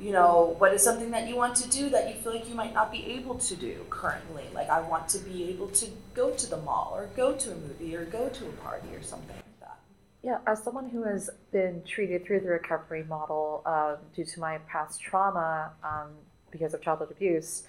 you 0.00 0.12
know, 0.12 0.56
what 0.58 0.72
is 0.74 0.82
something 0.82 1.10
that 1.12 1.28
you 1.28 1.36
want 1.36 1.54
to 1.56 1.68
do 1.68 1.88
that 1.90 2.08
you 2.08 2.20
feel 2.20 2.32
like 2.32 2.48
you 2.48 2.54
might 2.54 2.74
not 2.74 2.90
be 2.90 3.04
able 3.06 3.36
to 3.36 3.56
do 3.56 3.84
currently? 3.88 4.44
Like, 4.54 4.68
I 4.68 4.80
want 4.80 5.08
to 5.10 5.18
be 5.18 5.48
able 5.50 5.68
to 5.68 5.86
go 6.14 6.30
to 6.30 6.50
the 6.50 6.56
mall 6.58 6.92
or 6.94 7.06
go 7.16 7.34
to 7.34 7.52
a 7.52 7.54
movie 7.54 7.94
or 7.94 8.04
go 8.04 8.28
to 8.28 8.46
a 8.46 8.52
party 8.64 8.88
or 8.94 9.02
something. 9.02 9.41
Yeah, 10.22 10.38
as 10.46 10.62
someone 10.62 10.88
who 10.88 11.02
has 11.02 11.30
been 11.50 11.82
treated 11.84 12.24
through 12.24 12.40
the 12.40 12.48
recovery 12.48 13.02
model 13.02 13.62
um, 13.66 13.96
due 14.14 14.24
to 14.24 14.40
my 14.40 14.58
past 14.68 15.00
trauma 15.00 15.72
um, 15.82 16.10
because 16.52 16.74
of 16.74 16.80
childhood 16.80 17.10
abuse, 17.10 17.64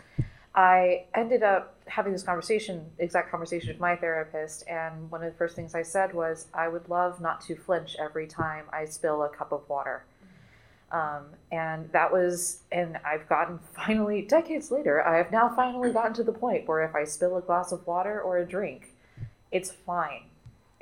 I 0.53 1.05
ended 1.15 1.41
up 1.41 1.75
having 1.87 2.13
this 2.13 2.21
conversation, 2.21 2.85
exact 2.99 3.31
conversation 3.31 3.69
with 3.69 3.79
my 3.79 3.95
therapist. 3.95 4.67
And 4.67 5.09
one 5.09 5.23
of 5.23 5.31
the 5.31 5.37
first 5.37 5.55
things 5.55 5.73
I 5.73 5.81
said 5.81 6.13
was, 6.13 6.45
I 6.53 6.67
would 6.67 6.87
love 6.89 7.19
not 7.19 7.41
to 7.41 7.55
flinch 7.55 7.95
every 7.99 8.27
time 8.27 8.65
I 8.71 8.85
spill 8.85 9.23
a 9.23 9.29
cup 9.29 9.51
of 9.51 9.67
water. 9.67 10.03
Um, 10.91 11.25
and 11.51 11.91
that 11.91 12.13
was, 12.13 12.59
and 12.71 12.99
I've 13.03 13.27
gotten 13.27 13.59
finally, 13.75 14.21
decades 14.21 14.69
later, 14.69 15.03
I 15.03 15.17
have 15.17 15.31
now 15.31 15.51
finally 15.55 15.91
gotten 15.91 16.13
to 16.13 16.23
the 16.23 16.31
point 16.31 16.67
where 16.67 16.83
if 16.83 16.93
I 16.93 17.03
spill 17.05 17.35
a 17.35 17.41
glass 17.41 17.71
of 17.71 17.87
water 17.87 18.21
or 18.21 18.37
a 18.37 18.45
drink, 18.45 18.93
it's 19.51 19.71
fine. 19.71 20.25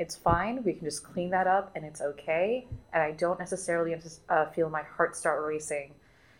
It's 0.01 0.15
fine. 0.15 0.63
We 0.63 0.73
can 0.73 0.83
just 0.83 1.03
clean 1.03 1.29
that 1.29 1.45
up 1.45 1.71
and 1.75 1.85
it's 1.85 2.01
okay. 2.01 2.65
And 2.91 3.03
I 3.03 3.11
don't 3.11 3.37
necessarily 3.37 3.95
uh, 4.29 4.45
feel 4.47 4.67
my 4.67 4.81
heart 4.81 5.15
start 5.15 5.45
racing 5.45 5.93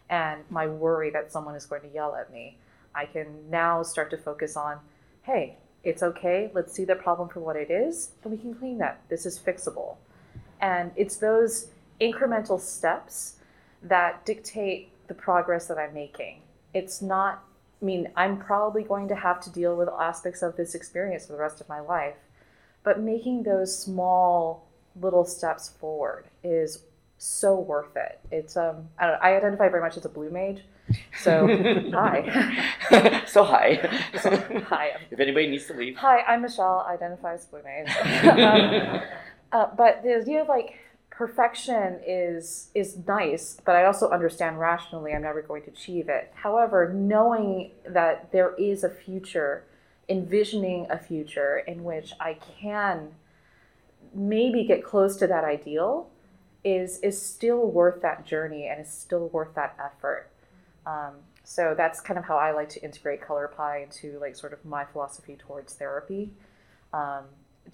and 0.10 0.42
my 0.50 0.66
worry 0.66 1.12
that 1.12 1.32
someone 1.32 1.54
is 1.54 1.68
going 1.68 1.84
to 1.84 1.88
yell 1.90 2.16
at 2.16 2.34
me. 2.34 2.58
I 2.96 3.06
can 3.06 3.28
now 3.52 3.84
start 3.84 4.10
to 4.10 4.18
focus 4.18 4.58
on, 4.58 4.80
hey, 5.22 5.58
it's 5.84 6.02
okay. 6.02 6.50
Let's 6.56 6.74
see 6.74 6.86
the 6.86 6.96
problem 6.96 7.30
for 7.30 7.40
what 7.40 7.56
it 7.56 7.70
is, 7.70 8.14
and 8.24 8.32
we 8.32 8.40
can 8.40 8.56
clean 8.56 8.80
that. 8.80 9.00
This 9.10 9.28
is 9.28 9.38
fixable. 9.38 9.98
And 10.60 10.92
it's 10.96 11.18
those 11.18 11.68
incremental 12.02 12.60
steps 12.60 13.36
that 13.84 14.26
dictate 14.26 14.90
the 15.08 15.14
progress 15.14 15.68
that 15.68 15.78
I'm 15.78 15.94
making. 15.94 16.42
It's 16.74 17.00
not, 17.00 17.44
I 17.80 17.86
mean, 17.86 18.10
I'm 18.16 18.40
probably 18.40 18.84
going 18.84 19.08
to 19.10 19.16
have 19.16 19.40
to 19.42 19.52
deal 19.52 19.76
with 19.76 19.88
aspects 19.88 20.42
of 20.42 20.58
this 20.58 20.74
experience 20.74 21.28
for 21.28 21.34
the 21.34 21.40
rest 21.40 21.62
of 21.62 21.70
my 21.70 21.80
life, 21.80 22.16
but 22.84 23.00
making 23.00 23.44
those 23.44 23.78
small 23.78 24.68
little 25.00 25.26
steps 25.26 25.70
forward 25.70 26.26
is 26.44 26.84
so 27.18 27.60
worth 27.60 27.96
it. 27.96 28.20
It's 28.32 28.58
um 28.58 28.90
I 28.98 29.08
don't 29.08 29.14
know, 29.14 29.20
I 29.22 29.36
identify 29.36 29.70
very 29.70 29.82
much 29.82 29.98
as 29.98 30.06
a 30.06 30.10
blue 30.10 30.32
mage. 30.32 30.64
So 31.22 31.48
hi. 31.94 33.24
so 33.28 33.44
hi. 33.44 34.02
So, 34.20 34.36
hi. 34.68 34.92
if 35.10 35.20
anybody 35.20 35.48
needs 35.48 35.68
to 35.68 35.74
leave. 35.74 35.98
Hi, 35.98 36.22
I'm 36.22 36.42
Michelle, 36.42 36.86
I 36.88 36.94
identify 36.94 37.36
as 37.36 37.46
blue 37.46 37.62
mage. 37.64 37.90
um, 38.26 39.02
uh, 39.52 39.68
but 39.76 40.04
the 40.04 40.16
idea 40.16 40.42
of 40.42 40.48
like 40.48 40.80
perfection 41.12 42.00
is 42.08 42.70
is 42.74 42.98
nice, 43.08 43.58
but 43.64 43.76
I 43.76 43.86
also 43.86 44.10
understand 44.10 44.60
rationally 44.60 45.14
I'm 45.14 45.22
never 45.22 45.44
going 45.44 45.62
to 45.64 45.70
achieve 45.70 46.10
it. 46.10 46.32
However, 46.34 46.92
knowing 46.92 47.70
that 47.88 48.32
there 48.32 48.56
is 48.56 48.84
a 48.84 48.90
future, 48.90 49.64
envisioning 50.12 50.86
a 50.90 50.98
future 50.98 51.58
in 51.58 51.86
which 51.86 52.12
I 52.20 52.34
can 52.34 53.14
maybe 54.14 54.66
get 54.66 54.84
close 54.84 55.16
to 55.18 55.28
that 55.28 55.46
ideal 55.46 56.10
is 56.66 57.00
is 57.00 57.20
still 57.20 57.66
worth 57.72 58.02
that 58.02 58.26
journey 58.26 58.68
and 58.68 58.82
is 58.82 58.92
still 58.92 59.30
worth 59.30 59.56
that 59.56 59.74
effort. 59.80 60.30
Um, 60.86 61.14
so 61.46 61.74
that's 61.76 62.02
kind 62.02 62.20
of 62.20 62.26
how 62.26 62.36
I 62.36 62.52
like 62.52 62.68
to 62.70 62.84
integrate 62.84 63.22
color 63.22 63.48
pie 63.48 63.84
into 63.84 64.20
like 64.20 64.36
sort 64.36 64.52
of 64.52 64.64
my 64.66 64.84
philosophy 64.84 65.38
towards 65.38 65.74
therapy. 65.74 66.32
Um, 66.94 67.24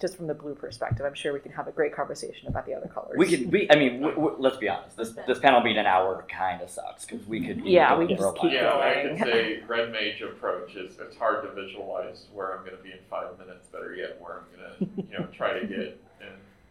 just 0.00 0.16
from 0.16 0.26
the 0.26 0.34
blue 0.34 0.54
perspective. 0.54 1.04
I'm 1.04 1.14
sure 1.14 1.32
we 1.32 1.40
can 1.40 1.50
have 1.52 1.66
a 1.66 1.72
great 1.72 1.94
conversation 1.94 2.46
about 2.46 2.66
the 2.66 2.74
other 2.74 2.86
colors. 2.88 3.16
We 3.16 3.26
could, 3.26 3.50
we, 3.50 3.68
I 3.70 3.76
mean, 3.76 4.00
w- 4.00 4.14
w- 4.14 4.36
let's 4.38 4.56
be 4.58 4.68
honest. 4.68 4.96
This 4.96 5.12
this 5.26 5.38
panel 5.38 5.60
being 5.60 5.78
an 5.78 5.86
hour 5.86 6.24
kind 6.28 6.62
of 6.62 6.70
sucks 6.70 7.04
because 7.04 7.26
we 7.26 7.44
could. 7.44 7.64
Yeah, 7.64 7.96
we 7.98 8.04
for 8.06 8.10
just 8.14 8.22
a 8.22 8.32
keep 8.32 8.42
while. 8.42 8.52
Yeah, 8.52 8.74
I 8.74 9.02
going. 9.02 9.18
could 9.18 9.26
say 9.26 9.60
red 9.66 9.90
mage 9.90 10.20
approach 10.22 10.76
is 10.76 10.98
it's 11.00 11.16
hard 11.16 11.42
to 11.44 11.50
visualize 11.60 12.26
where 12.32 12.56
I'm 12.56 12.64
going 12.64 12.76
to 12.76 12.82
be 12.82 12.92
in 12.92 12.98
five 13.10 13.36
minutes. 13.38 13.66
Better 13.68 13.94
yet, 13.94 14.20
where 14.20 14.40
I'm 14.40 14.44
going 14.56 14.96
to 14.96 15.02
you 15.12 15.18
know 15.18 15.26
try 15.32 15.58
to 15.58 15.66
get 15.66 16.00
in 16.20 16.28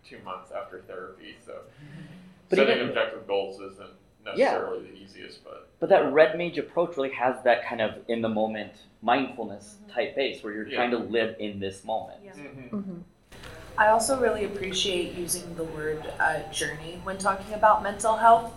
two 0.08 0.19
months 0.23 0.51
after 0.51 0.82
therapy. 0.82 1.36
So 1.45 1.53
But 2.49 2.58
setting 2.58 2.75
even- 2.77 2.89
objective 2.89 3.27
goals 3.27 3.60
isn't 3.60 3.89
necessarily 4.36 4.84
the 4.86 4.98
easiest, 4.98 5.44
but 5.44 5.68
But 5.80 5.90
that 5.90 6.12
red 6.12 6.38
mage 6.38 6.58
approach 6.58 6.98
really 6.98 7.12
has 7.12 7.36
that 7.44 7.66
kind 7.66 7.82
of 7.82 7.96
in 8.08 8.22
the 8.22 8.30
moment 8.30 8.74
mindfulness 9.02 9.76
type 9.94 10.16
base 10.16 10.44
where 10.44 10.54
you're 10.54 10.68
Yeah. 10.68 10.76
trying 10.78 10.92
to 10.92 10.98
live 10.98 11.36
in 11.40 11.60
this 11.60 11.84
moment. 11.84 12.20
Yeah. 12.26 12.78
Mhm. 12.80 13.04
I 13.78 13.90
also 13.90 14.20
really 14.20 14.44
appreciate 14.46 15.13
using 15.13 15.56
the 15.56 15.63
word 15.63 16.12
uh, 16.20 16.40
journey 16.52 17.00
when 17.04 17.18
talking 17.20 17.54
about 17.54 17.84
mental 17.84 18.16
health. 18.18 18.52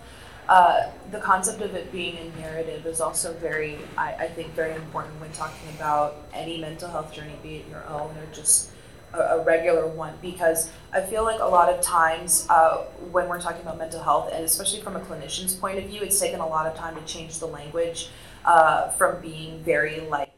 Uh, 0.49 0.91
the 1.13 1.21
concept 1.21 1.61
of 1.61 1.75
it 1.75 1.93
being 1.93 2.17
a 2.19 2.41
narrative 2.41 2.87
is 2.87 3.01
also 3.01 3.33
very, 3.35 3.79
I, 3.97 4.15
I 4.15 4.29
think, 4.29 4.55
very 4.55 4.75
important 4.75 5.21
when 5.21 5.31
talking 5.33 5.69
about 5.77 6.17
any 6.33 6.57
mental 6.59 6.91
health 6.91 7.13
journey, 7.13 7.35
be 7.43 7.57
it 7.57 7.67
your 7.71 7.85
own 7.87 8.17
or 8.17 8.27
just 8.33 8.71
a, 9.13 9.19
a 9.19 9.45
regular 9.45 9.87
one. 9.87 10.15
Because 10.23 10.71
I 10.93 11.01
feel 11.01 11.25
like 11.25 11.41
a 11.41 11.47
lot 11.49 11.69
of 11.73 11.81
times 11.81 12.47
uh, 12.51 12.79
when 13.11 13.29
we're 13.29 13.41
talking 13.41 13.63
about 13.63 13.79
mental 13.79 14.03
health, 14.03 14.31
and 14.33 14.45
especially 14.45 14.81
from 14.81 14.97
a 14.97 15.01
clinician's 15.01 15.55
point 15.55 15.79
of 15.79 15.85
view, 15.85 16.03
it's 16.03 16.19
taken 16.19 16.41
a 16.41 16.47
lot 16.47 16.67
of 16.67 16.75
time 16.77 16.95
to 16.97 17.03
change 17.03 17.39
the 17.39 17.47
language 17.47 18.09
uh, 18.45 18.91
from 18.91 19.21
being 19.21 19.63
very 19.63 20.01
like 20.01 20.33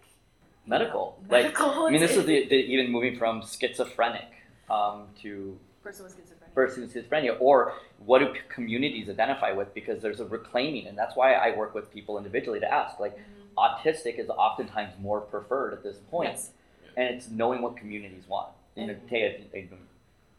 Medical, 0.65 1.19
you 1.23 1.29
know, 1.29 1.35
like 1.35 1.45
medical. 1.45 1.87
I 1.87 1.91
mean, 1.91 2.01
this 2.01 2.17
is 2.17 2.25
the, 2.25 2.47
the 2.49 2.55
even 2.55 2.93
moving 2.93 3.17
from 3.19 3.43
schizophrenic 3.43 4.29
um, 4.71 5.07
to 5.23 5.59
person 5.83 6.05
with 6.05 6.15
schizophrenia. 6.17 6.55
person 6.55 6.83
with 6.83 6.95
schizophrenia, 6.95 7.37
or 7.41 7.75
what 8.07 8.21
do 8.21 8.27
p- 8.27 8.39
communities 8.49 9.11
identify 9.11 9.51
with? 9.51 9.75
Because 9.75 10.01
there's 10.01 10.21
a 10.21 10.25
reclaiming, 10.25 10.87
and 10.87 10.97
that's 10.97 11.17
why 11.17 11.33
I 11.35 11.57
work 11.57 11.75
with 11.75 11.93
people 11.93 12.17
individually 12.17 12.61
to 12.61 12.73
ask. 12.73 13.01
Like, 13.01 13.19
autistic 13.59 14.21
is 14.21 14.29
oftentimes 14.31 14.93
more 15.01 15.21
preferred 15.21 15.73
at 15.73 15.83
this 15.83 15.97
point, 16.13 16.31
Yes. 16.31 16.51
and 16.97 17.13
it's 17.13 17.29
knowing 17.29 17.61
what 17.61 17.77
communities 17.77 18.23
want. 18.29 18.53
You 18.77 18.85
And- 18.85 19.09
Taya, 19.09 19.41
I- 19.55 19.59
I- 19.59 19.69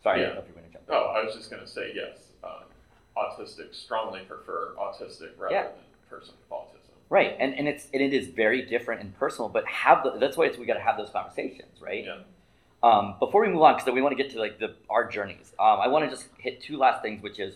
sorry, 0.02 0.22
I 0.22 0.26
don't 0.26 0.36
know 0.36 0.42
if 0.42 0.48
you're 0.48 0.56
going 0.56 0.68
to 0.68 0.74
jump. 0.74 0.90
in. 0.90 0.94
oh, 0.96 1.06
I 1.16 1.24
was 1.24 1.36
just 1.36 1.50
going 1.50 1.62
to 1.62 1.68
say 1.68 1.92
yes. 1.94 2.18
Uh, 2.44 2.62
autistic 3.16 3.74
strongly 3.76 4.22
prefer 4.22 4.74
autistic 4.78 5.32
rather 5.38 5.54
Yeah. 5.54 5.64
than 5.64 5.74
person 6.10 6.34
with 6.40 6.50
autism. 6.50 6.80
Right, 7.10 7.36
and, 7.40 7.54
and 7.54 7.68
it's 7.68 7.88
and 7.94 8.02
it 8.02 8.14
is 8.14 8.28
very 8.28 8.64
different 8.64 9.02
and 9.02 9.16
personal, 9.16 9.50
but 9.50 9.66
have 9.68 10.04
the, 10.04 10.12
that's 10.18 10.36
why 10.36 10.46
it's, 10.46 10.58
we 10.58 10.66
got 10.66 10.74
to 10.76 10.80
have 10.80 10.98
those 10.98 11.12
conversations, 11.12 11.80
right? 11.80 12.06
Yeah. 12.06 12.18
Um, 12.82 13.16
before 13.20 13.42
we 13.42 13.50
move 13.50 13.62
on, 13.62 13.76
because 13.76 13.94
we 13.94 14.02
want 14.02 14.18
to 14.18 14.22
get 14.22 14.32
to 14.34 14.40
like 14.40 14.58
the 14.60 14.74
our 14.90 15.08
journeys, 15.08 15.54
um, 15.60 15.80
I 15.80 15.88
want 15.88 16.06
to 16.06 16.12
just 16.12 16.28
hit 16.40 16.60
two 16.62 16.78
last 16.78 17.02
things, 17.04 17.22
which 17.22 17.40
is 17.40 17.56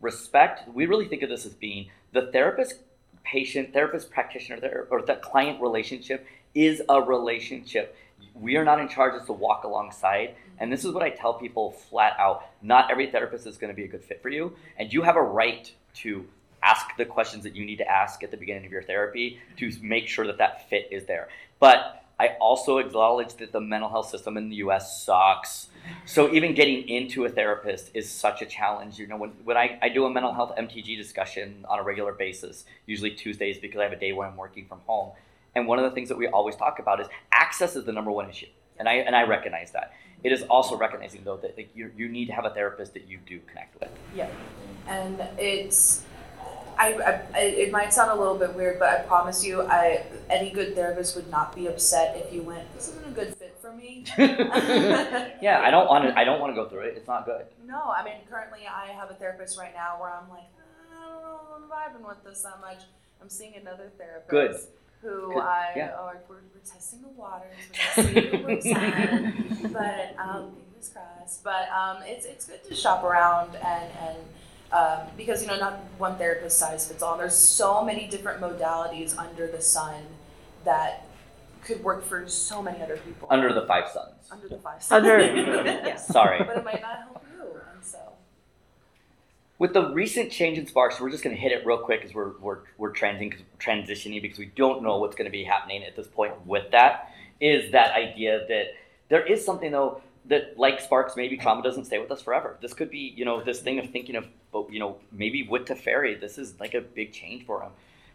respect. 0.00 0.68
We 0.72 0.86
really 0.86 1.08
think 1.08 1.22
of 1.22 1.28
this 1.28 1.44
as 1.46 1.52
being 1.54 1.90
the 2.12 2.30
therapist, 2.32 2.76
patient, 3.24 3.72
therapist, 3.72 4.10
practitioner, 4.10 4.60
ther- 4.60 4.86
or 4.90 5.02
the 5.02 5.16
client 5.16 5.60
relationship 5.60 6.24
is 6.54 6.80
a 6.88 7.00
relationship. 7.02 7.96
We 8.40 8.56
are 8.56 8.64
not 8.64 8.80
in 8.80 8.88
charge 8.88 9.14
as 9.20 9.26
to 9.26 9.32
walk 9.32 9.64
alongside, 9.64 10.30
mm-hmm. 10.30 10.56
and 10.58 10.72
this 10.72 10.84
is 10.84 10.92
what 10.92 11.02
I 11.02 11.10
tell 11.10 11.34
people 11.34 11.72
flat 11.72 12.14
out: 12.18 12.44
not 12.62 12.90
every 12.90 13.10
therapist 13.10 13.46
is 13.46 13.56
going 13.56 13.72
to 13.72 13.76
be 13.76 13.84
a 13.84 13.88
good 13.88 14.04
fit 14.04 14.22
for 14.22 14.28
you, 14.28 14.54
and 14.78 14.92
you 14.92 15.02
have 15.02 15.16
a 15.16 15.22
right 15.22 15.70
to 16.02 16.26
ask 16.62 16.96
the 16.96 17.04
questions 17.04 17.44
that 17.44 17.54
you 17.54 17.64
need 17.64 17.76
to 17.76 17.88
ask 17.88 18.22
at 18.22 18.30
the 18.30 18.36
beginning 18.36 18.66
of 18.66 18.72
your 18.72 18.82
therapy 18.82 19.38
to 19.56 19.68
mm-hmm. 19.68 19.88
make 19.88 20.08
sure 20.08 20.26
that 20.26 20.38
that 20.38 20.68
fit 20.68 20.88
is 20.90 21.06
there. 21.06 21.28
But 21.58 22.02
I 22.18 22.28
also 22.40 22.78
acknowledge 22.78 23.34
that 23.36 23.52
the 23.52 23.60
mental 23.60 23.90
health 23.90 24.08
system 24.08 24.36
in 24.36 24.48
the 24.48 24.56
US 24.56 25.04
sucks. 25.04 25.68
So 26.06 26.32
even 26.32 26.54
getting 26.54 26.88
into 26.88 27.24
a 27.26 27.28
therapist 27.28 27.90
is 27.92 28.10
such 28.10 28.40
a 28.40 28.46
challenge. 28.46 28.98
You 28.98 29.06
know, 29.06 29.18
when, 29.18 29.30
when 29.44 29.56
I, 29.56 29.78
I 29.82 29.90
do 29.90 30.06
a 30.06 30.10
mental 30.10 30.32
health 30.32 30.54
MTG 30.56 30.96
discussion 30.96 31.66
on 31.68 31.78
a 31.78 31.82
regular 31.82 32.12
basis, 32.12 32.64
usually 32.86 33.10
Tuesdays 33.10 33.58
because 33.58 33.80
I 33.80 33.84
have 33.84 33.92
a 33.92 33.98
day 33.98 34.12
where 34.12 34.26
I'm 34.26 34.36
working 34.36 34.66
from 34.66 34.80
home. 34.86 35.12
And 35.56 35.66
one 35.66 35.78
of 35.78 35.84
the 35.84 35.90
things 35.90 36.10
that 36.10 36.18
we 36.18 36.28
always 36.28 36.54
talk 36.54 36.78
about 36.78 37.00
is 37.00 37.08
access 37.32 37.74
is 37.74 37.84
the 37.84 37.92
number 37.92 38.12
one 38.12 38.28
issue. 38.28 38.46
And 38.78 38.88
I 38.88 38.96
and 38.96 39.16
I 39.16 39.22
recognize 39.22 39.72
that. 39.72 39.94
It 40.22 40.32
is 40.32 40.42
also 40.42 40.76
recognizing 40.76 41.24
though 41.24 41.38
that 41.38 41.56
like, 41.56 41.70
you, 41.74 41.90
you 41.96 42.08
need 42.08 42.26
to 42.26 42.32
have 42.32 42.44
a 42.44 42.50
therapist 42.50 42.92
that 42.92 43.08
you 43.08 43.18
do 43.26 43.40
connect 43.48 43.80
with. 43.80 43.90
Yeah, 44.14 44.28
and 44.86 45.20
it's. 45.38 46.04
I, 46.78 46.92
I, 47.34 47.40
it 47.40 47.72
might 47.72 47.94
sound 47.94 48.10
a 48.10 48.14
little 48.14 48.36
bit 48.36 48.54
weird, 48.54 48.78
but 48.78 48.90
I 48.90 48.98
promise 49.04 49.42
you, 49.42 49.62
I 49.62 50.04
any 50.28 50.50
good 50.50 50.74
therapist 50.74 51.16
would 51.16 51.30
not 51.30 51.56
be 51.56 51.68
upset 51.68 52.18
if 52.18 52.34
you 52.34 52.42
went. 52.42 52.70
This 52.74 52.88
isn't 52.88 53.06
a 53.06 53.12
good 53.12 53.34
fit 53.34 53.56
for 53.62 53.72
me. 53.72 54.04
yeah, 54.18 55.62
I 55.64 55.70
don't 55.70 55.88
want 55.88 56.04
to 56.04 56.18
I 56.18 56.24
don't 56.24 56.38
want 56.38 56.54
to 56.54 56.62
go 56.62 56.68
through 56.68 56.80
it. 56.80 56.98
It's 56.98 57.08
not 57.08 57.24
good. 57.24 57.46
No, 57.66 57.94
I 57.96 58.04
mean 58.04 58.16
currently 58.28 58.66
I 58.70 58.88
have 58.88 59.10
a 59.10 59.14
therapist 59.14 59.58
right 59.58 59.72
now 59.74 59.98
where 59.98 60.10
I'm 60.10 60.28
like, 60.28 60.44
I 60.92 61.06
don't 61.06 61.22
know, 61.22 61.40
I'm 61.54 61.62
vibing 61.62 62.06
with 62.06 62.22
this 62.24 62.42
that 62.42 62.60
much. 62.60 62.82
I'm 63.22 63.30
seeing 63.30 63.54
another 63.56 63.90
therapist. 63.96 64.28
Good. 64.28 64.56
Who 65.06 65.38
I 65.38 65.72
yeah. 65.76 65.92
oh, 65.96 66.10
we're, 66.28 66.36
we're 66.52 66.60
testing 66.64 67.00
the 67.02 67.08
waters. 67.08 67.54
We're 67.96 68.02
gonna 68.02 68.12
see 68.12 68.18
if 68.18 68.34
it 68.34 68.44
works 68.44 68.66
out. 68.66 69.72
But 69.72 70.16
um, 70.18 70.50
fingers 70.52 70.90
crossed. 70.92 71.44
But 71.44 71.68
um, 71.70 71.98
it's 72.04 72.26
it's 72.26 72.46
good 72.46 72.64
to 72.64 72.74
shop 72.74 73.04
around 73.04 73.54
and 73.56 73.90
and 74.00 74.18
um, 74.72 74.98
because 75.16 75.42
you 75.42 75.48
know 75.48 75.58
not 75.58 75.74
one 75.98 76.16
therapist 76.16 76.58
size 76.58 76.88
fits 76.88 77.02
all. 77.02 77.16
There's 77.16 77.36
so 77.36 77.84
many 77.84 78.08
different 78.08 78.40
modalities 78.40 79.16
under 79.16 79.46
the 79.46 79.62
sun 79.62 80.02
that 80.64 81.06
could 81.62 81.84
work 81.84 82.04
for 82.04 82.28
so 82.28 82.60
many 82.60 82.82
other 82.82 82.96
people. 82.96 83.28
Under 83.30 83.52
the 83.52 83.66
five 83.66 83.88
suns. 83.88 84.14
under 84.32 84.48
the 84.48 84.58
five. 84.58 84.82
suns. 84.82 85.06
Under- 85.08 85.20
yes. 85.22 86.08
Sorry. 86.08 86.42
But 86.42 86.56
it 86.56 86.64
might 86.64 86.82
not 86.82 86.98
help 86.98 87.08
you, 87.08 87.08
and 87.08 87.14
so. 87.14 87.15
With 89.58 89.72
the 89.72 89.90
recent 89.90 90.30
change 90.30 90.58
in 90.58 90.66
Sparks, 90.66 91.00
we're 91.00 91.10
just 91.10 91.24
going 91.24 91.34
to 91.34 91.40
hit 91.40 91.50
it 91.50 91.64
real 91.64 91.78
quick 91.78 92.04
as 92.04 92.12
we're, 92.12 92.32
we're, 92.40 92.58
we're 92.76 92.92
transitioning, 92.92 94.20
because 94.20 94.38
we 94.38 94.52
don't 94.54 94.82
know 94.82 94.98
what's 94.98 95.16
going 95.16 95.24
to 95.24 95.30
be 95.30 95.44
happening 95.44 95.82
at 95.82 95.96
this 95.96 96.06
point 96.06 96.46
with 96.46 96.70
that. 96.72 97.10
Is 97.40 97.72
that 97.72 97.94
idea 97.94 98.44
that 98.48 98.74
there 99.08 99.24
is 99.24 99.42
something, 99.42 99.72
though, 99.72 100.02
that 100.26 100.58
like 100.58 100.80
Sparks, 100.80 101.16
maybe 101.16 101.38
trauma 101.38 101.62
doesn't 101.62 101.86
stay 101.86 101.98
with 101.98 102.10
us 102.10 102.20
forever. 102.20 102.58
This 102.60 102.74
could 102.74 102.90
be, 102.90 103.14
you 103.16 103.24
know, 103.24 103.42
this 103.42 103.60
thing 103.60 103.78
of 103.78 103.88
thinking 103.90 104.16
of, 104.16 104.26
oh, 104.52 104.68
you 104.70 104.78
know, 104.78 104.98
maybe 105.10 105.46
with 105.48 105.64
Teferi, 105.64 106.20
this 106.20 106.36
is 106.36 106.60
like 106.60 106.74
a 106.74 106.82
big 106.82 107.12
change 107.12 107.46
for 107.46 107.62
him. 107.62 107.70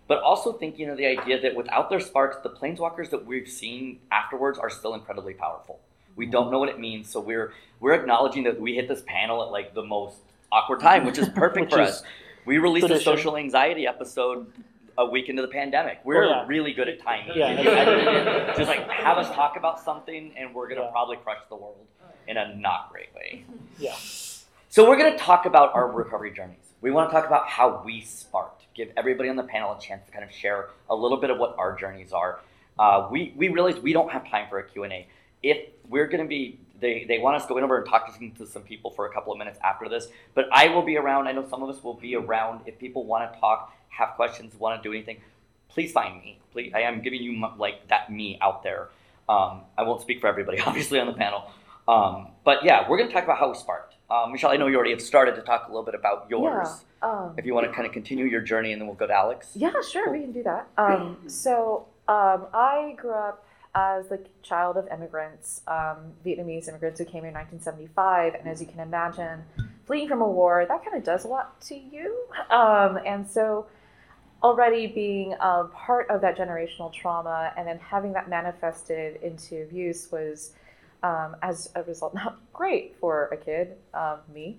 But 0.07 0.21
also 0.21 0.53
thinking 0.53 0.89
of 0.89 0.97
the 0.97 1.07
idea 1.07 1.41
that 1.41 1.55
without 1.55 1.89
their 1.89 2.01
Sparks, 2.01 2.37
the 2.43 2.49
Planeswalkers 2.49 3.09
that 3.09 3.25
we've 3.25 3.49
seen 3.49 3.99
afterwards 4.11 4.59
are 4.59 4.69
still 4.69 4.93
incredibly 4.93 5.33
powerful. 5.33 5.79
We 6.15 6.27
don't 6.27 6.51
know 6.51 6.59
what 6.59 6.69
it 6.69 6.79
means, 6.79 7.09
so 7.09 7.19
we're 7.19 7.53
we're 7.79 7.93
acknowledging 7.93 8.43
that 8.43 8.59
we 8.59 8.75
hit 8.75 8.87
this 8.89 9.01
panel 9.07 9.41
at 9.43 9.51
like 9.51 9.73
the 9.73 9.83
most 9.83 10.17
awkward 10.51 10.79
time, 10.79 11.05
which 11.05 11.17
is 11.17 11.29
perfect 11.35 11.67
Which 11.67 11.73
for 11.73 11.81
is 11.81 11.89
us. 11.89 12.03
We 12.45 12.57
released 12.57 12.87
tradition. 12.87 13.13
a 13.13 13.15
social 13.17 13.37
anxiety 13.37 13.87
episode 13.87 14.47
a 14.97 15.05
week 15.05 15.29
into 15.29 15.41
the 15.41 15.47
pandemic. 15.47 15.99
We're 16.03 16.25
Oh, 16.25 16.29
yeah. 16.29 16.45
really 16.47 16.73
good 16.73 16.89
at 16.89 16.99
timing. 17.01 17.37
Yeah. 17.37 18.53
Just 18.57 18.67
like 18.67 18.89
have 18.89 19.17
us 19.17 19.33
talk 19.35 19.55
about 19.57 19.79
something, 19.79 20.33
and 20.37 20.53
we're 20.53 20.67
gonna 20.67 20.81
Yeah. 20.81 20.91
probably 20.91 21.17
crush 21.17 21.39
the 21.49 21.55
world 21.55 21.77
in 22.27 22.37
a 22.37 22.55
not 22.55 22.91
great 22.91 23.13
way. 23.15 23.45
Yeah. 23.77 23.95
So 24.69 24.87
we're 24.87 24.97
gonna 24.97 25.17
talk 25.17 25.45
about 25.45 25.73
our 25.75 25.89
recovery 25.91 26.31
journeys. 26.31 26.57
We 26.81 26.91
want 26.91 27.09
to 27.09 27.15
talk 27.15 27.25
about 27.27 27.47
how 27.47 27.81
we 27.85 28.01
sparked. 28.01 28.63
Give 28.73 28.89
everybody 28.97 29.29
on 29.29 29.35
the 29.35 29.43
panel 29.43 29.71
a 29.73 29.79
chance 29.79 30.05
to 30.07 30.11
kind 30.11 30.23
of 30.23 30.31
share 30.31 30.69
a 30.89 30.95
little 30.95 31.17
bit 31.17 31.29
of 31.29 31.37
what 31.37 31.55
our 31.57 31.75
journeys 31.75 32.11
are. 32.11 32.39
Uh, 32.79 33.07
we 33.11 33.33
we 33.37 33.49
realize 33.49 33.79
we 33.79 33.93
don't 33.93 34.11
have 34.11 34.27
time 34.29 34.47
for 34.49 34.59
a 34.59 34.63
Q 34.63 34.83
and 34.83 34.93
A. 34.93 35.07
If 35.43 35.57
we're 35.89 36.07
gonna 36.07 36.25
be 36.25 36.59
they, 36.81 37.05
they 37.07 37.19
want 37.19 37.37
us 37.37 37.43
to 37.43 37.49
go 37.49 37.57
in 37.57 37.63
over 37.63 37.77
and 37.77 37.87
talk 37.87 38.07
to 38.07 38.45
some, 38.45 38.63
people 38.63 38.91
for 38.91 39.05
a 39.05 39.13
couple 39.13 39.31
of 39.31 39.39
minutes 39.39 39.59
after 39.63 39.87
this, 39.87 40.07
but 40.33 40.45
I 40.51 40.67
will 40.67 40.81
be 40.81 40.97
around. 40.97 41.27
I 41.27 41.31
know 41.31 41.47
some 41.47 41.63
of 41.63 41.69
us 41.69 41.83
will 41.83 41.93
be 41.93 42.15
around. 42.15 42.61
If 42.65 42.77
people 42.79 43.05
want 43.05 43.31
to 43.31 43.39
talk, 43.39 43.73
have 43.89 44.09
questions, 44.15 44.53
want 44.59 44.81
to 44.81 44.89
do 44.89 44.93
anything, 44.93 45.21
please 45.69 45.91
find 45.91 46.19
me. 46.19 46.39
Please, 46.51 46.73
I 46.75 46.81
am 46.81 47.01
giving 47.01 47.21
you 47.21 47.47
like 47.57 47.87
that 47.87 48.11
me 48.11 48.37
out 48.41 48.63
there. 48.63 48.89
Um, 49.29 49.61
I 49.77 49.83
won't 49.83 50.01
speak 50.01 50.19
for 50.19 50.27
everybody, 50.27 50.59
obviously, 50.65 50.99
on 50.99 51.07
the 51.07 51.13
panel. 51.13 51.49
Um, 51.87 52.29
but 52.43 52.63
yeah, 52.63 52.89
we're 52.89 52.97
going 52.97 53.09
to 53.09 53.13
talk 53.13 53.23
about 53.23 53.37
how 53.37 53.49
we 53.49 53.57
sparked. 53.57 53.95
Um, 54.09 54.31
Michelle, 54.31 54.51
I 54.51 54.57
know 54.57 54.67
you 54.67 54.75
already 54.75 54.91
have 54.91 55.01
started 55.01 55.35
to 55.35 55.41
talk 55.41 55.67
a 55.67 55.71
little 55.71 55.85
bit 55.85 55.95
about 55.95 56.27
yours. 56.29 56.83
Yeah. 57.01 57.09
Um, 57.09 57.35
If 57.37 57.45
you 57.45 57.53
want 57.53 57.67
to 57.67 57.73
kind 57.73 57.87
of 57.87 57.93
continue 57.93 58.25
your 58.25 58.41
journey, 58.41 58.73
and 58.73 58.81
then 58.81 58.87
we'll 58.87 58.97
go 58.97 59.07
to 59.07 59.13
Alex. 59.13 59.51
Yeah, 59.55 59.71
sure, 59.89 60.11
we 60.11 60.19
can 60.21 60.31
do 60.31 60.43
that. 60.43 60.67
Um, 60.77 61.17
so 61.27 61.87
um, 62.07 62.47
I 62.53 62.95
grew 62.97 63.13
up 63.13 63.45
as 63.73 64.09
the 64.09 64.19
child 64.43 64.77
of 64.77 64.87
immigrants, 64.87 65.61
um, 65.67 66.13
Vietnamese 66.25 66.67
immigrants 66.67 66.99
who 66.99 67.05
came 67.05 67.23
here 67.23 67.29
in 67.29 67.33
1975, 67.33 68.35
and 68.35 68.47
as 68.47 68.59
you 68.59 68.67
can 68.67 68.79
imagine, 68.79 69.43
fleeing 69.85 70.07
from 70.07 70.21
a 70.21 70.27
war 70.27 70.65
that 70.67 70.83
kind 70.83 70.97
of 70.97 71.03
does 71.03 71.25
a 71.25 71.27
lot 71.27 71.59
to 71.61 71.75
you. 71.75 72.25
Um, 72.49 72.99
and 73.05 73.27
so 73.27 73.67
already 74.43 74.87
being 74.87 75.33
a 75.39 75.65
part 75.73 76.09
of 76.09 76.21
that 76.21 76.37
generational 76.37 76.91
trauma 76.91 77.53
and 77.57 77.67
then 77.67 77.77
having 77.79 78.13
that 78.13 78.29
manifested 78.29 79.21
into 79.21 79.61
abuse 79.63 80.11
was 80.11 80.53
um, 81.03 81.35
as 81.41 81.69
a 81.75 81.83
result 81.83 82.13
not 82.15 82.39
great 82.53 82.95
for 82.99 83.27
a 83.31 83.37
kid 83.37 83.75
um, 83.93 84.17
me 84.33 84.57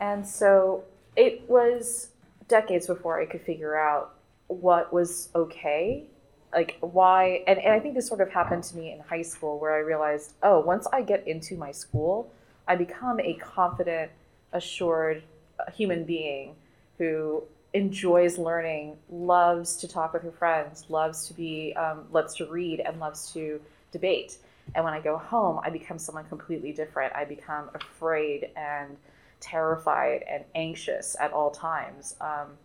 and 0.00 0.26
so 0.26 0.84
it 1.16 1.48
was 1.48 2.10
decades 2.48 2.86
before 2.86 3.20
i 3.20 3.24
could 3.24 3.40
figure 3.42 3.76
out 3.76 4.14
what 4.48 4.92
was 4.92 5.28
okay 5.34 6.04
like 6.52 6.76
why 6.80 7.42
and, 7.46 7.58
and 7.58 7.72
i 7.72 7.78
think 7.78 7.94
this 7.94 8.06
sort 8.06 8.20
of 8.20 8.30
happened 8.30 8.62
to 8.62 8.76
me 8.76 8.92
in 8.92 9.00
high 9.00 9.22
school 9.22 9.58
where 9.58 9.74
i 9.74 9.78
realized 9.78 10.32
oh 10.42 10.60
once 10.60 10.86
i 10.92 11.00
get 11.02 11.26
into 11.26 11.56
my 11.56 11.70
school 11.70 12.30
i 12.68 12.74
become 12.74 13.20
a 13.20 13.34
confident 13.34 14.10
assured 14.52 15.22
uh, 15.58 15.70
human 15.70 16.04
being 16.04 16.54
who 16.98 17.42
enjoys 17.72 18.36
learning 18.36 18.96
loves 19.10 19.76
to 19.76 19.86
talk 19.86 20.12
with 20.12 20.22
her 20.22 20.32
friends 20.32 20.84
loves 20.88 21.28
to 21.28 21.34
be 21.34 21.72
um, 21.74 22.04
loves 22.10 22.34
to 22.34 22.46
read 22.46 22.80
and 22.80 22.98
loves 22.98 23.32
to 23.32 23.60
debate. 23.92 24.38
And 24.74 24.84
when 24.84 24.92
i 24.92 25.00
go 25.00 25.16
home 25.16 25.60
i 25.62 25.70
become 25.70 25.98
someone 25.98 26.24
completely 26.24 26.72
different. 26.72 27.14
I 27.14 27.24
become 27.24 27.70
afraid 27.74 28.50
and 28.56 28.96
terrified 29.40 30.24
and 30.28 30.44
anxious 30.54 31.16
at 31.18 31.32
all 31.32 31.50
times. 31.50 32.16
Um, 32.20 32.58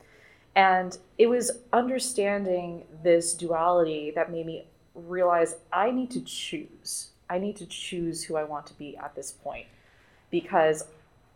and 0.56 0.98
it 1.18 1.28
was 1.28 1.60
understanding 1.74 2.86
this 3.04 3.34
duality 3.34 4.12
that 4.12 4.32
made 4.32 4.46
me 4.46 4.66
realize 4.94 5.58
I 5.74 5.92
need 5.92 6.12
to 6.12 6.22
choose. 6.22 7.10
I 7.30 7.40
need 7.40 7.58
to 7.58 7.66
choose 7.66 8.24
who 8.24 8.36
I 8.36 8.44
want 8.44 8.66
to 8.68 8.74
be 8.76 8.96
at 8.98 9.16
this 9.16 9.32
point 9.32 9.66
because 10.30 10.86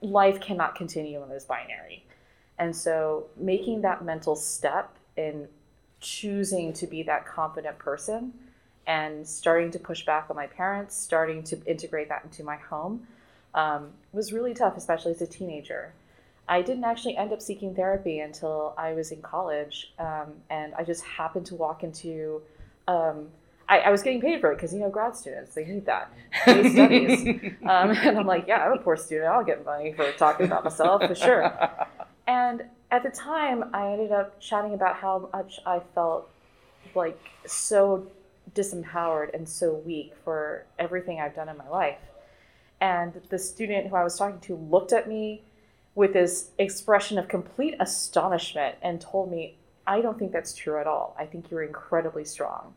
life 0.01 0.39
cannot 0.39 0.76
continue 0.76 1.22
in 1.22 1.30
this 1.30 1.43
binary. 1.43 2.05
And 2.57 2.76
so 2.76 3.28
making 3.36 3.82
that 3.82 4.03
mental 4.03 4.36
step 4.36 4.95
in 5.17 5.47
choosing 5.99 6.72
to 6.74 6.88
be 6.88 7.03
that 7.03 7.26
confident 7.26 7.78
person 7.78 8.34
and 8.88 9.28
starting 9.28 9.72
to 9.72 9.80
push 9.80 10.05
back 10.05 10.28
on 10.30 10.36
my 10.36 10.47
parents, 10.47 10.95
starting 10.95 11.43
to 11.43 11.61
integrate 11.65 12.09
that 12.09 12.24
into 12.24 12.43
my 12.43 12.55
home 12.55 13.05
um, 13.53 13.89
was 14.13 14.32
really 14.32 14.53
tough, 14.53 14.78
especially 14.78 15.11
as 15.11 15.22
a 15.22 15.28
teenager. 15.28 15.93
I 16.50 16.64
didn't 16.64 16.84
actually 16.84 17.16
end 17.16 17.32
up 17.32 17.41
seeking 17.41 17.76
therapy 17.76 18.20
until 18.20 18.74
I 18.76 18.93
was 18.93 19.12
in 19.12 19.22
college, 19.22 19.93
um, 20.00 20.34
and 20.50 20.74
I 20.74 20.84
just 20.84 21.04
happened 21.06 21.45
to 21.47 21.56
walk 21.56 21.84
into. 21.84 22.41
Um, 22.88 23.28
I, 23.70 23.82
I, 23.82 23.91
was 23.91 24.02
getting 24.02 24.20
paid 24.20 24.41
for 24.41 24.52
it 24.52 24.56
because 24.56 24.74
you 24.74 24.80
know 24.80 24.89
grad 24.89 25.16
students 25.16 25.54
they 25.54 25.64
need 25.64 25.86
that 25.86 26.12
they 26.47 26.72
studies, 26.72 27.22
um, 27.62 27.91
and 27.91 28.18
I'm 28.18 28.26
like, 28.26 28.47
yeah, 28.47 28.66
I'm 28.66 28.74
a 28.74 28.82
poor 28.82 28.97
student. 28.97 29.28
I'll 29.28 29.43
get 29.43 29.64
money 29.64 29.93
for 29.93 30.12
talking 30.14 30.47
about 30.47 30.64
myself 30.64 31.04
for 31.06 31.14
sure. 31.14 31.54
And 32.26 32.64
at 32.89 33.04
the 33.04 33.10
time, 33.10 33.70
I 33.74 33.91
ended 33.91 34.12
up 34.12 34.39
chatting 34.39 34.74
about 34.74 34.95
how 34.95 35.30
much 35.32 35.60
I 35.68 35.82
felt 35.93 36.30
like 36.95 37.20
so 37.45 38.08
disempowered 38.56 39.36
and 39.36 39.47
so 39.47 39.76
weak 39.86 40.14
for 40.24 40.66
everything 40.80 41.20
I've 41.20 41.36
done 41.36 41.50
in 41.50 41.58
my 41.58 41.70
life. 41.70 42.00
And 42.82 43.22
the 43.30 43.38
student 43.38 43.88
who 43.88 43.95
I 43.95 44.04
was 44.04 44.18
talking 44.18 44.39
to 44.41 44.56
looked 44.56 44.93
at 44.93 45.08
me 45.08 45.43
with 46.00 46.14
this 46.14 46.52
expression 46.58 47.18
of 47.18 47.28
complete 47.28 47.76
astonishment 47.82 48.74
and 48.82 49.02
told 49.02 49.30
me, 49.30 49.58
I 49.86 50.00
don't 50.00 50.18
think 50.18 50.32
that's 50.32 50.54
true 50.54 50.80
at 50.80 50.88
all. 50.88 51.14
I 51.20 51.26
think 51.26 51.52
you're 51.52 51.62
incredibly 51.62 52.24
strong. 52.24 52.74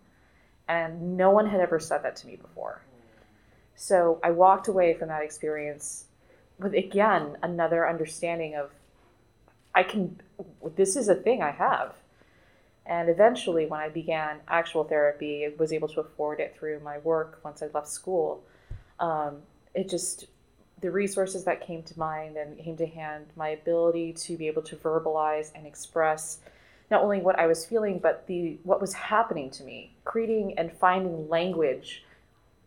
And 0.67 1.17
no 1.17 1.31
one 1.31 1.47
had 1.47 1.61
ever 1.61 1.79
said 1.79 2.03
that 2.03 2.17
to 2.17 2.27
me 2.27 2.35
before. 2.35 2.83
So 3.77 4.19
I 4.25 4.33
walked 4.33 4.67
away 4.67 4.95
from 4.95 5.07
that 5.07 5.23
experience 5.23 6.07
with, 6.59 6.75
again, 6.75 7.37
another 7.45 7.89
understanding 7.89 8.57
of 8.57 8.73
I 9.73 9.85
can, 9.85 10.21
this 10.75 10.97
is 10.97 11.09
a 11.09 11.15
thing 11.15 11.43
I 11.43 11.53
have. 11.53 11.95
And 12.87 13.09
eventually, 13.09 13.67
when 13.67 13.79
I 13.79 13.89
began 13.89 14.39
actual 14.49 14.83
therapy, 14.83 15.47
I 15.47 15.53
was 15.57 15.73
able 15.73 15.87
to 15.91 16.01
afford 16.01 16.41
it 16.41 16.57
through 16.59 16.81
my 16.81 16.99
work 16.99 17.39
once 17.45 17.63
I 17.63 17.69
left 17.73 17.87
school. 17.87 18.43
Um, 18.99 19.43
it 19.77 19.89
just 19.89 20.27
the 20.83 20.91
resources 20.91 21.45
that 21.45 21.65
came 21.65 21.83
to 21.85 21.99
mind 21.99 22.37
and 22.37 22.59
came 22.59 22.77
to 22.77 22.87
hand, 22.87 23.27
my 23.37 23.51
ability 23.51 24.13
to 24.13 24.37
be 24.37 24.49
able 24.49 24.63
to 24.63 24.77
verbalize 24.77 25.53
and 25.55 25.67
express 25.67 26.41
not 26.91 27.03
only 27.03 27.21
what 27.21 27.39
I 27.39 27.47
was 27.47 27.65
feeling, 27.65 27.99
but 27.99 28.27
the 28.27 28.59
what 28.65 28.81
was 28.81 28.93
happening 28.93 29.49
to 29.53 29.65
me, 29.65 29.95
creating 30.05 30.59
and 30.59 30.71
finding 30.71 31.29
language 31.29 32.05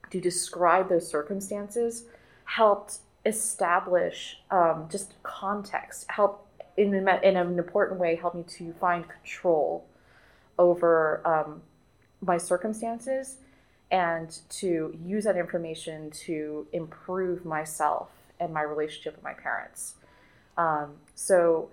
to 0.10 0.20
describe 0.20 0.90
those 0.90 1.08
circumstances 1.08 2.06
helped 2.46 3.00
establish 3.26 4.40
um, 4.50 4.88
just 4.90 5.14
context, 5.24 6.10
help 6.10 6.48
in, 6.78 6.94
in 6.94 7.08
an 7.38 7.60
important 7.60 8.00
way, 8.00 8.16
help 8.16 8.34
me 8.34 8.44
to 8.44 8.74
find 8.74 9.06
control 9.08 9.86
over 10.58 11.22
um, 11.26 11.62
my 12.22 12.38
circumstances 12.38 13.38
and 13.92 14.40
to 14.50 14.98
use 15.06 15.26
that 15.26 15.38
information 15.38 16.10
to 16.12 16.68
improve 16.74 17.46
myself 17.46 18.10
and 18.40 18.54
my 18.54 18.62
relationship 18.62 19.16
with 19.16 19.24
my 19.24 19.34
parents. 19.34 19.96
Um, 20.58 20.96
so 21.14 21.70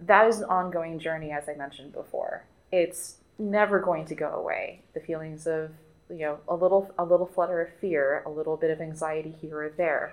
that 0.00 0.26
is 0.26 0.40
an 0.40 0.44
ongoing 0.44 0.98
journey, 0.98 1.30
as 1.30 1.48
I 1.48 1.54
mentioned 1.54 1.92
before. 1.92 2.44
It's 2.72 3.16
never 3.38 3.80
going 3.80 4.06
to 4.06 4.14
go 4.14 4.30
away. 4.30 4.82
The 4.94 5.00
feelings 5.00 5.46
of 5.46 5.70
you 6.08 6.26
know 6.26 6.38
a 6.48 6.54
little 6.54 6.92
a 6.98 7.04
little 7.04 7.26
flutter 7.26 7.60
of 7.60 7.72
fear, 7.80 8.22
a 8.26 8.30
little 8.30 8.56
bit 8.56 8.70
of 8.70 8.80
anxiety 8.80 9.34
here 9.40 9.62
or 9.62 9.68
there. 9.70 10.12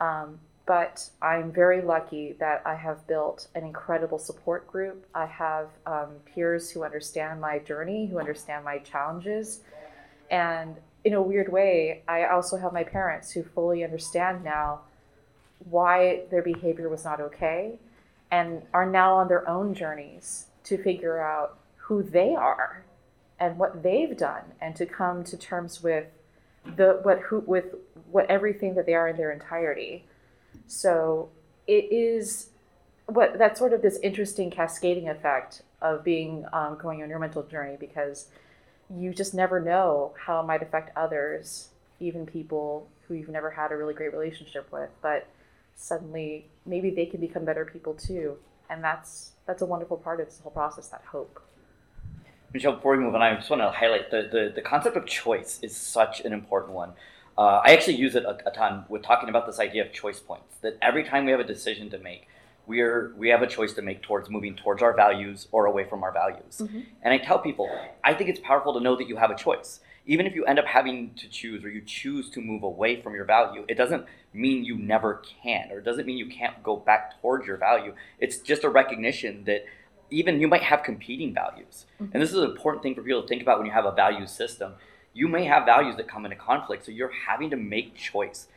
Um, 0.00 0.38
but 0.66 1.10
I'm 1.20 1.52
very 1.52 1.82
lucky 1.82 2.32
that 2.40 2.62
I 2.64 2.74
have 2.74 3.06
built 3.06 3.48
an 3.54 3.64
incredible 3.64 4.18
support 4.18 4.66
group. 4.66 5.06
I 5.14 5.26
have 5.26 5.68
um, 5.86 6.08
peers 6.24 6.70
who 6.70 6.84
understand 6.84 7.40
my 7.40 7.58
journey, 7.58 8.06
who 8.06 8.18
understand 8.18 8.64
my 8.64 8.78
challenges, 8.78 9.60
and 10.30 10.76
in 11.04 11.12
a 11.12 11.22
weird 11.22 11.52
way, 11.52 12.02
I 12.08 12.24
also 12.26 12.56
have 12.56 12.72
my 12.72 12.84
parents 12.84 13.30
who 13.32 13.42
fully 13.42 13.84
understand 13.84 14.42
now 14.42 14.80
why 15.70 16.22
their 16.30 16.42
behavior 16.42 16.88
was 16.88 17.04
not 17.04 17.20
okay 17.20 17.78
and 18.30 18.62
are 18.72 18.88
now 18.88 19.14
on 19.14 19.28
their 19.28 19.48
own 19.48 19.74
journeys 19.74 20.46
to 20.64 20.82
figure 20.82 21.20
out 21.20 21.58
who 21.76 22.02
they 22.02 22.34
are 22.34 22.84
and 23.38 23.58
what 23.58 23.82
they've 23.82 24.16
done 24.16 24.42
and 24.60 24.74
to 24.76 24.86
come 24.86 25.22
to 25.24 25.36
terms 25.36 25.82
with 25.82 26.06
the 26.76 27.00
what 27.02 27.20
who 27.20 27.40
with 27.40 27.74
what 28.10 28.24
everything 28.30 28.74
that 28.74 28.86
they 28.86 28.94
are 28.94 29.08
in 29.08 29.16
their 29.16 29.30
entirety. 29.30 30.04
So 30.66 31.28
it 31.66 31.92
is 31.92 32.48
what 33.06 33.36
that's 33.38 33.58
sort 33.58 33.74
of 33.74 33.82
this 33.82 33.98
interesting 34.02 34.50
cascading 34.50 35.08
effect 35.08 35.62
of 35.82 36.02
being 36.02 36.46
um, 36.52 36.78
going 36.80 37.02
on 37.02 37.08
your 37.10 37.18
mental 37.18 37.42
journey 37.42 37.76
because 37.78 38.28
you 38.96 39.12
just 39.14 39.34
never 39.34 39.60
know 39.60 40.14
how 40.26 40.40
it 40.40 40.46
might 40.46 40.62
affect 40.62 40.96
others, 40.96 41.70
even 42.00 42.26
people 42.26 42.88
who 43.06 43.14
you've 43.14 43.28
never 43.28 43.50
had 43.50 43.72
a 43.72 43.76
really 43.76 43.94
great 43.94 44.12
relationship 44.12 44.70
with. 44.72 44.90
But 45.02 45.26
suddenly, 45.76 46.46
maybe 46.66 46.90
they 46.90 47.06
can 47.06 47.20
become 47.20 47.44
better 47.44 47.64
people 47.64 47.94
too, 47.94 48.36
and 48.70 48.82
that's 48.82 49.32
that's 49.46 49.62
a 49.62 49.66
wonderful 49.66 49.96
part 49.96 50.20
of 50.20 50.26
this 50.26 50.40
whole 50.40 50.52
process. 50.52 50.88
That 50.88 51.02
hope. 51.06 51.42
Michelle, 52.52 52.76
before 52.76 52.96
we 52.96 53.02
move 53.02 53.14
on, 53.14 53.22
I 53.22 53.34
just 53.34 53.50
want 53.50 53.62
to 53.62 53.70
highlight 53.70 54.12
the, 54.12 54.28
the, 54.30 54.52
the 54.54 54.62
concept 54.62 54.96
of 54.96 55.06
choice 55.06 55.58
is 55.60 55.76
such 55.76 56.20
an 56.20 56.32
important 56.32 56.72
one. 56.72 56.92
Uh, 57.36 57.60
I 57.64 57.72
actually 57.72 57.96
use 57.96 58.14
it 58.14 58.22
a, 58.24 58.38
a 58.48 58.52
ton 58.52 58.84
with 58.88 59.02
talking 59.02 59.28
about 59.28 59.46
this 59.46 59.58
idea 59.58 59.84
of 59.84 59.92
choice 59.92 60.20
points. 60.20 60.54
That 60.62 60.78
every 60.80 61.02
time 61.02 61.24
we 61.24 61.32
have 61.32 61.40
a 61.40 61.44
decision 61.44 61.90
to 61.90 61.98
make, 61.98 62.28
we're 62.66 63.14
we 63.16 63.28
have 63.28 63.42
a 63.42 63.46
choice 63.46 63.72
to 63.74 63.82
make 63.82 64.02
towards 64.02 64.30
moving 64.30 64.56
towards 64.56 64.82
our 64.82 64.94
values 64.94 65.48
or 65.52 65.66
away 65.66 65.84
from 65.84 66.02
our 66.02 66.12
values. 66.12 66.58
Mm-hmm. 66.58 66.80
And 67.02 67.14
I 67.14 67.18
tell 67.18 67.38
people, 67.38 67.68
I 68.02 68.14
think 68.14 68.30
it's 68.30 68.40
powerful 68.40 68.74
to 68.74 68.80
know 68.80 68.96
that 68.96 69.08
you 69.08 69.16
have 69.16 69.30
a 69.30 69.36
choice. 69.36 69.80
Even 70.06 70.26
if 70.26 70.34
you 70.34 70.44
end 70.44 70.58
up 70.58 70.66
having 70.66 71.14
to 71.14 71.28
choose 71.28 71.64
or 71.64 71.70
you 71.70 71.80
choose 71.80 72.28
to 72.30 72.40
move 72.40 72.62
away 72.62 73.00
from 73.00 73.14
your 73.14 73.24
value, 73.24 73.64
it 73.68 73.76
doesn't 73.76 74.04
mean 74.34 74.64
you 74.64 74.76
never 74.76 75.22
can 75.42 75.70
or 75.70 75.78
it 75.78 75.84
doesn't 75.84 76.06
mean 76.06 76.18
you 76.18 76.28
can't 76.28 76.62
go 76.62 76.76
back 76.76 77.20
towards 77.20 77.46
your 77.46 77.56
value. 77.56 77.94
It's 78.18 78.38
just 78.38 78.64
a 78.64 78.68
recognition 78.68 79.44
that 79.44 79.64
even 80.10 80.40
you 80.40 80.48
might 80.48 80.62
have 80.62 80.82
competing 80.82 81.34
values. 81.34 81.86
Mm-hmm. 82.00 82.12
And 82.12 82.22
this 82.22 82.30
is 82.30 82.36
an 82.36 82.50
important 82.50 82.82
thing 82.82 82.94
for 82.94 83.02
people 83.02 83.22
to 83.22 83.28
think 83.28 83.42
about 83.42 83.58
when 83.58 83.66
you 83.66 83.72
have 83.72 83.86
a 83.86 83.92
value 83.92 84.26
system. 84.26 84.74
You 85.12 85.28
may 85.28 85.44
have 85.44 85.64
values 85.64 85.96
that 85.96 86.08
come 86.08 86.24
into 86.24 86.36
conflict, 86.36 86.84
so 86.84 86.92
you're 86.92 87.12
having 87.26 87.50
to 87.50 87.56
make 87.56 87.96
choice. 87.96 88.48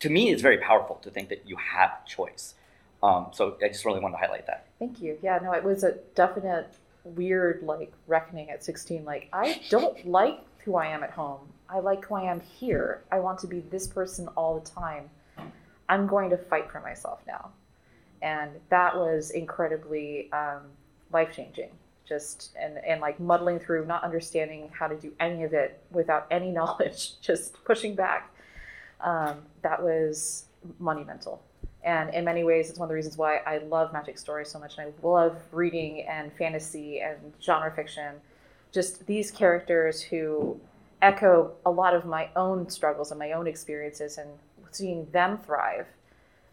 To 0.00 0.10
me, 0.10 0.30
it's 0.30 0.42
very 0.42 0.58
powerful 0.58 0.96
to 1.02 1.10
think 1.10 1.28
that 1.30 1.42
you 1.46 1.56
have 1.56 2.04
choice. 2.06 2.54
Um, 3.02 3.26
so 3.32 3.56
I 3.62 3.68
just 3.68 3.84
really 3.84 4.00
wanted 4.00 4.16
to 4.16 4.26
highlight 4.26 4.46
that. 4.46 4.66
Thank 4.78 5.00
you. 5.00 5.18
Yeah, 5.22 5.38
no, 5.42 5.52
it 5.52 5.62
was 5.62 5.84
a 5.84 5.92
definite 6.14 6.74
weird 7.04 7.62
like 7.62 7.92
reckoning 8.06 8.50
at 8.50 8.64
16. 8.64 9.04
Like 9.04 9.28
I 9.32 9.60
don't 9.68 10.06
like 10.06 10.40
who 10.64 10.76
I 10.76 10.86
am 10.86 11.02
at 11.02 11.10
home. 11.10 11.40
I 11.68 11.78
like 11.80 12.04
who 12.04 12.14
I 12.14 12.22
am 12.22 12.40
here. 12.40 13.02
I 13.10 13.20
want 13.20 13.38
to 13.40 13.46
be 13.46 13.60
this 13.60 13.86
person 13.86 14.28
all 14.36 14.58
the 14.58 14.68
time. 14.68 15.10
I'm 15.88 16.06
going 16.06 16.30
to 16.30 16.36
fight 16.36 16.70
for 16.70 16.80
myself 16.80 17.20
now. 17.26 17.50
And 18.22 18.50
that 18.70 18.96
was 18.96 19.30
incredibly 19.30 20.30
um, 20.32 20.62
life 21.12 21.32
changing. 21.34 21.70
Just 22.08 22.56
and, 22.60 22.78
and 22.78 23.00
like 23.00 23.18
muddling 23.18 23.58
through, 23.58 23.86
not 23.86 24.04
understanding 24.04 24.70
how 24.76 24.86
to 24.86 24.96
do 24.96 25.12
any 25.18 25.42
of 25.42 25.52
it 25.52 25.82
without 25.90 26.26
any 26.30 26.50
knowledge, 26.58 27.20
just 27.20 27.62
pushing 27.64 27.94
back. 27.94 28.32
Um, 29.00 29.38
that 29.62 29.82
was 29.82 30.46
monumental. 30.78 31.42
And 31.86 32.12
in 32.12 32.24
many 32.24 32.42
ways, 32.42 32.68
it's 32.68 32.80
one 32.80 32.86
of 32.86 32.88
the 32.88 32.96
reasons 32.96 33.16
why 33.16 33.38
I 33.46 33.58
love 33.58 33.92
magic 33.92 34.18
stories 34.18 34.50
so 34.50 34.58
much. 34.58 34.76
And 34.76 34.88
I 34.88 35.06
love 35.06 35.36
reading 35.52 36.02
and 36.02 36.32
fantasy 36.32 37.00
and 37.00 37.16
genre 37.40 37.70
fiction. 37.70 38.16
Just 38.72 39.06
these 39.06 39.30
characters 39.30 40.02
who 40.02 40.60
echo 41.00 41.52
a 41.64 41.70
lot 41.70 41.94
of 41.94 42.04
my 42.04 42.28
own 42.34 42.68
struggles 42.68 43.12
and 43.12 43.18
my 43.20 43.32
own 43.32 43.46
experiences, 43.46 44.18
and 44.18 44.28
seeing 44.72 45.06
them 45.12 45.38
thrive 45.38 45.86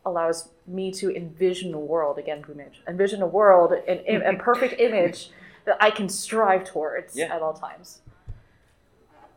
allows 0.05 0.49
me 0.67 0.91
to 0.91 1.09
envision 1.15 1.73
a 1.73 1.79
world 1.79 2.19
again, 2.19 2.43
envision 2.87 3.21
a 3.23 3.27
world, 3.27 3.71
an, 3.71 4.21
a 4.21 4.37
perfect 4.37 4.79
image 4.79 5.31
that 5.65 5.77
I 5.81 5.89
can 5.89 6.09
strive 6.09 6.65
towards 6.65 7.15
yeah. 7.15 7.33
at 7.33 7.41
all 7.41 7.53
times. 7.53 8.01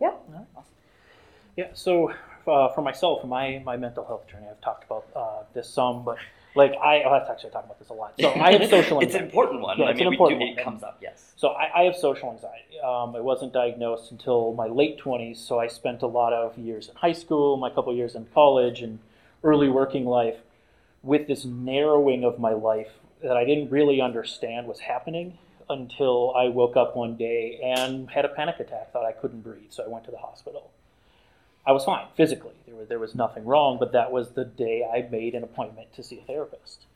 Yeah. 0.01 0.13
Yeah, 1.57 1.69
so 1.73 2.13
uh, 2.49 2.73
for 2.73 2.83
myself, 2.83 3.25
my, 3.25 3.61
my 3.65 3.77
mental 3.77 4.05
health 4.05 4.29
journey, 4.29 4.47
I've 4.51 4.61
talked 4.61 4.85
about 4.85 5.07
uh, 5.15 5.43
this 5.55 5.69
some, 5.69 6.05
but 6.05 6.19
like 6.55 6.73
I, 6.83 7.03
oh, 7.05 7.11
that's 7.13 7.29
actually 7.31 7.51
talking 7.51 7.67
about 7.67 7.79
this 7.79 7.91
a 7.91 7.93
lot. 7.93 8.15
So 8.19 8.33
I 8.33 8.53
have 8.53 8.69
social 8.71 9.01
it's 9.01 9.15
an 9.15 9.23
anxiety. 9.23 9.25
important 9.25 9.61
one. 9.63 9.79
Yeah, 9.79 9.87
I 9.87 9.91
it's 9.91 9.99
mean, 9.99 10.07
an 10.09 10.13
important 10.15 10.41
do, 10.41 10.47
one. 10.47 10.59
it 10.59 10.65
comes 10.65 10.83
up, 10.83 10.99
yes. 11.03 11.33
So 11.37 11.49
I, 11.49 11.83
I 11.83 11.85
have 11.85 11.97
social 11.97 12.31
anxiety. 12.31 12.81
Um, 12.83 13.15
I 13.15 13.21
wasn't 13.21 13.53
diagnosed 13.53 14.11
until 14.11 14.55
my 14.55 14.67
late 14.67 14.99
20s, 14.99 15.37
so 15.37 15.59
I 15.59 15.67
spent 15.67 16.03
a 16.03 16.07
lot 16.07 16.33
of 16.33 16.57
years 16.59 16.89
in 16.89 16.97
high 16.97 17.13
school, 17.13 17.57
my 17.57 17.71
couple 17.71 17.95
years 17.95 18.15
in 18.15 18.27
college, 18.33 18.81
and 18.81 18.99
early 19.45 19.69
working 19.69 20.07
life 20.07 20.37
with 21.03 21.27
this 21.29 21.45
narrowing 21.45 22.25
of 22.25 22.39
my 22.39 22.53
life 22.53 22.91
that 23.23 23.37
I 23.37 23.45
didn't 23.45 23.71
really 23.71 24.01
understand 24.01 24.67
was 24.67 24.81
happening 24.81 25.39
until 25.69 26.35
I 26.35 26.49
woke 26.49 26.77
up 26.77 26.97
one 26.97 27.17
day 27.17 27.61
and 27.63 28.11
had 28.11 28.25
a 28.25 28.29
panic 28.29 28.61
attack, 28.61 28.93
thought 28.93 29.05
I 29.05 29.13
couldn't 29.13 29.43
breathe, 29.43 29.71
so 29.71 29.85
I 29.85 29.89
went 29.89 30.05
to 30.07 30.11
the 30.11 30.19
hospital. 30.19 30.71
I 31.67 31.73
was 31.73 31.85
fine 31.85 32.07
physically. 32.17 32.55
There 32.67 32.77
was, 32.77 32.89
there 32.89 32.99
was 32.99 33.15
nothing 33.15 33.45
wrong, 33.45 33.79
but 33.79 33.93
that 33.93 34.13
was 34.13 34.31
the 34.31 34.45
day 34.45 34.85
I 34.85 35.09
made 35.11 35.35
an 35.35 35.43
appointment 35.43 35.93
to 35.95 36.03
see 36.03 36.19
a 36.19 36.23
therapist. 36.23 36.87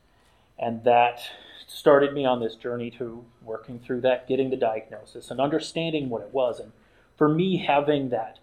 And 0.58 0.84
that 0.84 1.20
started 1.66 2.12
me 2.12 2.24
on 2.24 2.40
this 2.40 2.54
journey 2.54 2.90
to 2.92 3.24
working 3.42 3.78
through 3.78 4.02
that, 4.02 4.28
getting 4.28 4.50
the 4.50 4.56
diagnosis, 4.56 5.30
and 5.30 5.40
understanding 5.40 6.08
what 6.08 6.22
it 6.22 6.32
was. 6.32 6.60
And 6.60 6.72
for 7.16 7.28
me, 7.28 7.58
having 7.58 8.10
that 8.10 8.38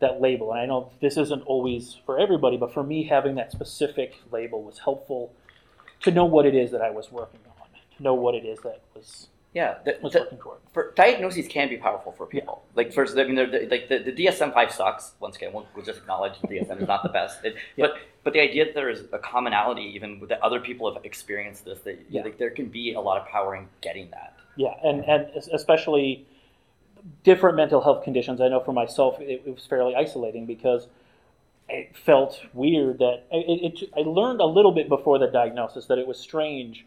that 0.00 0.20
label, 0.20 0.52
and 0.52 0.60
I 0.60 0.66
know 0.66 0.90
this 1.00 1.16
isn't 1.16 1.42
always 1.46 1.96
for 2.04 2.18
everybody, 2.18 2.56
but 2.56 2.74
for 2.74 2.82
me, 2.82 3.04
having 3.04 3.36
that 3.36 3.52
specific 3.52 4.16
label 4.30 4.62
was 4.62 4.80
helpful 4.80 5.32
to 6.02 6.10
know 6.10 6.24
what 6.24 6.44
it 6.44 6.54
is 6.54 6.72
that 6.72 6.82
I 6.82 6.90
was 6.90 7.12
working 7.12 7.40
on, 7.46 7.68
to 7.96 8.02
know 8.02 8.12
what 8.12 8.34
it 8.34 8.44
is 8.44 8.58
that 8.60 8.80
was 8.94 9.28
Yeah, 9.54 9.76
the, 9.84 9.96
was 10.02 10.12
the- 10.12 10.20
working 10.20 10.38
toward. 10.38 10.58
for 10.72 10.92
diagnoses 10.96 11.46
can 11.48 11.68
be 11.68 11.76
powerful 11.76 12.10
for 12.12 12.26
people. 12.26 12.64
Like 12.74 12.92
first, 12.92 13.16
I 13.16 13.22
mean, 13.24 13.36
they're, 13.36 13.48
they're- 13.50 13.68
like 13.70 13.88
the, 13.88 13.98
the 13.98 14.12
DSM 14.12 14.52
five 14.52 14.72
sucks. 14.72 15.12
Once 15.20 15.36
again, 15.36 15.52
we'll, 15.52 15.66
we'll 15.76 15.84
just 15.84 16.00
acknowledge 16.00 16.32
the 16.40 16.48
DSM 16.48 16.82
is 16.82 16.88
not 16.88 17.02
the 17.04 17.08
best. 17.08 17.44
It, 17.44 17.54
Yeah. 17.76 17.86
But 17.86 17.96
but 18.24 18.32
the 18.32 18.40
idea 18.40 18.64
that 18.64 18.74
there 18.74 18.90
is 18.90 19.04
a 19.12 19.18
commonality, 19.18 19.82
even 19.94 20.20
that 20.28 20.40
other 20.42 20.58
people 20.58 20.92
have 20.92 21.04
experienced 21.04 21.64
this, 21.66 21.78
that 21.80 22.04
Yeah. 22.10 22.22
like, 22.22 22.38
there 22.38 22.50
can 22.50 22.66
be 22.66 22.94
a 22.94 23.00
lot 23.00 23.20
of 23.20 23.28
power 23.28 23.54
in 23.54 23.68
getting 23.80 24.10
that. 24.10 24.34
Yeah, 24.56 24.74
and, 24.82 25.04
and 25.04 25.26
especially 25.52 26.26
different 27.22 27.56
mental 27.56 27.80
health 27.82 28.02
conditions. 28.02 28.40
I 28.40 28.48
know 28.48 28.60
for 28.60 28.72
myself, 28.72 29.20
it, 29.20 29.42
it 29.46 29.54
was 29.54 29.66
fairly 29.66 29.94
isolating 29.94 30.46
because 30.46 30.86
it 31.68 31.96
felt 31.96 32.40
weird 32.54 32.98
that 32.98 33.24
it, 33.30 33.82
it, 33.82 33.90
I 33.96 34.00
learned 34.00 34.40
a 34.40 34.46
little 34.46 34.72
bit 34.72 34.88
before 34.88 35.18
the 35.18 35.26
diagnosis 35.26 35.86
that 35.86 35.98
it 35.98 36.06
was 36.06 36.18
strange. 36.18 36.86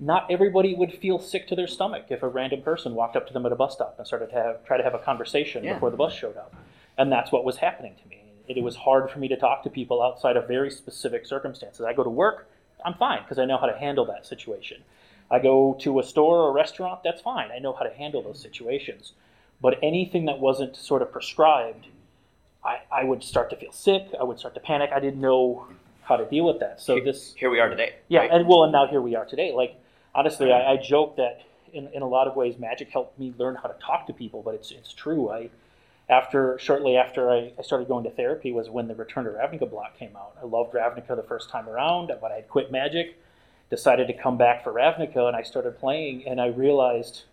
Not 0.00 0.30
everybody 0.30 0.74
would 0.74 0.92
feel 0.94 1.18
sick 1.18 1.48
to 1.48 1.56
their 1.56 1.66
stomach 1.66 2.06
if 2.10 2.22
a 2.22 2.28
random 2.28 2.62
person 2.62 2.94
walked 2.94 3.16
up 3.16 3.26
to 3.26 3.32
them 3.32 3.44
at 3.46 3.52
a 3.52 3.56
bus 3.56 3.74
stop 3.74 3.96
and 3.98 4.06
started 4.06 4.30
to 4.30 4.34
have, 4.36 4.64
try 4.64 4.76
to 4.76 4.82
have 4.84 4.94
a 4.94 4.98
conversation 5.00 5.64
Yeah. 5.64 5.74
before 5.74 5.90
the 5.90 5.96
bus 5.96 6.12
showed 6.14 6.36
up, 6.36 6.54
and 6.96 7.10
that's 7.10 7.32
what 7.32 7.44
was 7.44 7.56
happening 7.56 7.94
to 8.02 8.08
me. 8.08 8.22
It, 8.46 8.56
it 8.58 8.62
was 8.62 8.76
hard 8.76 9.10
for 9.10 9.18
me 9.18 9.26
to 9.28 9.36
talk 9.36 9.64
to 9.64 9.70
people 9.70 10.00
outside 10.02 10.36
of 10.36 10.46
very 10.46 10.70
specific 10.70 11.26
circumstances. 11.26 11.84
I 11.84 11.92
go 11.94 12.04
to 12.04 12.10
work, 12.10 12.48
I'm 12.84 12.94
fine 12.94 13.22
because 13.22 13.38
I 13.40 13.44
know 13.44 13.58
how 13.58 13.66
to 13.66 13.76
handle 13.76 14.04
that 14.06 14.24
situation. 14.24 14.82
I 15.30 15.40
go 15.40 15.76
to 15.80 15.98
a 15.98 16.02
store 16.04 16.42
or 16.44 16.50
a 16.50 16.52
restaurant, 16.52 17.02
that's 17.02 17.20
fine. 17.20 17.50
I 17.50 17.58
know 17.58 17.72
how 17.72 17.82
to 17.82 17.92
handle 17.92 18.22
those 18.22 18.40
situations. 18.40 19.12
But 19.60 19.78
anything 19.82 20.26
that 20.26 20.38
wasn't 20.38 20.76
sort 20.76 21.02
of 21.02 21.10
prescribed, 21.10 21.88
I, 22.64 22.78
I 22.92 23.02
would 23.04 23.24
start 23.24 23.50
to 23.50 23.56
feel 23.56 23.72
sick. 23.72 24.06
I 24.18 24.22
would 24.22 24.38
start 24.38 24.54
to 24.54 24.60
panic. 24.60 24.90
I 24.94 25.00
didn't 25.00 25.20
know 25.20 25.66
how 26.02 26.16
to 26.16 26.24
deal 26.24 26.46
with 26.46 26.60
that. 26.60 26.80
So 26.80 26.94
Here- 26.94 27.04
this, 27.04 27.34
Here 27.34 27.50
we 27.50 27.58
are 27.58 27.68
today. 27.68 27.96
yeah, 28.06 28.20
right? 28.20 28.30
and 28.30 28.46
well, 28.48 28.62
and 28.62 28.72
now 28.72 28.86
here 28.86 29.02
we 29.02 29.16
are 29.16 29.24
today. 29.26 29.52
Like 29.52 29.74
honestly, 30.18 30.52
I, 30.52 30.72
I 30.72 30.76
joke 30.76 31.16
that 31.16 31.42
in, 31.72 31.88
in 31.88 32.02
a 32.02 32.08
lot 32.08 32.26
of 32.26 32.34
ways, 32.34 32.58
magic 32.58 32.90
helped 32.90 33.18
me 33.18 33.32
learn 33.38 33.54
how 33.54 33.68
to 33.68 33.78
talk 33.80 34.06
to 34.08 34.12
people. 34.12 34.42
But 34.42 34.54
it's 34.54 34.70
it's 34.70 34.92
true. 34.92 35.30
I 35.30 35.50
after 36.08 36.58
shortly 36.58 36.96
after 36.96 37.30
I, 37.30 37.52
I 37.58 37.62
started 37.62 37.88
going 37.88 38.04
to 38.04 38.10
therapy 38.10 38.52
was 38.52 38.68
when 38.68 38.88
the 38.88 38.94
Return 38.94 39.24
to 39.24 39.30
Ravnica 39.30 39.70
block 39.70 39.96
came 39.98 40.16
out. 40.16 40.36
I 40.42 40.46
loved 40.46 40.72
Ravnica 40.74 41.14
the 41.14 41.22
first 41.22 41.50
time 41.50 41.68
around, 41.68 42.10
but 42.20 42.32
I 42.32 42.36
had 42.36 42.48
quit 42.48 42.72
magic. 42.72 43.16
Decided 43.70 44.06
to 44.06 44.14
come 44.14 44.38
back 44.38 44.64
for 44.64 44.72
Ravnica, 44.72 45.28
and 45.28 45.36
I 45.36 45.42
started 45.42 45.78
playing, 45.78 46.26
and 46.26 46.40
I 46.40 46.46
realized, 46.46 47.24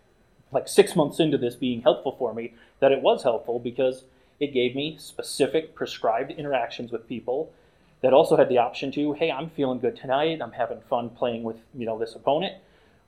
like 0.52 0.68
six 0.68 0.94
months 0.94 1.18
into 1.18 1.38
this 1.38 1.56
being 1.56 1.82
helpful 1.82 2.14
for 2.20 2.34
me, 2.34 2.54
that 2.82 2.92
it 2.92 3.02
was 3.02 3.24
helpful 3.24 3.58
because 3.58 4.04
it 4.42 4.48
gave 4.48 4.76
me 4.76 4.98
specific 5.00 5.74
prescribed 5.76 6.32
interactions 6.32 6.92
with 6.92 7.08
people 7.08 7.54
that 8.02 8.14
also 8.14 8.36
had 8.36 8.50
the 8.50 8.58
option 8.58 8.92
to, 8.92 9.14
hey, 9.14 9.32
I'm 9.32 9.50
feeling 9.50 9.80
good 9.80 9.96
tonight. 9.96 10.42
I'm 10.42 10.52
having 10.52 10.82
fun 10.90 11.10
playing 11.10 11.44
with 11.44 11.56
you 11.74 11.86
know 11.86 11.98
this 11.98 12.16
opponent. 12.16 12.56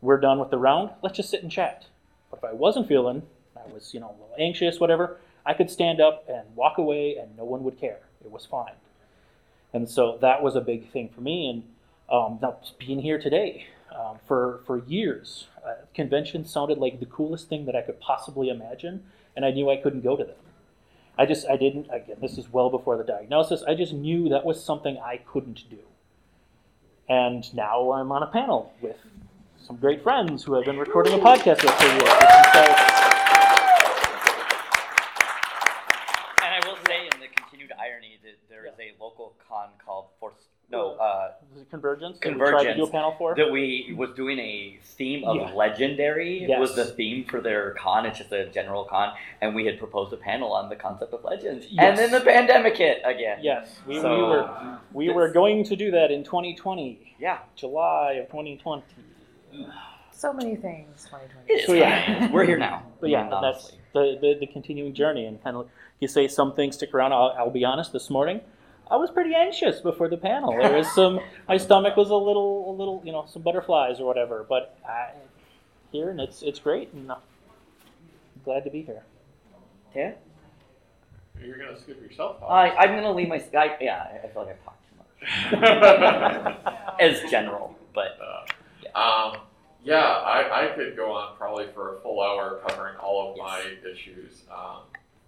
We're 0.02 0.20
done 0.20 0.40
with 0.40 0.52
the 0.52 0.58
round. 0.58 0.92
Let's 1.02 1.18
just 1.18 1.30
sit 1.30 1.42
and 1.42 1.52
chat. 1.52 1.86
But 2.30 2.38
if 2.38 2.44
I 2.44 2.54
wasn't 2.54 2.88
feeling, 2.88 3.24
I 3.56 3.72
was 3.72 3.94
you 3.94 4.00
know 4.00 4.08
a 4.08 4.18
little 4.20 4.36
anxious, 4.38 4.80
whatever. 4.80 5.18
I 5.46 5.54
could 5.54 5.70
stand 5.70 6.02
up 6.02 6.26
and 6.28 6.44
walk 6.56 6.78
away, 6.78 7.16
and 7.16 7.36
no 7.38 7.46
one 7.46 7.64
would 7.64 7.80
care. 7.80 8.00
It 8.24 8.32
was 8.32 8.46
fine. 8.46 8.74
And 9.74 9.90
so 9.90 10.18
that 10.22 10.42
was 10.44 10.56
a 10.56 10.62
big 10.62 10.92
thing 10.92 11.10
for 11.10 11.22
me. 11.22 11.50
And 11.50 11.64
um, 12.10 12.40
now 12.42 12.58
being 12.78 13.00
here 13.00 13.20
today, 13.20 13.68
um, 13.96 14.20
for 14.28 14.62
for 14.66 14.80
years, 14.86 15.48
uh, 15.66 15.86
conventions 15.94 16.52
sounded 16.52 16.78
like 16.78 17.00
the 17.00 17.06
coolest 17.06 17.50
thing 17.50 17.66
that 17.66 17.76
I 17.76 17.82
could 17.82 18.00
possibly 18.00 18.50
imagine, 18.50 19.04
and 19.36 19.46
I 19.46 19.52
knew 19.52 19.70
I 19.70 19.78
couldn't 19.78 20.02
go 20.02 20.16
to 20.16 20.24
them. 20.24 20.36
I 21.18 21.26
just 21.26 21.48
I 21.50 21.58
didn't 21.58 21.88
again. 21.92 22.18
This 22.22 22.38
is 22.38 22.52
well 22.52 22.70
before 22.70 22.98
the 22.98 23.04
diagnosis. 23.04 23.64
I 23.64 23.74
just 23.74 23.94
knew 23.94 24.30
that 24.30 24.46
was 24.46 24.64
something 24.64 24.98
I 25.00 25.18
couldn't 25.18 25.64
do. 25.70 25.80
And 27.10 27.54
now 27.54 27.94
I'm 27.94 28.12
on 28.12 28.22
a 28.22 28.28
panel 28.28 28.74
with 28.82 28.98
some 29.68 29.76
great 29.78 30.02
friends 30.02 30.44
who 30.46 30.58
I've 30.58 30.64
been 30.64 30.78
recording 30.80 31.14
a 31.14 31.18
podcast 31.18 31.62
with 31.62 31.74
for 31.74 31.86
years. 31.88 32.04
And 36.42 36.54
I 36.56 36.62
will 36.66 36.78
say, 36.88 37.04
in 37.14 37.20
the 37.20 37.28
continued 37.36 37.72
irony, 37.78 38.18
that 38.24 38.36
there 38.50 38.66
is 38.66 38.74
a 38.80 39.02
local 39.04 39.34
con 39.50 39.68
called 39.86 40.06
Force. 40.22 40.36
No, 40.70 40.92
uh, 40.96 41.32
it 41.58 41.70
Convergence? 41.70 42.18
that 42.22 42.30
we 42.34 42.36
tried 42.40 42.64
to 42.64 42.76
do 42.76 42.84
a 42.84 42.88
Convergence. 42.88 42.90
panel 42.92 43.16
for. 43.18 43.36
that 43.36 43.52
we 43.52 43.94
was 43.98 44.10
doing 44.16 44.38
a 44.40 44.78
theme 44.84 45.24
of 45.26 45.36
Yeah. 45.38 45.52
legendary 45.54 46.46
Yes. 46.46 46.60
was 46.60 46.76
the 46.76 46.84
theme 46.86 47.24
for 47.26 47.40
their 47.42 47.72
con. 47.72 48.06
It's 48.06 48.18
just 48.20 48.32
a 48.34 48.46
general 48.48 48.84
con, 48.86 49.14
and 49.42 49.54
we 49.56 49.66
had 49.66 49.80
proposed 49.80 50.12
a 50.14 50.18
panel 50.18 50.52
on 50.54 50.68
the 50.70 50.76
concept 50.78 51.14
of 51.14 51.24
legends. 51.26 51.68
And 51.78 51.98
then 51.98 52.12
the 52.12 52.20
pandemic 52.22 52.78
hit 52.78 53.02
again. 53.06 53.40
Yes, 53.42 53.80
we, 53.88 54.00
So, 54.02 54.14
we 54.16 54.24
were 54.24 54.80
we 54.94 55.10
were 55.10 55.30
going 55.30 55.64
to 55.66 55.76
do 55.76 55.92
that 55.92 56.12
in 56.12 56.24
2020, 56.26 57.16
Yeah, 57.20 57.40
July 57.56 58.14
of 58.14 58.28
2020. 58.28 58.84
So 60.12 60.34
many 60.34 60.56
things. 60.56 61.04
2020. 61.06 61.54
it 61.54 61.54
is. 61.62 61.66
So, 61.68 61.74
yeah. 61.74 62.32
we're 62.32 62.46
here 62.46 62.58
now. 62.58 62.84
But 63.00 63.10
yeah, 63.12 63.30
I 63.32 63.42
that's 63.42 63.72
the, 63.94 64.18
the 64.20 64.38
the 64.40 64.48
continuing 64.48 64.94
journey, 64.94 65.26
and 65.26 65.42
kind 65.44 65.56
of 65.58 65.70
you 66.00 66.08
say 66.08 66.28
some 66.28 66.54
things 66.54 66.76
stick 66.76 66.94
around. 66.94 67.14
I'll, 67.14 67.36
I'll 67.38 67.50
be 67.52 67.64
honest. 67.66 67.94
This 67.94 68.10
morning, 68.10 68.42
I 68.90 68.96
was 68.96 69.12
pretty 69.12 69.36
anxious 69.36 69.80
before 69.80 70.10
the 70.10 70.18
panel. 70.18 70.52
There 70.52 70.74
was 70.76 70.92
some, 70.94 71.20
my 71.48 71.58
stomach 71.58 71.96
was 71.98 72.10
a 72.10 72.16
little, 72.16 72.72
a 72.72 72.74
little, 72.74 73.02
you 73.06 73.12
know, 73.12 73.26
some 73.32 73.42
butterflies 73.44 74.00
or 74.00 74.06
whatever. 74.08 74.46
But 74.48 74.78
I, 74.88 75.12
here, 75.92 76.10
and 76.10 76.20
it's 76.20 76.42
it's 76.42 76.60
great, 76.60 76.92
and 76.94 77.12
I'm 77.12 77.18
glad 78.44 78.64
to 78.64 78.70
be 78.72 78.82
here. 78.82 79.04
Yeah. 79.96 80.14
You're 81.44 81.58
gonna 81.60 81.80
skip 81.80 82.02
yourself. 82.02 82.38
I, 82.44 82.72
I'm 82.72 82.96
gonna 82.96 83.12
leave 83.12 83.28
my 83.28 83.44
I, 83.56 83.78
yeah. 83.80 84.04
I- 84.24 84.26
I 84.26 84.30
feel 84.30 84.46
like 84.46 84.58
I've 84.58 84.64
talked 84.66 84.84
too 84.90 85.58
much 85.58 86.96
as 87.00 87.30
general, 87.30 87.76
but 87.94 88.18
Uh, 88.96 89.00
um, 89.00 89.38
yeah, 89.88 90.04
I, 90.04 90.66
I 90.66 90.76
could 90.76 90.98
go 90.98 91.14
on 91.14 91.38
probably 91.38 91.68
for 91.74 91.96
a 91.96 92.00
full 92.02 92.22
hour 92.22 92.60
covering 92.68 92.98
all 92.98 93.32
of 93.32 93.38
my 93.38 93.64
issues, 93.90 94.44
um, 94.52 94.82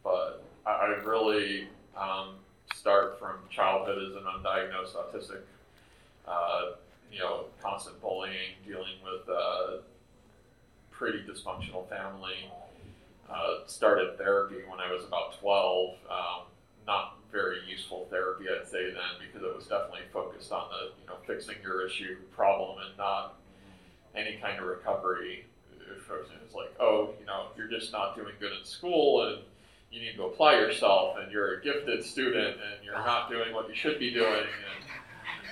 but 0.03 0.43
I, 0.66 0.72
I 0.72 0.86
really 1.05 1.70
um, 1.95 2.36
start 2.76 3.18
from 3.20 3.38
childhood 3.49 4.03
as 4.03 4.16
an 4.18 4.24
undiagnosed 4.24 4.95
autistic. 4.95 5.43
Uh, 6.28 6.72
you 7.10 7.20
know, 7.20 7.45
constant 7.62 8.01
bullying, 8.01 8.60
dealing 8.68 8.99
with 9.01 9.30
uh, 9.34 9.78
pretty 10.91 11.20
dysfunctional 11.20 11.88
family. 11.88 12.51
Uh, 13.32 13.66
started 13.66 14.18
therapy 14.18 14.57
when 14.70 14.82
I 14.82 14.91
was 14.91 15.05
about 15.05 15.39
12. 15.39 15.95
Um, 16.10 16.41
not 16.86 17.18
very 17.32 17.60
useful 17.66 18.07
therapy, 18.10 18.45
I'd 18.49 18.68
say 18.68 18.91
then, 18.91 19.26
because 19.26 19.47
it 19.47 19.55
was 19.55 19.68
definitely 19.68 20.01
focused 20.12 20.51
on 20.51 20.68
the 20.70 20.91
you 21.01 21.07
know 21.07 21.16
fixing 21.26 21.55
your 21.64 21.88
issue 21.88 22.18
problem 22.36 22.80
and 22.86 22.97
not 22.97 23.36
any 24.16 24.38
kind 24.41 24.60
of 24.60 24.66
recovery. 24.66 25.45
It's 26.43 26.55
like, 26.55 26.74
oh, 26.80 27.14
you 27.20 27.26
know, 27.26 27.47
you're 27.55 27.68
just 27.68 27.91
not 27.91 28.16
doing 28.16 28.34
good 28.39 28.51
in 28.51 28.66
school 28.66 29.28
and 29.28 29.43
you 29.91 30.01
need 30.01 30.16
to 30.16 30.24
apply 30.24 30.53
yourself 30.53 31.18
and 31.20 31.32
you're 31.32 31.60
a 31.60 31.64
gifted 31.64 32.03
student 32.03 32.57
and 32.57 32.84
you're 32.84 32.95
not 32.95 33.30
doing 33.30 33.53
what 33.53 33.70
you 33.70 33.76
should 33.76 33.99
be 33.99 34.12
doing 34.12 34.45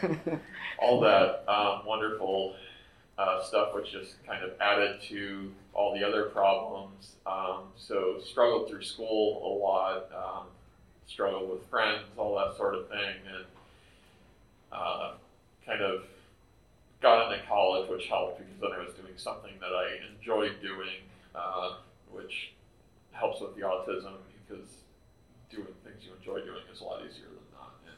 and 0.02 0.40
all 0.80 1.00
that 1.02 1.44
um, 1.48 1.86
wonderful 1.86 2.56
uh, 3.18 3.44
stuff, 3.44 3.74
which 3.74 3.92
just 3.92 4.16
kind 4.26 4.44
of 4.44 4.52
added 4.60 5.02
to 5.02 5.52
all 5.74 5.94
the 5.94 6.04
other 6.04 6.26
problems. 6.26 7.14
Um, 7.26 7.64
so 7.76 8.20
struggled 8.24 8.70
through 8.70 8.84
school 8.84 9.42
a 9.44 9.52
lot, 9.64 10.10
um, 10.16 10.46
struggled 11.08 11.50
with 11.50 11.66
friends, 11.68 12.04
all 12.16 12.36
that 12.38 12.58
sort 12.58 12.76
of 12.76 12.90
thing, 12.90 13.16
and 13.36 13.46
uh, 14.72 15.14
kind 15.66 15.82
of 15.82 16.04
got 17.02 17.32
into 17.32 17.46
college, 17.46 17.90
which 17.90 18.08
helped 18.08 18.40
because 18.40 18.60
then 18.60 18.72
I 18.72 18.84
was 18.84 18.94
doing 18.94 19.14
something 19.18 19.54
that 19.60 19.74
I 19.74 20.00
enjoyed 20.14 20.62
doing, 20.62 21.06
uh, 21.36 21.76
which 22.12 22.54
helps 23.12 23.42
with 23.42 23.56
the 23.56 23.62
autism 23.62 24.14
because 24.48 24.68
doing 25.50 25.68
things 25.84 26.04
you 26.04 26.12
enjoy 26.18 26.46
doing 26.46 26.64
is 26.72 26.82
a 26.82 26.84
lot 26.84 27.02
easier 27.02 27.26
than 27.26 27.48
not. 27.54 27.74
And 27.86 27.96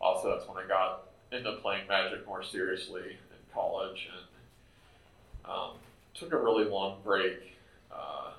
also, 0.00 0.36
that's 0.36 0.48
when 0.48 0.62
I 0.62 0.68
got 0.68 1.04
into 1.32 1.52
playing 1.60 1.86
Magic 1.88 2.26
more 2.26 2.42
seriously 2.42 3.02
in 3.02 3.54
college 3.54 4.08
and 4.12 5.50
um, 5.50 5.70
took 6.14 6.32
a 6.32 6.36
really 6.36 6.64
long 6.64 6.98
break. 7.04 7.56
Uh, 7.90 8.30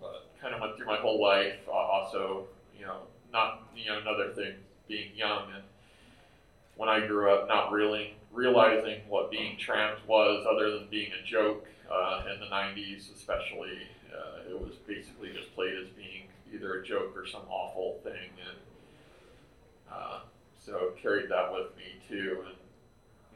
but 0.00 0.30
kind 0.40 0.54
of 0.54 0.60
went 0.60 0.76
through 0.76 0.86
my 0.86 0.96
whole 0.96 1.20
life. 1.20 1.58
Uh, 1.68 1.72
also, 1.72 2.46
you 2.78 2.86
know, 2.86 2.98
not 3.32 3.62
you 3.76 3.86
know 3.86 3.98
another 3.98 4.32
thing 4.32 4.54
being 4.88 5.10
young 5.14 5.44
and 5.54 5.62
when 6.76 6.88
I 6.88 7.06
grew 7.06 7.30
up, 7.30 7.46
not 7.46 7.72
really 7.72 8.14
realizing 8.32 9.00
what 9.08 9.30
being 9.30 9.56
trans 9.58 9.98
was, 10.06 10.46
other 10.50 10.70
than 10.78 10.88
being 10.88 11.10
a 11.12 11.26
joke 11.26 11.66
uh, 11.90 12.22
in 12.32 12.40
the 12.40 12.46
'90s, 12.46 13.14
especially. 13.14 13.78
Uh, 14.12 14.50
it 14.50 14.60
was 14.60 14.74
basically 14.86 15.32
just 15.32 15.54
played 15.54 15.74
as 15.74 15.88
being 15.90 16.24
either 16.52 16.80
a 16.80 16.84
joke 16.84 17.16
or 17.16 17.26
some 17.26 17.42
awful 17.48 18.00
thing, 18.02 18.30
and 18.48 18.58
uh, 19.92 20.18
so 20.58 20.92
carried 21.00 21.30
that 21.30 21.52
with 21.52 21.76
me 21.76 22.00
too. 22.08 22.44
And 22.46 22.56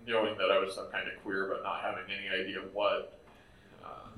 knowing 0.06 0.36
that 0.38 0.50
I 0.50 0.58
was 0.58 0.74
some 0.74 0.90
kind 0.90 1.08
of 1.08 1.22
queer, 1.22 1.46
but 1.46 1.62
not 1.62 1.80
having 1.82 2.04
any 2.10 2.28
idea 2.28 2.58
what. 2.72 3.18
Uh, 3.84 4.10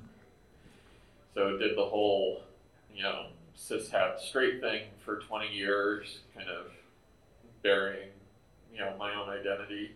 so 1.34 1.58
did 1.58 1.76
the 1.76 1.84
whole, 1.84 2.42
you 2.94 3.02
know, 3.02 3.26
cis 3.54 3.90
het 3.90 4.20
straight 4.20 4.60
thing 4.60 4.82
for 5.04 5.16
20 5.16 5.52
years, 5.54 6.20
kind 6.34 6.48
of 6.48 6.66
burying, 7.62 8.08
you 8.72 8.80
know, 8.80 8.94
my 8.98 9.14
own 9.14 9.28
identity, 9.28 9.92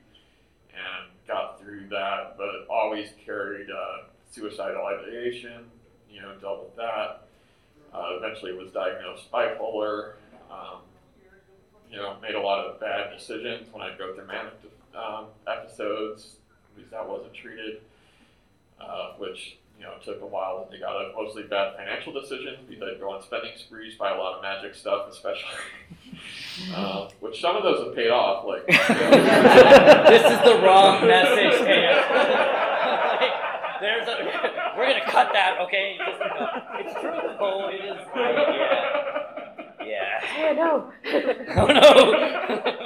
and 0.75 1.11
got 1.27 1.61
through 1.61 1.89
that, 1.89 2.37
but 2.37 2.67
always 2.69 3.11
carried 3.25 3.69
uh, 3.71 4.05
suicidal 4.31 4.85
ideation, 4.87 5.65
you 6.11 6.21
know, 6.21 6.35
dealt 6.41 6.65
with 6.65 6.77
that. 6.77 7.23
Uh, 7.93 8.17
eventually 8.19 8.53
was 8.53 8.71
diagnosed 8.71 9.31
bipolar. 9.33 10.13
Um, 10.51 10.81
you 11.91 11.97
know, 11.97 12.17
made 12.23 12.35
a 12.37 12.41
lot 12.41 12.65
of 12.65 12.81
bad 12.81 13.11
decisions 13.17 13.67
when 13.73 13.83
I 13.83 13.97
go 13.99 14.15
through 14.15 14.27
manic 14.27 14.55
um, 14.95 15.27
episodes 15.47 16.37
because 16.75 16.91
that 16.91 17.09
wasn't 17.09 17.35
treated, 17.35 17.81
uh, 18.81 19.15
which 19.19 19.59
you 19.81 19.87
know 19.87 19.95
took 20.05 20.21
a 20.21 20.27
while. 20.27 20.63
And 20.63 20.71
they 20.73 20.79
got 20.79 20.95
a 20.95 21.13
mostly 21.17 21.45
bad 21.45 21.75
financial 21.77 22.13
decisions 22.13 22.59
because 22.69 22.83
I'd 22.95 23.01
go 23.01 23.11
on 23.11 23.23
spending 23.23 23.53
sprees, 23.57 23.95
buy 23.97 24.11
a 24.15 24.19
lot 24.19 24.37
of 24.37 24.43
magic 24.43 24.75
stuff, 24.75 25.09
especially. 25.11 25.57
uh, 26.75 27.09
which 27.21 27.41
some 27.41 27.57
of 27.57 27.63
those 27.63 27.87
have 27.87 27.95
paid 27.97 28.11
off. 28.11 28.45
Like 28.47 28.67
this 28.67 30.25
is 30.31 30.39
the 30.45 30.61
wrong 30.63 31.07
message, 31.07 31.61
like, 31.61 33.33
there's 33.81 34.07
a, 34.09 34.75
we're 34.77 34.87
gonna 34.87 35.05
cut 35.07 35.33
that, 35.33 35.57
okay? 35.63 35.97
Just, 35.99 36.21
it's 36.81 37.01
true. 37.01 37.37
Oh, 37.41 37.69
it 37.69 37.81
is. 37.83 37.97
Yeah. 38.15 39.07
Yeah. 39.83 40.21
Yeah, 40.39 40.53
no. 40.53 40.93
Oh 41.57 41.67
no. 41.67 42.77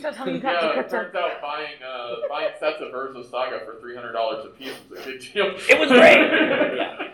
Don't 0.00 0.14
tell 0.14 0.26
me 0.26 0.34
you 0.34 0.40
got 0.40 0.52
yeah, 0.54 0.60
to 0.60 0.68
it 0.68 0.72
crypto. 0.74 0.96
turns 0.96 1.14
out 1.14 1.42
buying 1.42 1.82
uh, 1.86 2.14
buying 2.28 2.52
sets 2.58 2.80
of 2.80 2.92
Urza 2.92 3.30
Saga 3.30 3.60
for 3.64 3.80
three 3.80 3.94
hundred 3.94 4.12
dollars 4.12 4.44
a 4.44 4.48
piece 4.50 4.72
was 4.90 5.00
a 5.00 5.04
good 5.04 5.20
deal. 5.20 5.54
It 5.68 5.78
was 5.78 5.90
great. 5.90 6.76
Yeah. 6.76 7.08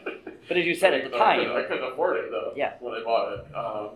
But 0.49 0.57
as 0.57 0.67
you 0.67 0.75
said 0.75 0.93
at 0.93 1.11
the 1.11 1.17
I 1.17 1.37
couldn't, 1.37 1.57
I 1.57 1.63
couldn't 1.63 1.93
afford 1.93 2.17
it 2.17 2.31
though. 2.31 2.53
Yeah. 2.57 2.75
When 2.81 2.95
I 2.95 3.03
bought 3.05 3.33
it, 3.33 3.55
um, 3.55 3.91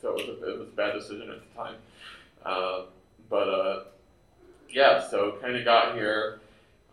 so 0.00 0.10
it 0.10 0.28
was, 0.28 0.42
a, 0.42 0.50
it 0.50 0.58
was 0.58 0.68
a 0.68 0.70
bad 0.72 0.92
decision 0.92 1.30
at 1.30 1.40
the 1.40 1.56
time. 1.56 1.74
Um, 2.44 2.84
but 3.30 3.48
uh, 3.48 3.84
yeah, 4.70 5.08
so 5.08 5.38
kind 5.40 5.56
of 5.56 5.64
got 5.64 5.94
here. 5.94 6.40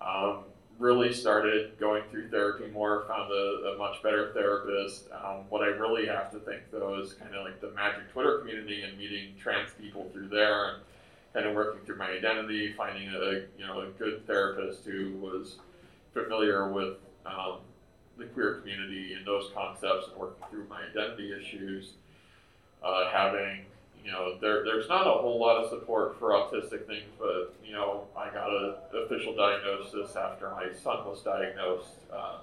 Um, 0.01 0.39
really 0.79 1.13
started 1.13 1.77
going 1.79 2.03
through 2.09 2.29
therapy 2.29 2.67
more. 2.71 3.05
Found 3.07 3.31
a, 3.31 3.73
a 3.73 3.77
much 3.77 4.01
better 4.01 4.31
therapist. 4.33 5.05
Um, 5.11 5.45
what 5.49 5.61
I 5.61 5.67
really 5.67 6.07
have 6.07 6.31
to 6.31 6.39
thank 6.39 6.71
though 6.71 6.99
is 6.99 7.13
kind 7.13 7.35
of 7.35 7.45
like 7.45 7.61
the 7.61 7.71
Magic 7.71 8.11
Twitter 8.11 8.39
community 8.39 8.81
and 8.83 8.97
meeting 8.97 9.35
trans 9.39 9.69
people 9.79 10.09
through 10.11 10.29
there 10.29 10.69
and 10.69 10.77
kind 11.33 11.45
of 11.45 11.55
working 11.55 11.81
through 11.85 11.97
my 11.97 12.11
identity, 12.11 12.73
finding 12.73 13.09
a 13.09 13.45
you 13.57 13.65
know 13.65 13.81
a 13.81 13.87
good 13.97 14.25
therapist 14.27 14.85
who 14.85 15.13
was 15.13 15.57
familiar 16.13 16.71
with 16.71 16.97
um, 17.25 17.57
the 18.17 18.25
queer 18.25 18.55
community 18.55 19.13
and 19.13 19.25
those 19.25 19.49
concepts 19.53 20.07
and 20.09 20.17
working 20.17 20.43
through 20.49 20.67
my 20.67 20.83
identity 20.83 21.33
issues. 21.33 21.93
Uh, 22.83 23.09
having, 23.09 23.61
you 24.03 24.11
know, 24.11 24.37
there, 24.41 24.65
there's 24.65 24.89
not 24.89 25.07
a 25.07 25.09
whole 25.09 25.39
lot 25.39 25.63
of 25.63 25.69
support 25.69 26.19
for 26.19 26.31
autistic 26.31 26.85
things, 26.85 27.05
but, 27.17 27.55
you 27.65 27.71
know, 27.71 28.03
I 28.17 28.29
got 28.29 28.49
an 28.49 28.73
official 29.05 29.33
diagnosis 29.33 30.17
after 30.17 30.49
my 30.49 30.65
son 30.83 31.05
was 31.05 31.21
diagnosed. 31.21 31.87
Uh, 32.11 32.39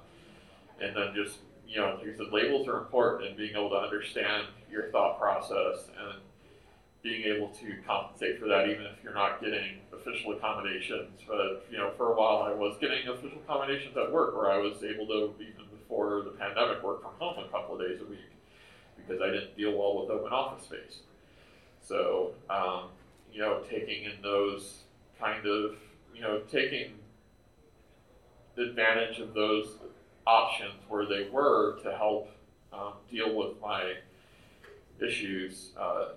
and 0.81 0.97
then 0.97 1.15
just, 1.15 1.41
you 1.69 1.77
know, 1.77 1.99
like 1.99 2.15
I 2.15 2.17
said, 2.17 2.33
labels 2.33 2.69
are 2.69 2.79
important 2.79 3.29
and 3.29 3.37
being 3.37 3.51
able 3.51 3.69
to 3.69 3.77
understand 3.77 4.47
your 4.71 4.85
thought 4.91 5.21
process 5.21 5.89
and 5.89 6.19
being 7.03 7.25
able 7.25 7.49
to 7.49 7.75
compensate 7.87 8.39
for 8.39 8.47
that, 8.47 8.69
even 8.69 8.85
if 8.85 9.03
you're 9.03 9.15
not 9.15 9.41
getting 9.41 9.81
official 9.93 10.33
accommodations. 10.33 11.21
But 11.27 11.67
you 11.71 11.79
know, 11.79 11.93
for 11.97 12.13
a 12.13 12.17
while, 12.17 12.43
I 12.43 12.53
was 12.53 12.77
getting 12.81 13.09
official 13.09 13.39
accommodations 13.45 13.97
at 13.97 14.13
work, 14.13 14.37
where 14.37 14.51
I 14.51 14.59
was 14.59 14.83
able 14.85 15.07
to, 15.07 15.35
even 15.41 15.65
before 15.71 16.23
the 16.23 16.31
pandemic, 16.31 16.83
work 16.83 17.03
from 17.03 17.13
home 17.19 17.43
a 17.45 17.49
couple 17.49 17.75
of 17.75 17.81
days 17.81 18.01
a 18.01 18.05
week 18.05 18.21
because 18.97 19.23
I 19.23 19.31
didn't 19.31 19.57
deal 19.57 19.73
well 19.73 20.01
with 20.01 20.11
open 20.11 20.33
office 20.33 20.65
space. 20.65 21.01
So, 21.83 22.33
um, 22.49 22.85
you 23.33 23.41
know, 23.41 23.63
taking 23.69 24.05
in 24.05 24.23
those 24.23 24.83
kind 25.19 25.47
of, 25.47 25.77
you 26.15 26.21
know, 26.21 26.41
taking 26.51 26.93
advantage 28.57 29.19
of 29.21 29.33
those 29.35 29.77
options 30.27 30.75
where 30.89 31.07
they 31.07 31.29
were 31.31 31.79
to 31.83 31.97
help 31.97 32.31
um, 32.73 32.93
deal 33.11 33.35
with 33.35 33.61
my 33.61 33.95
issues. 35.01 35.71
Uh, 35.79 36.11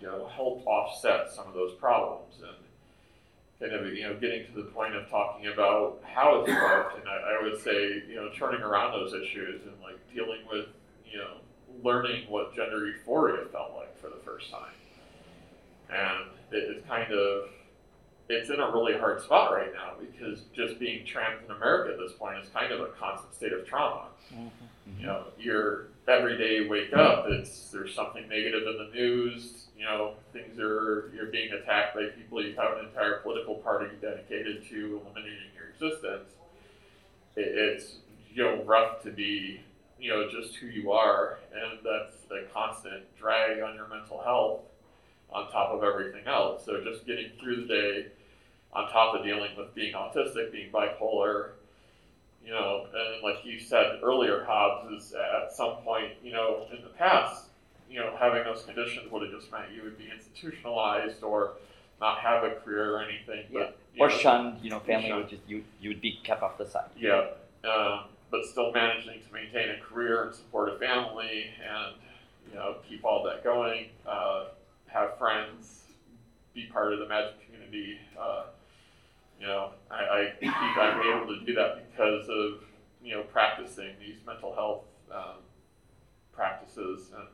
you 0.00 0.06
know, 0.06 0.26
helped 0.26 0.66
offset 0.66 1.30
some 1.32 1.46
of 1.46 1.54
those 1.54 1.74
problems 1.74 2.34
and 2.40 3.70
kind 3.70 3.72
of, 3.72 3.92
you 3.94 4.02
know, 4.02 4.14
getting 4.14 4.46
to 4.46 4.52
the 4.52 4.70
point 4.70 4.94
of 4.94 5.08
talking 5.08 5.46
about 5.46 6.02
how 6.04 6.40
it's 6.40 6.48
worked. 6.48 6.98
And 6.98 7.08
I, 7.08 7.38
I 7.38 7.42
would 7.42 7.60
say, 7.60 8.02
you 8.08 8.16
know, 8.16 8.30
turning 8.36 8.60
around 8.60 8.92
those 8.92 9.14
issues 9.14 9.62
and 9.62 9.72
like 9.82 9.98
dealing 10.12 10.40
with, 10.50 10.66
you 11.10 11.18
know, 11.18 11.38
learning 11.82 12.24
what 12.28 12.54
gender 12.54 12.86
euphoria 12.86 13.46
felt 13.46 13.74
like 13.76 13.98
for 14.00 14.08
the 14.08 14.22
first 14.24 14.50
time. 14.50 14.72
And 15.88 16.30
it, 16.52 16.76
it's 16.76 16.86
kind 16.86 17.12
of, 17.12 17.48
it's 18.28 18.50
in 18.50 18.58
a 18.60 18.70
really 18.70 18.98
hard 18.98 19.22
spot 19.22 19.52
right 19.52 19.72
now 19.72 19.92
because 20.00 20.42
just 20.54 20.78
being 20.78 21.06
trans 21.06 21.44
in 21.44 21.50
America 21.50 21.92
at 21.92 21.98
this 21.98 22.12
point 22.12 22.38
is 22.42 22.48
kind 22.50 22.72
of 22.72 22.80
a 22.80 22.88
constant 22.98 23.34
state 23.34 23.52
of 23.52 23.66
trauma. 23.66 24.06
Mm-hmm. 24.34 25.00
You 25.00 25.06
know, 25.06 25.24
you're 25.38 25.88
every 26.08 26.36
day 26.36 26.66
wake 26.68 26.92
up, 26.92 27.26
it's 27.28 27.70
there's 27.70 27.94
something 27.94 28.28
negative 28.28 28.62
in 28.66 28.78
the 28.78 28.90
news. 28.94 29.65
You 29.76 29.84
know, 29.84 30.14
things 30.32 30.58
are 30.58 31.10
you're 31.14 31.30
being 31.30 31.52
attacked 31.52 31.94
by 31.94 32.06
people. 32.16 32.42
You 32.42 32.54
have 32.56 32.78
an 32.78 32.86
entire 32.86 33.18
political 33.18 33.56
party 33.56 33.94
dedicated 34.00 34.66
to 34.70 35.00
eliminating 35.04 35.50
your 35.54 35.68
existence. 35.68 36.30
It, 37.36 37.46
it's 37.46 37.96
you 38.32 38.42
know 38.42 38.62
rough 38.64 39.02
to 39.02 39.10
be 39.10 39.60
you 40.00 40.10
know 40.10 40.30
just 40.30 40.56
who 40.56 40.66
you 40.66 40.92
are, 40.92 41.38
and 41.54 41.78
that's 41.84 42.16
a 42.30 42.50
constant 42.52 43.04
drag 43.18 43.60
on 43.60 43.74
your 43.74 43.88
mental 43.88 44.22
health 44.22 44.60
on 45.30 45.50
top 45.50 45.72
of 45.72 45.82
everything 45.82 46.26
else. 46.26 46.64
So 46.64 46.82
just 46.82 47.06
getting 47.06 47.30
through 47.40 47.62
the 47.62 47.66
day, 47.66 48.06
on 48.72 48.90
top 48.90 49.14
of 49.14 49.24
dealing 49.24 49.50
with 49.56 49.74
being 49.74 49.94
autistic, 49.94 50.52
being 50.52 50.70
bipolar, 50.70 51.50
you 52.44 52.52
know, 52.52 52.86
and 52.94 53.22
like 53.22 53.44
you 53.44 53.58
said 53.58 54.00
earlier, 54.02 54.44
Hobbs, 54.44 54.92
is 54.92 55.12
at 55.14 55.52
some 55.52 55.76
point, 55.78 56.12
you 56.22 56.32
know, 56.32 56.66
in 56.72 56.82
the 56.82 56.90
past, 56.90 57.46
you 57.90 58.00
know, 58.00 58.14
having 58.18 58.44
those 58.44 58.64
conditions 58.64 59.10
would 59.10 59.22
have 59.22 59.30
just 59.38 59.50
meant 59.52 59.72
you 59.74 59.82
would 59.82 59.98
be 59.98 60.10
institutionalized 60.12 61.22
or 61.22 61.52
not 62.00 62.18
have 62.18 62.44
a 62.44 62.50
career 62.56 62.96
or 62.96 63.02
anything. 63.02 63.44
But, 63.52 63.78
or 63.98 64.08
know, 64.08 64.16
shunned, 64.16 64.58
you 64.62 64.70
know, 64.70 64.80
family 64.80 65.08
Shunned. 65.08 65.22
would 65.22 65.30
just 65.30 65.42
you 65.48 65.64
you 65.80 65.90
would 65.90 66.00
be 66.00 66.18
kept 66.22 66.42
off 66.42 66.58
the 66.58 66.66
side. 66.66 66.90
Yeah, 66.98 67.28
um, 67.64 68.04
but 68.30 68.44
still 68.44 68.72
managing 68.72 69.20
to 69.26 69.32
maintain 69.32 69.70
a 69.70 69.80
career 69.80 70.24
and 70.24 70.34
support 70.34 70.68
a 70.68 70.78
family 70.78 71.46
and, 71.62 71.96
you 72.50 72.54
know, 72.56 72.76
keep 72.88 73.04
all 73.04 73.22
that 73.24 73.44
going, 73.44 73.86
uh, 74.06 74.46
have 74.86 75.16
friends, 75.18 75.84
be 76.54 76.66
part 76.66 76.92
of 76.92 76.98
the 76.98 77.08
magic 77.08 77.34
community. 77.46 77.98
Uh, 78.18 78.44
you 79.40 79.46
know, 79.46 79.70
I, 79.90 79.96
I 79.96 80.32
think 80.40 80.52
I'm 80.56 81.00
able 81.00 81.26
to 81.34 81.44
do 81.44 81.54
that 81.54 81.90
because 81.90 82.28
of, 82.28 82.64
you 83.02 83.14
know, 83.14 83.22
practicing 83.22 83.90
these 84.00 84.16
mental 84.26 84.54
health 84.54 84.84
um, 85.12 85.36
practices. 86.32 87.10
And 87.14 87.28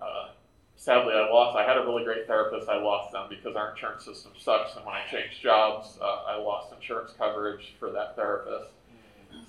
uh, 0.00 0.28
sadly, 0.76 1.14
I 1.14 1.28
lost, 1.30 1.56
I 1.56 1.64
had 1.64 1.76
a 1.76 1.80
really 1.80 2.04
great 2.04 2.26
therapist. 2.26 2.68
I 2.68 2.76
lost 2.80 3.12
them 3.12 3.26
because 3.28 3.56
our 3.56 3.72
insurance 3.72 4.04
system 4.04 4.32
sucks. 4.38 4.76
And 4.76 4.84
when 4.84 4.94
I 4.94 5.02
changed 5.10 5.40
jobs, 5.42 5.98
uh, 6.00 6.22
I 6.26 6.36
lost 6.36 6.72
insurance 6.72 7.12
coverage 7.16 7.74
for 7.78 7.90
that 7.90 8.16
therapist. 8.16 8.70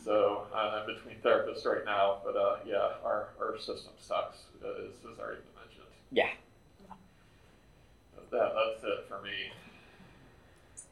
So 0.03 0.43
uh, 0.53 0.57
I'm 0.57 0.85
between 0.85 1.15
therapists 1.23 1.65
right 1.65 1.85
now, 1.85 2.17
but 2.23 2.35
uh, 2.35 2.57
yeah, 2.65 2.89
our, 3.03 3.29
our 3.39 3.57
system 3.57 3.93
sucks, 3.99 4.37
uh, 4.63 4.67
as, 4.67 4.91
as 5.11 5.19
already 5.19 5.41
mentioned. 5.55 5.85
Yeah. 6.11 6.29
But 8.15 8.31
that, 8.31 8.53
that's 8.53 8.83
it 8.83 9.05
for 9.07 9.21
me. 9.21 9.31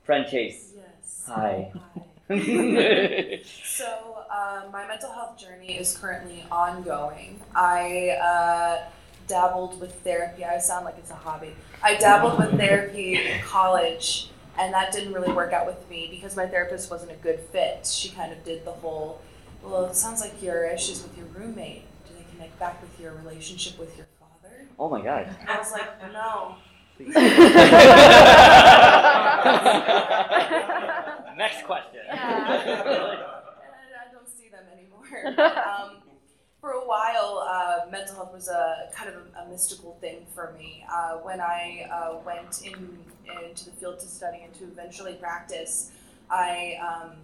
Friend 0.03 0.25
Chase. 0.29 0.73
Yes. 0.75 1.23
Hi. 1.27 1.71
Hi. 1.73 2.01
So, 3.63 4.23
uh, 4.31 4.63
my 4.71 4.87
mental 4.87 5.11
health 5.11 5.37
journey 5.37 5.77
is 5.77 5.97
currently 5.97 6.43
ongoing. 6.49 7.41
I 7.53 8.09
uh, 8.21 8.89
dabbled 9.27 9.79
with 9.79 9.93
therapy. 10.01 10.43
I 10.45 10.57
sound 10.59 10.85
like 10.85 10.95
it's 10.97 11.11
a 11.11 11.15
hobby. 11.15 11.53
I 11.81 11.95
dabbled 11.95 12.39
with 12.39 12.57
therapy 12.59 13.15
in 13.15 13.41
college, 13.41 14.29
and 14.57 14.73
that 14.73 14.91
didn't 14.91 15.13
really 15.13 15.33
work 15.33 15.53
out 15.53 15.65
with 15.65 15.89
me 15.89 16.07
because 16.09 16.35
my 16.35 16.47
therapist 16.47 16.89
wasn't 16.91 17.11
a 17.11 17.15
good 17.15 17.39
fit. 17.51 17.85
She 17.85 18.09
kind 18.09 18.31
of 18.31 18.43
did 18.43 18.65
the 18.65 18.71
whole, 18.71 19.21
well, 19.63 19.85
it 19.85 19.95
sounds 19.95 20.21
like 20.21 20.41
your 20.41 20.65
issues 20.65 21.03
with 21.03 21.17
your 21.17 21.27
roommate. 21.27 21.83
Do 22.07 22.13
they 22.17 22.25
connect 22.31 22.57
back 22.59 22.81
with 22.81 22.99
your 22.99 23.13
relationship 23.13 23.79
with 23.79 23.95
your 23.97 24.07
father? 24.19 24.65
Oh 24.79 24.89
my 24.89 25.01
god. 25.01 25.35
I 25.47 25.57
was 25.57 25.71
like, 25.71 26.13
no. 26.13 26.55
Next 31.37 31.65
question. 31.65 32.01
And 32.09 32.19
I 33.99 34.11
don't 34.13 34.29
see 34.29 34.49
them 34.49 34.63
anymore. 34.71 35.27
Um, 35.27 35.92
for 36.63 36.71
a 36.71 36.87
while, 36.87 37.45
uh, 37.45 37.91
mental 37.91 38.15
health 38.15 38.33
was 38.33 38.47
a 38.47 38.87
kind 38.93 39.09
of 39.09 39.15
a, 39.17 39.41
a 39.41 39.49
mystical 39.49 39.97
thing 39.99 40.25
for 40.33 40.55
me. 40.57 40.85
Uh, 40.89 41.15
when 41.15 41.41
I 41.41 41.89
uh, 41.91 42.19
went 42.25 42.61
in, 42.65 42.99
into 43.45 43.65
the 43.65 43.71
field 43.71 43.99
to 43.99 44.07
study 44.07 44.43
and 44.45 44.53
to 44.53 44.63
eventually 44.63 45.15
practice, 45.15 45.91
I 46.29 46.77
um, 46.81 47.17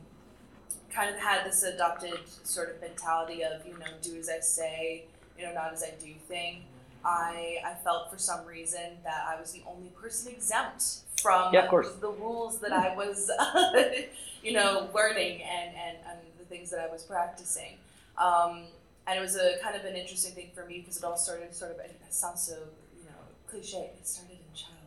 kind 0.93 1.09
of 1.09 1.21
had 1.21 1.45
this 1.45 1.63
adopted 1.63 2.19
sort 2.43 2.69
of 2.69 2.81
mentality 2.81 3.45
of, 3.45 3.65
you 3.65 3.79
know, 3.79 3.85
do 4.01 4.17
as 4.17 4.27
I 4.27 4.41
say, 4.41 5.05
you 5.37 5.45
know, 5.45 5.53
not 5.53 5.71
as 5.71 5.83
I 5.83 5.91
do 6.03 6.11
thing. 6.27 6.63
I, 7.05 7.59
I 7.63 7.75
felt 7.81 8.11
for 8.11 8.17
some 8.17 8.45
reason 8.45 8.97
that 9.05 9.23
I 9.25 9.39
was 9.39 9.53
the 9.53 9.61
only 9.65 9.87
person 9.91 10.33
exempt 10.33 10.83
from 11.21 11.53
Yeah, 11.53 11.69
the 12.01 12.11
rules 12.11 12.59
that 12.59 12.73
I 12.73 12.93
was, 12.93 13.31
you 14.43 14.51
know, 14.51 14.89
learning 14.93 15.43
and, 15.43 15.73
and, 15.77 15.97
and 16.09 16.19
the 16.37 16.43
things 16.43 16.69
that 16.71 16.81
I 16.81 16.91
was 16.91 17.03
practicing. 17.03 17.77
Um, 18.17 18.63
and 19.09 19.17
it 19.17 19.21
was 19.21 19.35
a 19.35 19.57
kind 19.61 19.75
of 19.75 19.83
an 19.85 19.95
interesting 19.95 20.33
thing 20.33 20.51
for 20.53 20.65
me 20.65 20.79
because 20.79 20.97
it 20.97 21.03
all 21.03 21.17
started 21.17 21.51
sort 21.53 21.71
of, 21.71 21.79
it 21.79 21.99
sounds 22.09 22.43
so, 22.43 22.57
you 22.95 23.05
know, 23.05 23.17
cliche, 23.47 23.89
it 23.99 24.07
started 24.07 24.37
in 24.37 24.53
childhood. 24.53 24.77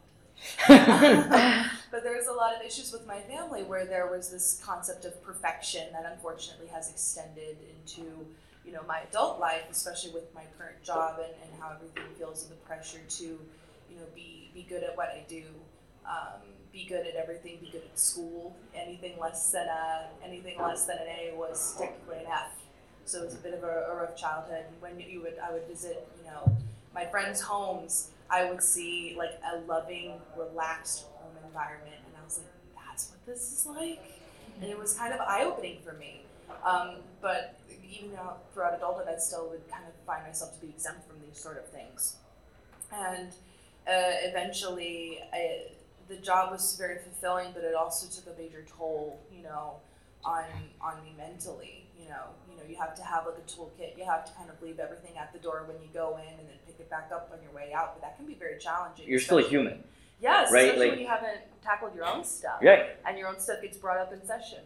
but 1.91 2.05
there 2.05 2.17
was 2.17 2.29
a 2.29 2.33
lot 2.33 2.55
of 2.55 2.63
issues 2.63 2.93
with 2.93 3.05
my 3.05 3.19
family 3.21 3.65
where 3.65 3.85
there 3.85 4.07
was 4.07 4.31
this 4.31 4.63
concept 4.65 5.05
of 5.05 5.21
perfection 5.25 5.93
that 5.93 6.05
unfortunately 6.11 6.69
has 6.69 6.89
extended 6.91 7.57
into 7.69 8.07
you 8.65 8.73
know 8.73 8.83
my 8.87 9.01
adult 9.09 9.41
life 9.41 9.63
especially 9.71 10.11
with 10.11 10.33
my 10.35 10.43
current 10.59 10.83
job 10.83 11.19
and, 11.19 11.33
and 11.45 11.61
how 11.61 11.71
everything 11.73 12.03
feels 12.19 12.43
and 12.43 12.53
the 12.53 12.57
pressure 12.67 13.01
to 13.09 13.25
you 13.25 13.97
know 13.97 14.05
be 14.15 14.51
be 14.55 14.63
good 14.69 14.83
at 14.83 14.97
what 14.97 15.09
i 15.09 15.25
do 15.29 15.45
um, 16.07 16.41
be 16.73 16.85
good 16.85 17.07
at 17.07 17.15
everything 17.15 17.59
be 17.61 17.71
good 17.71 17.83
at 17.85 17.99
school 17.99 18.57
anything 18.75 19.13
less 19.21 19.51
than 19.53 19.67
a 19.69 20.07
anything 20.25 20.59
less 20.61 20.85
than 20.87 20.99
an 20.99 21.07
a 21.07 21.35
was 21.37 21.77
technically 21.79 22.19
an 22.19 22.27
f 22.27 22.51
so 23.05 23.23
it 23.23 23.25
was 23.25 23.35
a 23.35 23.39
bit 23.39 23.55
of 23.55 23.63
a, 23.65 23.89
a 23.91 23.97
rough 23.97 24.17
childhood 24.17 24.65
when 24.81 24.99
you 25.01 25.21
would 25.21 25.39
i 25.39 25.53
would 25.53 25.67
visit 25.67 26.07
you 26.19 26.31
know 26.31 26.57
my 26.95 27.07
friends 27.07 27.41
homes 27.41 28.11
I 28.33 28.51
would 28.51 28.63
see 28.63 29.15
like 29.17 29.39
a 29.53 29.59
loving, 29.71 30.15
relaxed 30.37 31.05
home 31.17 31.37
environment, 31.45 32.01
and 32.07 32.17
I 32.19 32.25
was 32.25 32.39
like, 32.39 32.47
"That's 32.75 33.11
what 33.11 33.27
this 33.27 33.53
is 33.53 33.67
like," 33.67 34.03
and 34.61 34.71
it 34.71 34.79
was 34.79 34.95
kind 34.95 35.13
of 35.13 35.21
eye-opening 35.21 35.81
for 35.85 35.93
me. 35.93 36.23
Um, 36.65 36.97
but 37.21 37.59
even 37.91 38.15
now, 38.15 38.39
throughout 38.55 38.75
adulthood, 38.75 39.07
I 39.07 39.19
still 39.19 39.51
would 39.51 39.69
kind 39.71 39.85
of 39.87 39.93
find 40.07 40.25
myself 40.27 40.55
to 40.55 40.61
be 40.67 40.71
exempt 40.71 41.07
from 41.07 41.17
these 41.27 41.39
sort 41.39 41.59
of 41.59 41.69
things, 41.69 42.17
and 42.91 43.29
uh, 43.87 44.17
eventually, 44.23 45.21
I, 45.31 45.67
the 46.09 46.17
job 46.17 46.53
was 46.53 46.75
very 46.77 46.99
fulfilling, 47.01 47.53
but 47.53 47.65
it 47.65 47.75
also 47.75 48.07
took 48.07 48.35
a 48.35 48.41
major 48.41 48.65
toll, 48.79 49.21
you 49.31 49.43
know, 49.43 49.75
on 50.25 50.45
on 50.81 51.05
me 51.05 51.13
mentally. 51.19 51.85
You 52.01 52.09
know, 52.09 52.31
know, 52.63 52.69
you 52.71 52.77
have 52.77 52.95
to 52.97 53.03
have 53.03 53.27
like 53.27 53.37
a 53.39 53.51
toolkit. 53.51 53.97
You 53.99 54.05
have 54.05 54.25
to 54.27 54.33
kind 54.35 54.49
of 54.51 54.61
leave 54.63 54.79
everything 54.79 55.17
at 55.19 55.33
the 55.33 55.39
door 55.39 55.65
when 55.67 55.77
you 55.83 55.89
go 55.93 56.17
in, 56.17 56.29
and 56.39 56.49
then 56.49 56.57
pick 56.67 56.77
it 56.81 56.89
back 56.91 57.11
up 57.13 57.31
on 57.33 57.39
your 57.43 57.53
way 57.53 57.73
out. 57.73 57.95
But 57.95 58.03
that 58.03 58.17
can 58.17 58.27
be 58.27 58.35
very 58.35 58.59
challenging. 58.59 59.09
You're 59.09 59.21
still 59.21 59.39
a 59.39 59.43
human, 59.49 59.83
Yes, 60.21 60.53
right? 60.53 60.65
especially 60.65 60.81
Like- 60.87 60.91
when 60.93 61.01
you 61.01 61.09
haven't 61.09 61.41
tackled 61.63 61.95
your 61.95 62.05
own 62.05 62.25
stuff, 62.25 62.61
right? 62.63 62.97
and 63.07 63.19
your 63.19 63.29
own 63.29 63.39
stuff 63.39 63.63
gets 63.63 63.77
brought 63.77 63.99
up 63.99 64.13
in 64.13 64.25
session. 64.27 64.61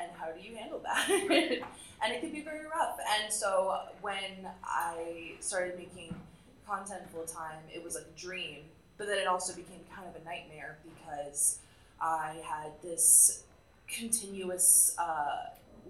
And 0.00 0.10
how 0.16 0.30
do 0.30 0.40
you 0.40 0.54
handle 0.56 0.78
that? 0.84 1.08
and 2.02 2.12
it 2.12 2.20
can 2.20 2.30
be 2.30 2.40
very 2.42 2.64
rough. 2.66 2.98
And 3.20 3.32
so 3.32 3.80
when 4.00 4.48
I 4.64 5.32
started 5.40 5.76
making 5.76 6.14
content 6.66 7.02
full 7.10 7.24
time, 7.24 7.58
it 7.74 7.82
was 7.82 7.96
like 7.96 8.04
a 8.04 8.18
dream. 8.20 8.58
But 8.96 9.08
then 9.08 9.18
it 9.18 9.26
also 9.26 9.52
became 9.54 9.80
kind 9.94 10.08
of 10.08 10.14
a 10.20 10.24
nightmare 10.24 10.78
because 10.84 11.58
I 12.00 12.36
had 12.44 12.70
this 12.82 13.42
continuous 13.88 14.94
uh, 14.98 15.46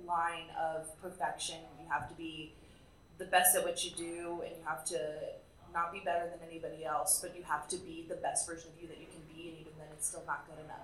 line 0.06 0.46
of 0.58 0.86
perfection. 1.00 1.56
You 1.80 1.86
have 1.90 2.08
to 2.08 2.14
be 2.14 2.52
the 3.18 3.24
best 3.24 3.56
at 3.56 3.64
what 3.64 3.84
you 3.84 3.90
do, 3.92 4.42
and 4.44 4.56
you 4.56 4.62
have 4.66 4.84
to 4.86 4.98
not 5.74 5.92
be 5.92 6.00
better 6.04 6.24
than 6.30 6.38
anybody 6.48 6.84
else, 6.84 7.20
but 7.20 7.36
you 7.36 7.42
have 7.42 7.68
to 7.68 7.76
be 7.78 8.06
the 8.08 8.16
best 8.16 8.48
version 8.48 8.70
of 8.74 8.80
you 8.82 8.88
that 8.88 8.98
you 8.98 9.06
can 9.06 9.20
be, 9.34 9.48
and 9.50 9.58
even 9.58 9.72
then, 9.78 9.88
it's 9.92 10.08
still 10.08 10.22
not 10.26 10.46
good 10.46 10.62
enough. 10.64 10.76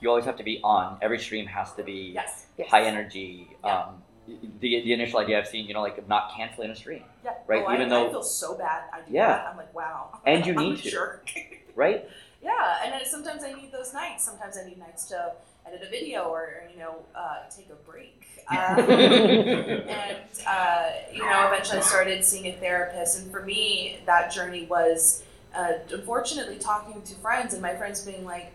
You 0.00 0.10
always 0.10 0.24
have 0.26 0.36
to 0.36 0.44
be 0.44 0.60
on. 0.62 0.98
Every 1.02 1.18
stream 1.18 1.46
has 1.46 1.72
to 1.74 1.82
be 1.82 2.12
Yes. 2.14 2.46
high 2.68 2.84
energy. 2.84 3.56
Yeah. 3.64 3.78
Um, 3.86 4.02
the 4.26 4.82
the 4.82 4.92
initial 4.92 5.18
idea 5.20 5.38
I've 5.38 5.48
seen, 5.48 5.66
you 5.66 5.74
know, 5.74 5.80
like 5.80 6.06
not 6.06 6.32
canceling 6.36 6.70
a 6.70 6.76
stream, 6.76 7.02
Yeah. 7.24 7.32
Right, 7.46 7.64
Oh, 7.66 7.72
even 7.72 7.86
I, 7.86 7.88
though- 7.88 8.06
I 8.08 8.10
feel 8.10 8.22
so 8.22 8.56
bad. 8.56 8.82
I 8.92 9.00
do 9.00 9.12
Yeah. 9.12 9.26
that. 9.28 9.46
I'm 9.46 9.56
like, 9.56 9.74
wow. 9.74 10.20
And 10.26 10.44
you 10.46 10.52
I'm 10.56 10.62
need 10.64 10.78
a 10.78 10.82
to. 10.82 10.90
Jerk. 10.90 11.30
right? 11.74 12.08
Yeah, 12.42 12.78
and 12.84 12.92
then 12.92 13.02
sometimes 13.04 13.42
I 13.44 13.52
need 13.52 13.72
those 13.72 13.92
nights. 13.92 14.24
Sometimes 14.24 14.56
I 14.56 14.68
need 14.68 14.78
nights 14.78 15.06
to 15.06 15.32
edit 15.66 15.82
a 15.86 15.90
video 15.90 16.24
or 16.24 16.62
you 16.72 16.78
know 16.78 16.96
uh, 17.14 17.38
take 17.54 17.68
a 17.70 17.90
break. 17.90 18.24
Um, 18.48 18.78
and 18.88 20.16
uh, 20.46 20.90
you 21.12 21.22
know, 21.22 21.46
eventually 21.48 21.78
I 21.78 21.82
started 21.82 22.24
seeing 22.24 22.46
a 22.46 22.52
therapist, 22.52 23.18
and 23.20 23.30
for 23.30 23.42
me, 23.42 23.98
that 24.06 24.32
journey 24.32 24.66
was 24.66 25.22
uh, 25.54 25.72
unfortunately 25.90 26.58
talking 26.58 27.02
to 27.02 27.14
friends, 27.16 27.52
and 27.52 27.60
my 27.62 27.74
friends 27.74 28.02
being 28.04 28.24
like, 28.24 28.52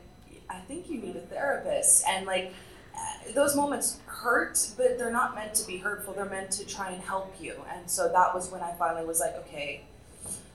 "I 0.49 0.59
think 0.59 0.89
you 0.89 0.99
need 0.99 1.15
a 1.15 1.21
therapist," 1.21 2.05
and 2.07 2.25
like. 2.25 2.53
uh, 2.95 3.31
Those 3.33 3.55
moments 3.55 3.97
hurt, 4.05 4.57
but 4.77 4.97
they're 4.97 5.11
not 5.11 5.33
meant 5.35 5.53
to 5.55 5.67
be 5.67 5.77
hurtful. 5.77 6.13
They're 6.13 6.25
meant 6.25 6.51
to 6.51 6.65
try 6.65 6.91
and 6.91 7.01
help 7.01 7.33
you. 7.41 7.55
And 7.73 7.89
so 7.89 8.07
that 8.07 8.33
was 8.35 8.51
when 8.51 8.61
I 8.61 8.71
finally 8.77 9.05
was 9.05 9.19
like, 9.19 9.35
okay, 9.43 9.81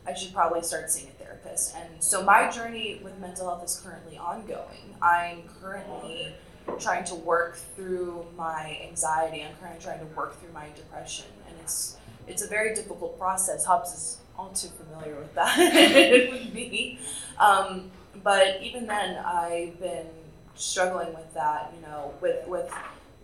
I 0.09 0.14
should 0.14 0.32
probably 0.32 0.62
start 0.62 0.90
seeing 0.90 1.09
a 1.09 1.22
therapist. 1.22 1.76
And 1.76 2.02
so 2.02 2.24
my 2.24 2.50
journey 2.50 3.00
with 3.04 3.18
mental 3.18 3.46
health 3.46 3.62
is 3.62 3.78
currently 3.84 4.16
ongoing. 4.16 4.96
I'm 5.02 5.42
currently 5.61 6.34
trying 6.78 7.04
to 7.04 7.14
work 7.14 7.56
through 7.76 8.26
my 8.36 8.80
anxiety. 8.88 9.42
I'm 9.42 9.54
currently 9.61 9.84
trying 9.84 10.00
to 10.00 10.06
work 10.16 10.40
through 10.40 10.52
my 10.52 10.68
depression, 10.74 11.26
and 11.46 11.56
it's 11.61 11.96
it's 12.26 12.42
a 12.42 12.46
very 12.46 12.74
difficult 12.74 13.18
process. 13.18 13.64
Hobbs 13.64 13.92
is 13.92 14.18
all 14.38 14.50
too 14.50 14.68
familiar 14.68 15.16
with 15.16 15.34
that 15.34 15.59
with 16.32 16.54
me. 16.54 16.98
Um, 17.38 17.90
but 18.22 18.62
even 18.62 18.86
then, 18.86 19.16
I've 19.24 19.78
been 19.78 20.06
struggling 20.54 21.14
with 21.14 21.32
that. 21.34 21.72
You 21.74 21.86
know, 21.86 22.14
with 22.20 22.46
with 22.48 22.72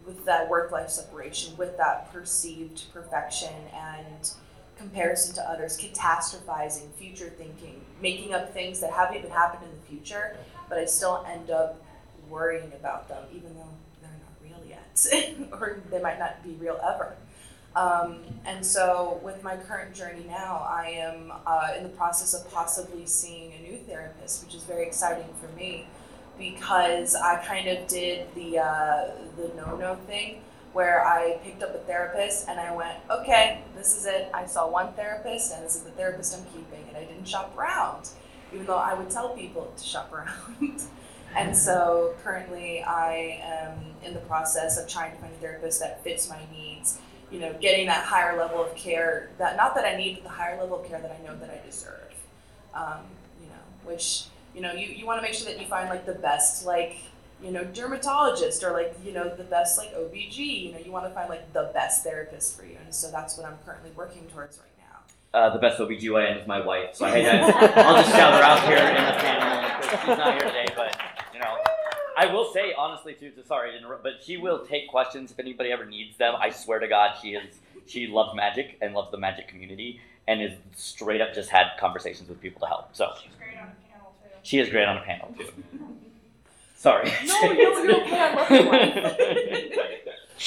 with 0.07 0.25
that 0.27 0.51
work 0.51 0.71
life 0.71 0.91
separation, 0.91 1.57
with 1.57 1.79
that 1.79 2.13
perceived 2.13 2.93
perfection 2.93 3.53
and 3.75 4.31
comparison 4.85 5.35
to 5.35 5.51
others, 5.51 5.79
catastrophizing, 5.79 6.93
future 6.95 7.31
thinking, 7.39 7.81
making 8.03 8.35
up 8.35 8.53
things 8.53 8.81
that 8.81 8.93
haven't 8.93 9.17
even 9.17 9.31
happened 9.31 9.65
in 9.65 9.71
the 9.81 9.87
future, 9.87 10.37
but 10.69 10.79
I 10.79 10.85
still 10.85 11.25
end 11.29 11.51
up 11.51 11.83
worrying 12.29 12.73
about 12.75 13.09
them, 13.09 13.25
even 13.33 13.55
though 13.55 13.69
they're 14.01 14.11
not 14.11 14.35
real 14.43 14.69
yet, 14.69 15.49
or 15.53 15.81
they 15.91 16.01
might 16.01 16.19
not 16.19 16.43
be 16.43 16.53
real 16.53 16.79
ever. 16.83 17.17
Um, 17.75 18.19
and 18.45 18.65
so, 18.65 19.21
with 19.25 19.43
my 19.43 19.57
current 19.57 19.95
journey 19.95 20.25
now, 20.29 20.65
I 20.69 20.91
am 20.91 21.33
uh, 21.45 21.73
in 21.77 21.83
the 21.83 21.89
process 21.89 22.33
of 22.33 22.49
possibly 22.53 23.05
seeing 23.05 23.53
a 23.53 23.63
new 23.63 23.79
therapist, 23.79 24.45
which 24.45 24.55
is 24.55 24.63
very 24.63 24.87
exciting 24.87 25.27
for 25.41 25.49
me 25.57 25.89
because 26.39 27.17
I 27.17 27.37
kind 27.45 27.67
of 27.69 27.89
did 27.89 28.33
the 28.35 28.59
uh, 28.59 29.07
the 29.37 29.51
no 29.57 29.77
no 29.77 29.97
thing 30.07 30.43
where 30.75 31.07
I 31.07 31.39
picked 31.45 31.63
up 31.63 31.73
a 31.75 31.79
therapist 31.79 32.49
and 32.49 32.59
I 32.59 32.75
went, 32.75 32.99
okay, 33.09 33.63
this 33.77 33.97
is 33.97 34.07
it. 34.07 34.29
I 34.35 34.45
saw 34.45 34.69
one 34.69 34.93
therapist 34.95 35.55
and 35.55 35.65
this 35.65 35.77
is 35.77 35.83
the 35.83 35.93
therapist 35.93 36.37
I'm 36.37 36.45
keeping, 36.47 36.85
and 36.89 36.97
I 36.97 37.05
didn't 37.05 37.27
shop 37.27 37.57
around, 37.57 38.09
even 38.53 38.67
though 38.67 38.77
I 38.77 38.93
would 38.95 39.09
tell 39.09 39.31
people 39.31 39.73
to 39.77 39.85
shop 39.85 40.13
around. 40.61 40.83
and 41.37 41.57
so 41.57 42.15
currently 42.25 42.83
I 42.83 43.41
am 43.43 43.79
in 44.05 44.15
the 44.15 44.21
process 44.21 44.77
of 44.77 44.89
trying 44.89 45.13
to 45.13 45.19
find 45.19 45.33
a 45.33 45.37
therapist 45.37 45.81
that 45.81 46.03
fits 46.03 46.29
my 46.29 46.41
needs. 46.53 46.99
You 47.31 47.41
know, 47.41 47.55
getting 47.61 47.87
that 47.87 48.05
higher 48.05 48.37
level 48.37 48.63
of 48.63 48.77
care 48.77 49.31
that 49.39 49.57
not 49.57 49.75
that 49.77 49.85
I 49.85 49.97
need, 49.97 50.17
but 50.17 50.25
the 50.25 50.29
higher 50.29 50.61
level 50.61 50.81
of 50.81 50.87
care 50.87 51.01
that 51.01 51.11
I 51.11 51.25
know 51.25 51.37
that 51.39 51.51
I 51.51 51.65
deserve. 51.65 52.15
Um, 52.75 53.01
you 53.41 53.49
know, 53.49 53.55
which 53.85 54.25
you 54.55 54.61
know, 54.61 54.73
you, 54.73 54.87
you 54.89 55.07
want 55.07 55.19
to 55.19 55.23
make 55.23 55.35
sure 55.35 55.51
that 55.51 55.61
you 55.61 55.67
find 55.67 55.89
like 55.89 56.07
the 56.07 56.15
best 56.15 56.65
like 56.65 56.97
you 57.43 57.51
know, 57.51 57.65
dermatologist 57.65 58.63
or 58.65 58.73
like, 58.73 58.95
you 59.05 59.13
know, 59.13 59.29
the 59.35 59.45
best 59.45 59.77
like 59.79 59.95
OBG, 59.95 60.37
you 60.67 60.73
know, 60.73 60.79
you 60.79 60.91
want 60.93 61.05
to 61.07 61.11
find 61.11 61.29
like 61.29 61.53
the 61.53 61.71
best 61.75 62.03
therapist 62.05 62.59
for 62.59 62.65
you. 62.65 62.77
And 62.85 62.95
so 62.95 63.11
that's 63.11 63.37
what 63.37 63.47
I'm 63.47 63.59
currently 63.67 63.91
working 63.97 64.27
towards 64.29 64.59
right 64.59 64.69
now. 64.79 65.39
Uh, 65.39 65.53
the 65.53 65.59
best 65.59 65.79
OBGYN 65.79 66.41
is 66.43 66.47
my 66.47 66.65
wife, 66.65 66.95
so 66.95 67.05
I, 67.07 67.11
I'll 67.19 68.03
just 68.03 68.15
shout 68.15 68.35
her 68.35 68.43
out 68.43 68.67
here 68.69 68.77
in 68.79 68.95
the 68.95 69.13
panel 69.21 69.81
because 69.81 70.01
she's 70.01 70.09
not 70.19 70.33
here 70.35 70.45
today. 70.49 70.67
But 70.77 70.97
you 71.35 71.41
know, 71.41 71.57
I 72.17 72.27
will 72.33 72.53
say 72.53 72.73
honestly 72.79 73.15
too. 73.15 73.31
to- 73.33 73.45
Sorry 73.45 73.73
to 73.73 73.77
interrupt, 73.77 74.05
but 74.05 74.13
she 74.25 74.37
will 74.37 74.65
take 74.65 74.89
questions 74.89 75.33
if 75.33 75.39
anybody 75.41 75.73
ever 75.73 75.85
needs 75.85 76.17
them. 76.17 76.35
I 76.39 76.51
swear 76.51 76.79
to 76.79 76.87
God, 76.89 77.17
she 77.21 77.31
is 77.35 77.53
She 77.87 78.07
loves 78.07 78.35
magic 78.37 78.79
and 78.81 78.95
loves 78.95 79.11
the 79.11 79.19
magic 79.19 79.49
community, 79.49 80.01
and 80.29 80.41
is 80.41 80.53
straight 80.77 81.21
up 81.21 81.35
just 81.35 81.51
had 81.51 81.67
conversations 81.81 82.29
with 82.29 82.41
people 82.41 82.61
to 82.61 82.67
help. 82.69 82.95
So 82.95 83.11
She's 83.21 83.35
great 83.37 83.59
on 83.59 83.65
a 83.67 83.75
panel 83.93 84.15
too. 84.23 84.29
she 84.45 84.59
is 84.61 84.69
great 84.71 84.87
on 84.87 84.97
a 84.99 85.03
panel 85.03 85.35
too. 85.37 85.49
Sorry. 86.85 87.11
No, 87.25 87.41
no, 87.41 87.53
you're 87.53 87.97
okay. 88.03 88.21
I 88.21 88.35
love 88.35 88.51
your. 88.51 89.71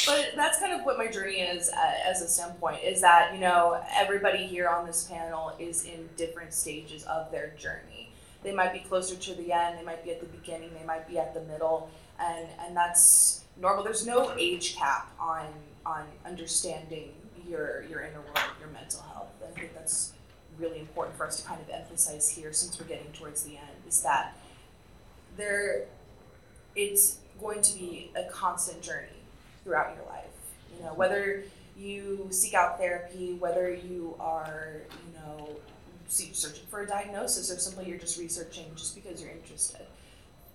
But 0.06 0.34
that's 0.36 0.60
kind 0.60 0.74
of 0.74 0.86
what 0.86 1.00
my 1.00 1.08
journey 1.08 1.40
is 1.40 1.70
uh, 1.70 1.94
as 2.06 2.22
a 2.22 2.28
standpoint 2.28 2.84
is 2.84 3.02
that, 3.02 3.34
you 3.34 3.40
know, 3.40 3.82
everybody 3.96 4.46
here 4.46 4.68
on 4.68 4.86
this 4.86 5.06
panel 5.06 5.54
is 5.58 5.86
in 5.86 6.08
different 6.16 6.54
stages 6.54 7.04
of 7.06 7.32
their 7.32 7.56
journey. 7.58 8.12
They 8.44 8.54
might 8.54 8.72
be 8.72 8.80
closer 8.80 9.16
to 9.16 9.34
the 9.34 9.52
end, 9.52 9.80
they 9.80 9.84
might 9.84 10.04
be 10.04 10.12
at 10.12 10.20
the 10.20 10.28
beginning, 10.28 10.70
they 10.80 10.86
might 10.86 11.08
be 11.08 11.18
at 11.18 11.34
the 11.34 11.42
middle, 11.42 11.90
and, 12.20 12.48
and 12.60 12.78
that's 12.78 13.46
normal. 13.60 13.84
There's 13.84 14.06
no 14.06 14.34
age 14.38 14.76
cap 14.76 15.12
on 15.20 15.48
on 15.88 16.04
understanding 16.24 17.14
your 17.50 17.84
your 17.90 18.02
inner 18.02 18.22
world, 18.22 18.52
your 18.60 18.70
mental 18.70 19.02
health. 19.02 19.30
And 19.42 19.52
I 19.56 19.60
think 19.60 19.74
that's 19.74 20.14
really 20.60 20.82
important 20.82 21.18
for 21.18 21.26
us 21.26 21.42
to 21.42 21.48
kind 21.48 21.62
of 21.62 21.70
emphasize 21.70 22.30
here 22.30 22.54
since 22.54 22.80
we're 22.80 22.86
getting 22.86 23.12
towards 23.14 23.44
the 23.44 23.58
end 23.58 23.88
is 23.88 24.04
that 24.04 24.38
there 25.38 25.86
it's 26.78 27.18
going 27.42 27.62
to 27.62 27.74
be 27.78 28.12
a 28.16 28.24
constant 28.32 28.82
journey 28.82 29.08
throughout 29.64 29.96
your 29.96 30.06
life. 30.06 30.24
You 30.78 30.86
know, 30.86 30.94
whether 30.94 31.44
you 31.78 32.28
seek 32.30 32.54
out 32.54 32.78
therapy, 32.78 33.34
whether 33.34 33.74
you 33.74 34.16
are, 34.20 34.82
you 34.90 35.20
know, 35.20 35.50
searching 36.08 36.66
for 36.70 36.82
a 36.82 36.88
diagnosis 36.88 37.52
or 37.52 37.58
simply 37.58 37.90
you're 37.90 37.98
just 37.98 38.18
researching 38.18 38.66
just 38.76 38.96
because 38.96 39.22
you're 39.22 39.32
interested. 39.32 39.82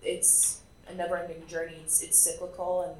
It's 0.02 0.60
a 0.88 0.94
never-ending 0.94 1.46
journey. 1.46 1.76
It's, 1.84 2.02
it's 2.02 2.18
cyclical, 2.18 2.82
and 2.82 2.96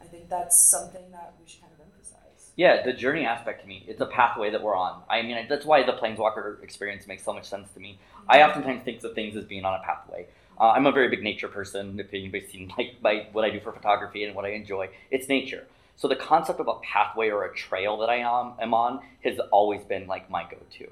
I 0.00 0.10
think 0.10 0.28
that's 0.28 0.70
something 0.70 1.10
that 1.12 1.34
we 1.40 1.48
should 1.48 1.60
kind 1.60 1.72
of 1.78 1.86
emphasize. 1.86 2.50
Yeah, 2.56 2.82
the 2.82 2.92
journey 2.92 3.26
aspect 3.26 3.62
to 3.62 3.68
me, 3.68 3.84
it's 3.86 4.00
a 4.00 4.06
pathway 4.06 4.50
that 4.50 4.62
we're 4.62 4.74
on. 4.74 5.02
I 5.08 5.22
mean, 5.22 5.46
that's 5.48 5.64
why 5.64 5.84
the 5.84 5.92
Planeswalker 5.92 6.62
experience 6.62 7.06
makes 7.06 7.24
so 7.24 7.32
much 7.32 7.44
sense 7.44 7.70
to 7.72 7.80
me. 7.80 7.98
I 8.28 8.38
mm-hmm. 8.38 8.48
oftentimes 8.48 8.82
think 8.84 9.04
of 9.04 9.14
things 9.14 9.36
as 9.36 9.44
being 9.44 9.64
on 9.64 9.74
a 9.74 9.82
pathway. 9.82 10.26
Uh, 10.60 10.72
I'm 10.72 10.86
a 10.86 10.92
very 10.92 11.08
big 11.08 11.22
nature 11.22 11.48
person. 11.48 11.98
If 11.98 12.12
anybody's 12.12 12.50
seen 12.50 12.70
like 12.78 12.96
my, 13.02 13.26
what 13.32 13.44
I 13.44 13.50
do 13.50 13.60
for 13.60 13.72
photography 13.72 14.24
and 14.24 14.34
what 14.34 14.44
I 14.44 14.50
enjoy, 14.50 14.90
it's 15.10 15.28
nature. 15.28 15.66
So 15.96 16.06
the 16.06 16.16
concept 16.16 16.60
of 16.60 16.68
a 16.68 16.74
pathway 16.74 17.30
or 17.30 17.44
a 17.44 17.54
trail 17.54 17.98
that 17.98 18.10
I 18.10 18.16
am, 18.16 18.52
am 18.60 18.74
on 18.74 19.00
has 19.24 19.38
always 19.50 19.82
been 19.84 20.06
like 20.06 20.30
my 20.30 20.44
go-to. 20.44 20.84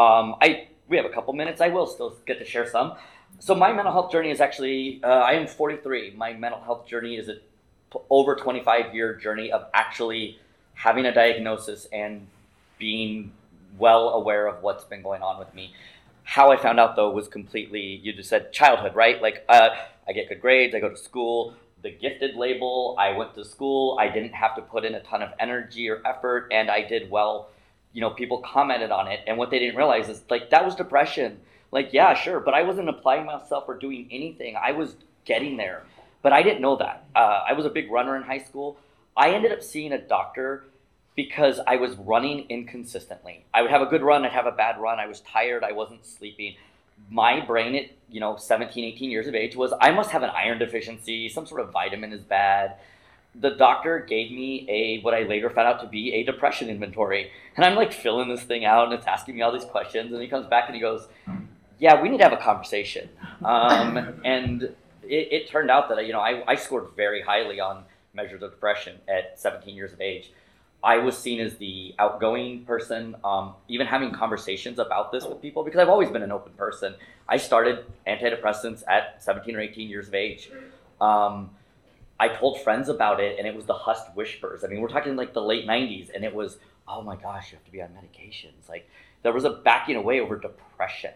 Um, 0.00 0.36
I 0.40 0.68
we 0.88 0.96
have 0.96 1.04
a 1.04 1.10
couple 1.10 1.34
minutes. 1.34 1.60
I 1.60 1.68
will 1.68 1.86
still 1.86 2.16
get 2.26 2.38
to 2.38 2.44
share 2.44 2.68
some. 2.68 2.94
So 3.40 3.54
my 3.54 3.72
mental 3.72 3.92
health 3.92 4.10
journey 4.10 4.30
is 4.30 4.40
actually 4.40 5.00
uh, 5.02 5.08
I 5.08 5.32
am 5.32 5.46
43. 5.46 6.14
My 6.16 6.32
mental 6.32 6.60
health 6.60 6.86
journey 6.86 7.16
is 7.16 7.28
a 7.28 7.36
over 8.10 8.36
25 8.36 8.94
year 8.94 9.14
journey 9.14 9.50
of 9.50 9.66
actually 9.74 10.38
having 10.74 11.06
a 11.06 11.12
diagnosis 11.12 11.86
and 11.92 12.26
being 12.78 13.32
well 13.78 14.10
aware 14.10 14.46
of 14.46 14.62
what's 14.62 14.84
been 14.84 15.02
going 15.02 15.22
on 15.22 15.38
with 15.38 15.52
me. 15.54 15.72
How 16.28 16.52
I 16.52 16.58
found 16.58 16.78
out 16.78 16.94
though 16.94 17.10
was 17.10 17.26
completely 17.26 17.80
you 17.80 18.12
just 18.12 18.28
said 18.28 18.52
childhood, 18.52 18.94
right? 18.94 19.20
Like 19.22 19.46
uh, 19.48 19.70
I 20.06 20.12
get 20.12 20.28
good 20.28 20.42
grades, 20.42 20.74
I 20.74 20.80
go 20.80 20.90
to 20.90 20.96
school. 20.96 21.54
The 21.82 21.90
gifted 21.90 22.36
label, 22.36 22.94
I 22.98 23.12
went 23.12 23.34
to 23.36 23.46
school. 23.46 23.96
I 23.98 24.08
didn't 24.08 24.34
have 24.34 24.54
to 24.56 24.60
put 24.60 24.84
in 24.84 24.94
a 24.94 25.00
ton 25.00 25.22
of 25.22 25.30
energy 25.40 25.88
or 25.88 26.02
effort, 26.04 26.48
and 26.52 26.70
I 26.70 26.82
did 26.82 27.10
well. 27.10 27.48
You 27.94 28.02
know, 28.02 28.10
people 28.10 28.42
commented 28.42 28.90
on 28.90 29.08
it, 29.08 29.20
and 29.26 29.38
what 29.38 29.50
they 29.50 29.58
didn't 29.58 29.76
realize 29.76 30.10
is 30.10 30.22
like 30.28 30.50
that 30.50 30.66
was 30.66 30.74
depression. 30.74 31.40
Like, 31.72 31.94
yeah, 31.94 32.12
sure, 32.12 32.40
but 32.40 32.52
I 32.52 32.62
wasn't 32.62 32.90
applying 32.90 33.24
myself 33.24 33.64
or 33.66 33.78
doing 33.78 34.06
anything. 34.10 34.54
I 34.54 34.72
was 34.72 34.96
getting 35.24 35.56
there, 35.56 35.84
but 36.20 36.34
I 36.34 36.42
didn't 36.42 36.60
know 36.60 36.76
that. 36.76 37.06
Uh, 37.16 37.40
I 37.48 37.54
was 37.54 37.64
a 37.64 37.70
big 37.70 37.90
runner 37.90 38.16
in 38.16 38.22
high 38.22 38.44
school. 38.44 38.76
I 39.16 39.30
ended 39.30 39.50
up 39.50 39.62
seeing 39.62 39.92
a 39.92 39.98
doctor 39.98 40.64
because 41.18 41.58
I 41.66 41.74
was 41.74 41.96
running 41.96 42.46
inconsistently. 42.48 43.44
I 43.52 43.62
would 43.62 43.72
have 43.72 43.82
a 43.82 43.86
good 43.86 44.02
run, 44.02 44.24
I'd 44.24 44.30
have 44.30 44.46
a 44.46 44.52
bad 44.52 44.80
run. 44.80 45.00
I 45.00 45.08
was 45.08 45.18
tired, 45.22 45.64
I 45.64 45.72
wasn't 45.72 46.06
sleeping. 46.06 46.54
My 47.10 47.44
brain 47.44 47.74
at, 47.74 47.86
you 48.08 48.20
know, 48.20 48.36
17, 48.36 48.84
18 48.84 49.10
years 49.10 49.26
of 49.26 49.34
age 49.34 49.56
was 49.56 49.72
I 49.80 49.90
must 49.90 50.12
have 50.12 50.22
an 50.22 50.30
iron 50.30 50.60
deficiency, 50.60 51.28
some 51.28 51.44
sort 51.44 51.60
of 51.60 51.72
vitamin 51.72 52.12
is 52.12 52.22
bad. 52.22 52.76
The 53.34 53.50
doctor 53.50 53.98
gave 53.98 54.30
me 54.30 54.64
a 54.70 55.00
what 55.00 55.12
I 55.12 55.24
later 55.24 55.50
found 55.50 55.66
out 55.66 55.80
to 55.80 55.88
be 55.88 56.14
a 56.14 56.22
depression 56.22 56.70
inventory. 56.70 57.32
And 57.56 57.64
I'm 57.66 57.74
like 57.74 57.92
filling 57.92 58.28
this 58.28 58.44
thing 58.44 58.64
out 58.64 58.84
and 58.84 58.92
it's 58.92 59.08
asking 59.08 59.34
me 59.34 59.42
all 59.42 59.50
these 59.50 59.64
questions 59.64 60.12
and 60.12 60.22
he 60.22 60.28
comes 60.28 60.46
back 60.46 60.66
and 60.68 60.76
he 60.76 60.80
goes, 60.80 61.08
"Yeah, 61.80 62.00
we 62.00 62.10
need 62.10 62.18
to 62.18 62.24
have 62.28 62.32
a 62.32 62.36
conversation." 62.36 63.08
Um, 63.44 64.20
and 64.24 64.62
it, 65.02 65.32
it 65.32 65.48
turned 65.48 65.68
out 65.68 65.88
that 65.88 66.06
you 66.06 66.12
know 66.12 66.20
I, 66.20 66.44
I 66.46 66.54
scored 66.54 66.90
very 66.94 67.22
highly 67.22 67.58
on 67.58 67.82
measures 68.14 68.40
of 68.40 68.52
depression 68.52 68.98
at 69.08 69.40
17 69.40 69.74
years 69.74 69.92
of 69.92 70.00
age. 70.00 70.30
I 70.82 70.98
was 70.98 71.18
seen 71.18 71.40
as 71.40 71.56
the 71.56 71.94
outgoing 71.98 72.64
person, 72.64 73.16
um, 73.24 73.54
even 73.66 73.86
having 73.86 74.12
conversations 74.12 74.78
about 74.78 75.10
this 75.10 75.24
with 75.24 75.42
people 75.42 75.64
because 75.64 75.80
I've 75.80 75.88
always 75.88 76.10
been 76.10 76.22
an 76.22 76.30
open 76.30 76.52
person. 76.52 76.94
I 77.28 77.36
started 77.36 77.84
antidepressants 78.06 78.84
at 78.86 79.22
17 79.22 79.56
or 79.56 79.60
18 79.60 79.88
years 79.88 80.08
of 80.08 80.14
age. 80.14 80.50
Um, 81.00 81.50
I 82.20 82.28
told 82.28 82.60
friends 82.62 82.88
about 82.88 83.20
it, 83.20 83.38
and 83.38 83.46
it 83.46 83.54
was 83.54 83.66
the 83.66 83.74
hushed 83.74 84.14
whispers. 84.14 84.64
I 84.64 84.68
mean, 84.68 84.80
we're 84.80 84.88
talking 84.88 85.14
like 85.14 85.34
the 85.34 85.42
late 85.42 85.66
90s, 85.66 86.10
and 86.14 86.24
it 86.24 86.34
was, 86.34 86.58
oh 86.86 87.02
my 87.02 87.16
gosh, 87.16 87.52
you 87.52 87.56
have 87.56 87.64
to 87.64 87.72
be 87.72 87.82
on 87.82 87.90
medications. 87.90 88.68
Like, 88.68 88.88
there 89.22 89.32
was 89.32 89.44
a 89.44 89.50
backing 89.50 89.96
away 89.96 90.20
over 90.20 90.36
depression. 90.36 91.12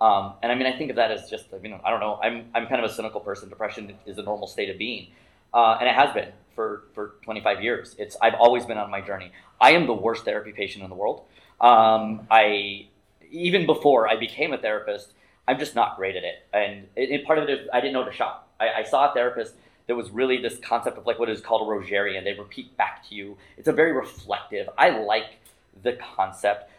Um, 0.00 0.34
and 0.42 0.50
I 0.50 0.54
mean, 0.54 0.66
I 0.66 0.76
think 0.76 0.90
of 0.90 0.96
that 0.96 1.10
as 1.10 1.30
just, 1.30 1.46
I 1.54 1.58
mean, 1.58 1.78
I 1.84 1.90
don't 1.90 2.00
know, 2.00 2.18
I'm, 2.22 2.46
I'm 2.54 2.66
kind 2.66 2.84
of 2.84 2.90
a 2.90 2.92
cynical 2.92 3.20
person. 3.20 3.48
Depression 3.48 3.94
is 4.04 4.18
a 4.18 4.22
normal 4.22 4.46
state 4.46 4.68
of 4.68 4.78
being. 4.78 5.08
Uh, 5.54 5.76
and 5.78 5.88
it 5.88 5.94
has 5.94 6.12
been 6.12 6.32
for, 6.54 6.84
for 6.94 7.14
25 7.22 7.62
years. 7.62 7.94
It's 7.98 8.16
I've 8.20 8.34
always 8.34 8.64
been 8.66 8.78
on 8.78 8.90
my 8.90 9.00
journey. 9.00 9.32
I 9.60 9.72
am 9.72 9.86
the 9.86 9.92
worst 9.94 10.24
therapy 10.24 10.52
patient 10.52 10.84
in 10.84 10.90
the 10.90 10.96
world. 10.96 11.22
Um, 11.60 12.26
I 12.30 12.86
even 13.30 13.66
before 13.66 14.08
I 14.08 14.16
became 14.16 14.52
a 14.52 14.58
therapist, 14.58 15.12
I'm 15.48 15.58
just 15.58 15.74
not 15.74 15.96
great 15.96 16.16
at 16.16 16.24
it. 16.24 16.46
And 16.52 16.86
it, 16.96 17.10
it- 17.10 17.24
part 17.24 17.38
of 17.38 17.48
it 17.48 17.60
is 17.60 17.68
I 17.72 17.80
didn't 17.80 17.94
know 17.94 18.04
to 18.04 18.12
shop. 18.12 18.48
I, 18.60 18.68
I 18.80 18.82
saw 18.84 19.10
a 19.10 19.14
therapist 19.14 19.54
that 19.86 19.96
was 19.96 20.10
really 20.10 20.40
this 20.40 20.58
concept 20.58 20.96
of 20.98 21.06
like 21.06 21.18
what 21.18 21.28
is 21.28 21.40
called 21.40 21.66
a 21.66 21.70
Rogerian. 21.70 22.24
They 22.24 22.34
repeat 22.34 22.76
back 22.76 23.08
to 23.08 23.14
you. 23.14 23.36
It's 23.56 23.68
a 23.68 23.72
very 23.72 23.92
reflective. 23.92 24.68
I 24.78 24.90
like 24.90 25.38
the 25.82 25.94
concept, 26.16 26.70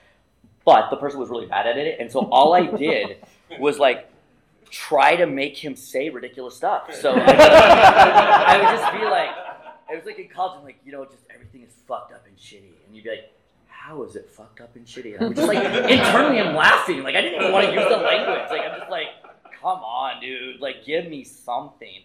but 0.66 0.90
the 0.90 0.96
person 0.98 1.20
was 1.20 1.30
really 1.30 1.46
bad 1.48 1.68
at 1.68 1.78
it, 1.78 2.00
and 2.00 2.12
so 2.12 2.22
all 2.32 2.54
I 2.54 2.66
did 2.68 3.18
was 3.60 3.80
like 3.80 4.10
try 4.70 5.16
to 5.16 5.26
make 5.28 5.56
him 5.58 5.76
say 5.76 6.10
ridiculous 6.10 6.56
stuff. 6.56 6.94
So 6.96 7.12
I, 7.16 7.16
I 8.48 8.58
would 8.58 8.80
just 8.80 8.94
be 8.94 9.04
like, 9.06 9.30
it 9.94 9.98
was 9.98 10.06
like 10.06 10.20
in 10.20 10.28
college, 10.28 10.58
I'm 10.58 10.64
like, 10.64 10.80
you 10.86 10.92
know, 10.92 11.06
just 11.06 11.24
everything 11.34 11.62
is 11.62 11.74
fucked 11.88 12.12
up 12.12 12.26
and 12.28 12.36
shitty, 12.38 12.74
and 12.86 12.96
you'd 12.96 13.04
be 13.04 13.12
like, 13.12 13.32
how 13.68 14.04
is 14.04 14.16
it 14.16 14.30
fucked 14.30 14.62
up 14.62 14.76
and 14.76 14.86
shitty? 14.86 15.16
And 15.16 15.26
I'm 15.26 15.34
just 15.34 15.48
like, 15.48 15.58
internally, 15.90 16.40
I'm 16.40 16.56
laughing. 16.56 17.04
Like 17.04 17.16
I 17.16 17.22
didn't 17.22 17.42
even 17.42 17.52
want 17.52 17.68
to 17.68 17.74
use 17.74 17.84
the 17.84 17.98
language. 17.98 18.50
Like 18.50 18.62
I'm 18.62 18.80
just 18.80 18.90
like, 18.90 19.08
come 19.62 19.80
on, 19.80 20.22
dude. 20.22 20.60
Like 20.60 20.86
give 20.86 21.08
me 21.08 21.24
something. 21.24 22.04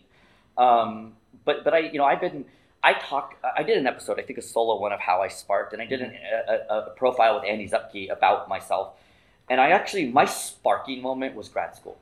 Um, 0.57 1.15
but 1.45 1.65
but 1.65 1.75
I, 1.75 1.79
you 1.79 1.99
know, 1.99 2.05
I've 2.05 2.21
been. 2.21 2.45
I 2.83 2.95
talked. 2.95 3.45
I 3.57 3.65
did 3.65 3.77
an 3.77 3.87
episode, 3.87 4.21
I 4.21 4.23
think 4.23 4.39
a 4.39 4.43
solo 4.43 4.81
one 4.81 4.93
of 4.93 5.01
how 5.01 5.21
I 5.21 5.29
sparked, 5.29 5.73
and 5.73 5.83
I 5.83 5.87
did 5.87 6.01
an, 6.01 6.15
a, 6.49 6.53
a, 6.53 6.79
a 6.79 6.91
profile 6.91 7.35
with 7.35 7.45
Andy 7.45 7.69
Zupke 7.69 8.11
about 8.11 8.49
myself. 8.49 8.95
And 9.51 9.61
I 9.61 9.71
actually, 9.71 10.07
my 10.13 10.27
sparking 10.27 11.03
moment 11.03 11.35
was 11.35 11.49
grad 11.49 11.75
school. 11.75 11.99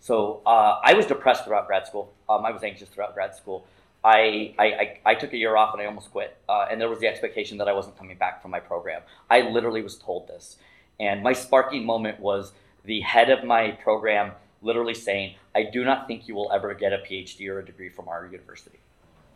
So 0.00 0.40
uh, 0.46 0.80
I 0.84 0.94
was 0.94 1.06
depressed 1.06 1.44
throughout 1.44 1.66
grad 1.66 1.86
school. 1.86 2.12
Um, 2.28 2.44
I 2.44 2.50
was 2.50 2.62
anxious 2.62 2.88
throughout 2.88 3.14
grad 3.14 3.34
school. 3.34 3.66
I, 4.02 4.54
I, 4.58 4.98
I, 5.04 5.14
took 5.14 5.32
a 5.34 5.36
year 5.36 5.56
off 5.56 5.74
and 5.74 5.82
I 5.82 5.86
almost 5.86 6.10
quit. 6.10 6.36
Uh, 6.48 6.66
and 6.70 6.80
there 6.80 6.88
was 6.88 7.00
the 7.00 7.06
expectation 7.06 7.58
that 7.58 7.68
I 7.68 7.72
wasn't 7.72 7.98
coming 7.98 8.16
back 8.16 8.40
from 8.40 8.50
my 8.50 8.60
program. 8.60 9.02
I 9.28 9.42
literally 9.42 9.82
was 9.82 9.96
told 9.96 10.26
this. 10.26 10.56
And 10.98 11.22
my 11.22 11.34
sparking 11.34 11.84
moment 11.84 12.18
was 12.18 12.52
the 12.84 13.00
head 13.00 13.30
of 13.30 13.44
my 13.44 13.72
program 13.72 14.32
literally 14.62 14.94
saying, 14.94 15.34
I 15.54 15.64
do 15.64 15.84
not 15.84 16.06
think 16.06 16.28
you 16.28 16.34
will 16.34 16.50
ever 16.52 16.74
get 16.74 16.92
a 16.92 16.98
PhD 16.98 17.48
or 17.48 17.58
a 17.58 17.64
degree 17.64 17.88
from 17.88 18.08
our 18.08 18.26
university. 18.26 18.78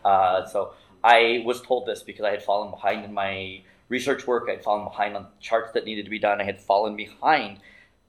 Uh, 0.04 0.46
so 0.46 0.74
I 1.02 1.42
was 1.44 1.60
told 1.60 1.86
this 1.86 2.02
because 2.02 2.24
I 2.24 2.30
had 2.30 2.42
fallen 2.42 2.70
behind 2.70 3.04
in 3.04 3.12
my 3.12 3.62
research 3.88 4.26
work. 4.26 4.46
I 4.48 4.52
had 4.52 4.64
fallen 4.64 4.84
behind 4.84 5.16
on 5.16 5.26
charts 5.40 5.72
that 5.72 5.84
needed 5.84 6.04
to 6.04 6.10
be 6.10 6.18
done. 6.18 6.40
I 6.40 6.44
had 6.44 6.60
fallen 6.60 6.96
behind 6.96 7.58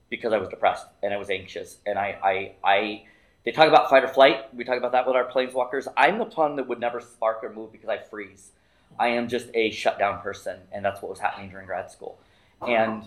because 0.10 0.34
I 0.34 0.38
was 0.38 0.50
depressed 0.50 0.88
and 1.04 1.14
I 1.14 1.18
was 1.18 1.30
anxious. 1.30 1.78
And 1.86 1.98
I, 1.98 2.18
I, 2.24 2.70
I 2.70 3.04
they 3.46 3.52
talk 3.52 3.68
about 3.68 3.90
fight 3.90 4.04
or 4.04 4.08
flight. 4.08 4.54
We 4.56 4.64
talk 4.64 4.78
about 4.78 4.92
that 4.94 5.06
with 5.06 5.16
our 5.16 5.30
planeswalkers. 5.30 5.88
I'm 5.96 6.18
the 6.18 6.26
one 6.26 6.56
that 6.56 6.68
would 6.68 6.80
never 6.80 7.00
spark 7.00 7.44
or 7.44 7.54
move 7.54 7.72
because 7.72 7.90
I 7.90 7.98
freeze. 8.00 8.52
I 9.00 9.10
am 9.10 9.28
just 9.28 9.50
a 9.54 9.72
shutdown 9.72 10.22
person, 10.22 10.60
and 10.72 10.84
that's 10.84 11.02
what 11.02 11.10
was 11.10 11.20
happening 11.20 11.50
during 11.50 11.68
grad 11.68 11.92
school. 11.92 12.18
And 12.68 13.04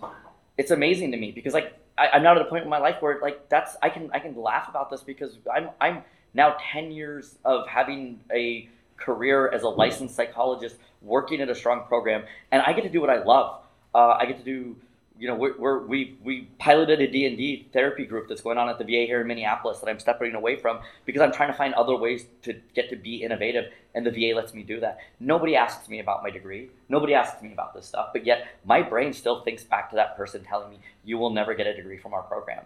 it's 0.57 0.70
amazing 0.70 1.11
to 1.12 1.16
me 1.16 1.32
because 1.32 1.55
like 1.55 1.76
I, 1.97 2.09
I'm 2.09 2.22
now 2.22 2.34
at 2.36 2.41
a 2.41 2.45
point 2.45 2.62
in 2.62 2.70
my 2.70 2.78
life 2.78 2.97
where 3.01 3.18
like 3.20 3.49
that's 3.49 3.76
I 3.82 3.89
can 3.89 4.11
I 4.12 4.20
can 4.20 4.36
laugh 4.36 4.68
about 4.68 4.91
this 4.91 5.03
because 5.03 5.39
I'm 5.53 5.70
I'm 5.80 6.03
now 6.34 6.57
10 6.72 6.93
years 6.93 7.36
of 7.45 7.66
having 7.66 8.20
a 8.32 8.68
career 8.97 9.49
as 9.49 9.62
a 9.62 9.68
licensed 9.68 10.14
psychologist 10.14 10.76
working 11.03 11.41
at 11.41 11.49
a 11.49 11.55
strong 11.55 11.84
program 11.86 12.24
and 12.51 12.62
I 12.62 12.72
get 12.72 12.82
to 12.82 12.91
do 12.91 13.01
what 13.01 13.11
I 13.11 13.22
love. 13.22 13.62
Uh, 13.95 14.16
I 14.20 14.26
get 14.26 14.39
to 14.39 14.45
do 14.45 14.76
you 15.19 15.27
know, 15.27 15.35
we're, 15.35 15.59
we're, 15.59 15.85
we 15.85 16.16
we 16.23 16.43
piloted 16.59 17.01
a 17.01 17.07
D&D 17.09 17.71
therapy 17.73 18.07
group 18.07 18.29
that's 18.29 18.41
going 18.41 18.57
on 18.57 18.69
at 18.69 18.79
the 18.79 18.85
VA 18.85 19.05
here 19.05 19.21
in 19.21 19.27
Minneapolis 19.27 19.81
that 19.81 19.89
I'm 19.89 19.99
stepping 19.99 20.35
away 20.35 20.57
from 20.57 20.79
because 21.07 21.21
I'm 21.21 21.33
trying 21.33 21.51
to 21.51 21.57
find 21.57 21.75
other 21.75 21.97
ways 21.97 22.27
to 22.43 22.55
get 22.75 22.89
to 22.91 22.97
be 22.97 23.16
innovative, 23.16 23.73
and 23.95 24.07
the 24.07 24.12
VA 24.12 24.37
lets 24.37 24.55
me 24.55 24.62
do 24.62 24.79
that. 24.81 24.99
Nobody 25.19 25.57
asks 25.57 25.89
me 25.89 25.99
about 25.99 26.23
my 26.23 26.31
degree. 26.31 26.71
Nobody 26.89 27.14
asks 27.14 27.43
me 27.43 27.53
about 27.53 27.75
this 27.75 27.85
stuff, 27.85 28.11
but 28.12 28.25
yet 28.25 28.47
my 28.64 28.81
brain 28.81 29.12
still 29.12 29.43
thinks 29.43 29.64
back 29.64 29.91
to 29.91 29.97
that 29.97 30.16
person 30.16 30.45
telling 30.45 30.71
me, 30.71 30.79
"You 31.05 31.19
will 31.19 31.31
never 31.31 31.55
get 31.55 31.66
a 31.66 31.75
degree 31.75 31.99
from 31.99 32.14
our 32.14 32.23
program." 32.23 32.64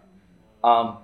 Um, 0.63 0.97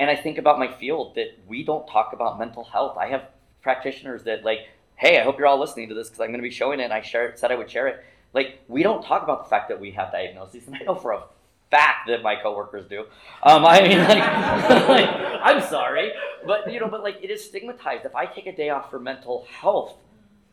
and 0.00 0.08
I 0.08 0.16
think 0.16 0.38
about 0.38 0.58
my 0.58 0.72
field 0.72 1.14
that 1.16 1.38
we 1.46 1.62
don't 1.62 1.86
talk 1.86 2.14
about 2.14 2.38
mental 2.38 2.64
health. 2.64 2.96
I 2.96 3.08
have 3.08 3.28
practitioners 3.62 4.22
that 4.24 4.44
like, 4.44 4.60
"Hey, 4.94 5.20
I 5.20 5.24
hope 5.24 5.38
you're 5.38 5.46
all 5.46 5.60
listening 5.60 5.90
to 5.90 5.94
this 5.94 6.08
because 6.08 6.20
I'm 6.20 6.28
going 6.28 6.38
to 6.38 6.42
be 6.42 6.50
showing 6.50 6.80
it." 6.80 6.84
And 6.84 6.92
I 6.94 7.02
share, 7.02 7.36
said 7.36 7.52
I 7.52 7.56
would 7.56 7.70
share 7.70 7.86
it 7.86 8.02
like 8.36 8.60
we 8.68 8.82
don't 8.82 9.02
talk 9.02 9.22
about 9.22 9.44
the 9.44 9.48
fact 9.48 9.70
that 9.70 9.80
we 9.80 9.90
have 9.92 10.12
diagnoses, 10.12 10.66
and 10.66 10.76
I 10.76 10.80
know 10.80 10.94
for 10.94 11.12
a 11.12 11.22
fact 11.70 12.06
that 12.06 12.22
my 12.22 12.36
coworkers 12.36 12.86
do. 12.86 13.06
Um, 13.42 13.64
I 13.64 13.80
mean, 13.80 13.98
like, 13.98 14.08
like, 14.88 15.08
I'm 15.42 15.62
sorry, 15.62 16.12
but 16.46 16.70
you 16.70 16.78
know, 16.78 16.86
but 16.86 17.02
like 17.02 17.18
it 17.22 17.30
is 17.30 17.42
stigmatized. 17.42 18.04
If 18.04 18.14
I 18.14 18.26
take 18.26 18.46
a 18.46 18.54
day 18.54 18.68
off 18.68 18.90
for 18.90 19.00
mental 19.00 19.46
health 19.50 19.96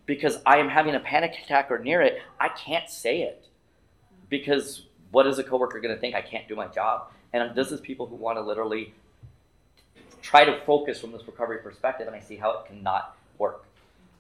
because 0.06 0.40
I 0.46 0.58
am 0.58 0.70
having 0.70 0.96
a 0.96 1.00
panic 1.02 1.34
attack 1.44 1.70
or 1.70 1.78
near 1.78 2.02
it, 2.02 2.22
I 2.40 2.48
can't 2.48 2.90
say 2.90 3.22
it 3.22 3.48
because 4.30 4.86
what 5.12 5.28
is 5.28 5.38
a 5.38 5.44
coworker 5.44 5.82
going 5.82 5.94
to 5.94 6.00
think? 6.00 6.16
I 6.16 6.22
can't 6.22 6.48
do 6.48 6.56
my 6.56 6.68
job. 6.68 7.12
And 7.34 7.54
this 7.54 7.72
is 7.72 7.82
people 7.82 8.08
who 8.08 8.16
want 8.16 8.38
to 8.38 8.42
literally 8.42 8.94
try 10.22 10.46
to 10.46 10.62
focus 10.62 11.02
from 11.02 11.12
this 11.12 11.28
recovery 11.28 11.58
perspective, 11.58 12.08
and 12.08 12.16
I 12.16 12.20
see 12.20 12.38
how 12.38 12.52
it 12.60 12.66
cannot 12.68 13.18
work. 13.38 13.66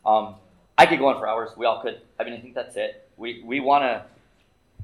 Um, 0.05 0.35
I 0.77 0.85
could 0.85 0.99
go 0.99 1.07
on 1.07 1.17
for 1.17 1.27
hours. 1.27 1.51
We 1.55 1.65
all 1.65 1.81
could. 1.81 2.01
I 2.19 2.25
mean, 2.25 2.33
I 2.33 2.39
think 2.39 2.55
that's 2.55 2.75
it. 2.75 3.02
We 3.17 3.41
we 3.43 3.59
want 3.59 3.83
to 3.83 4.05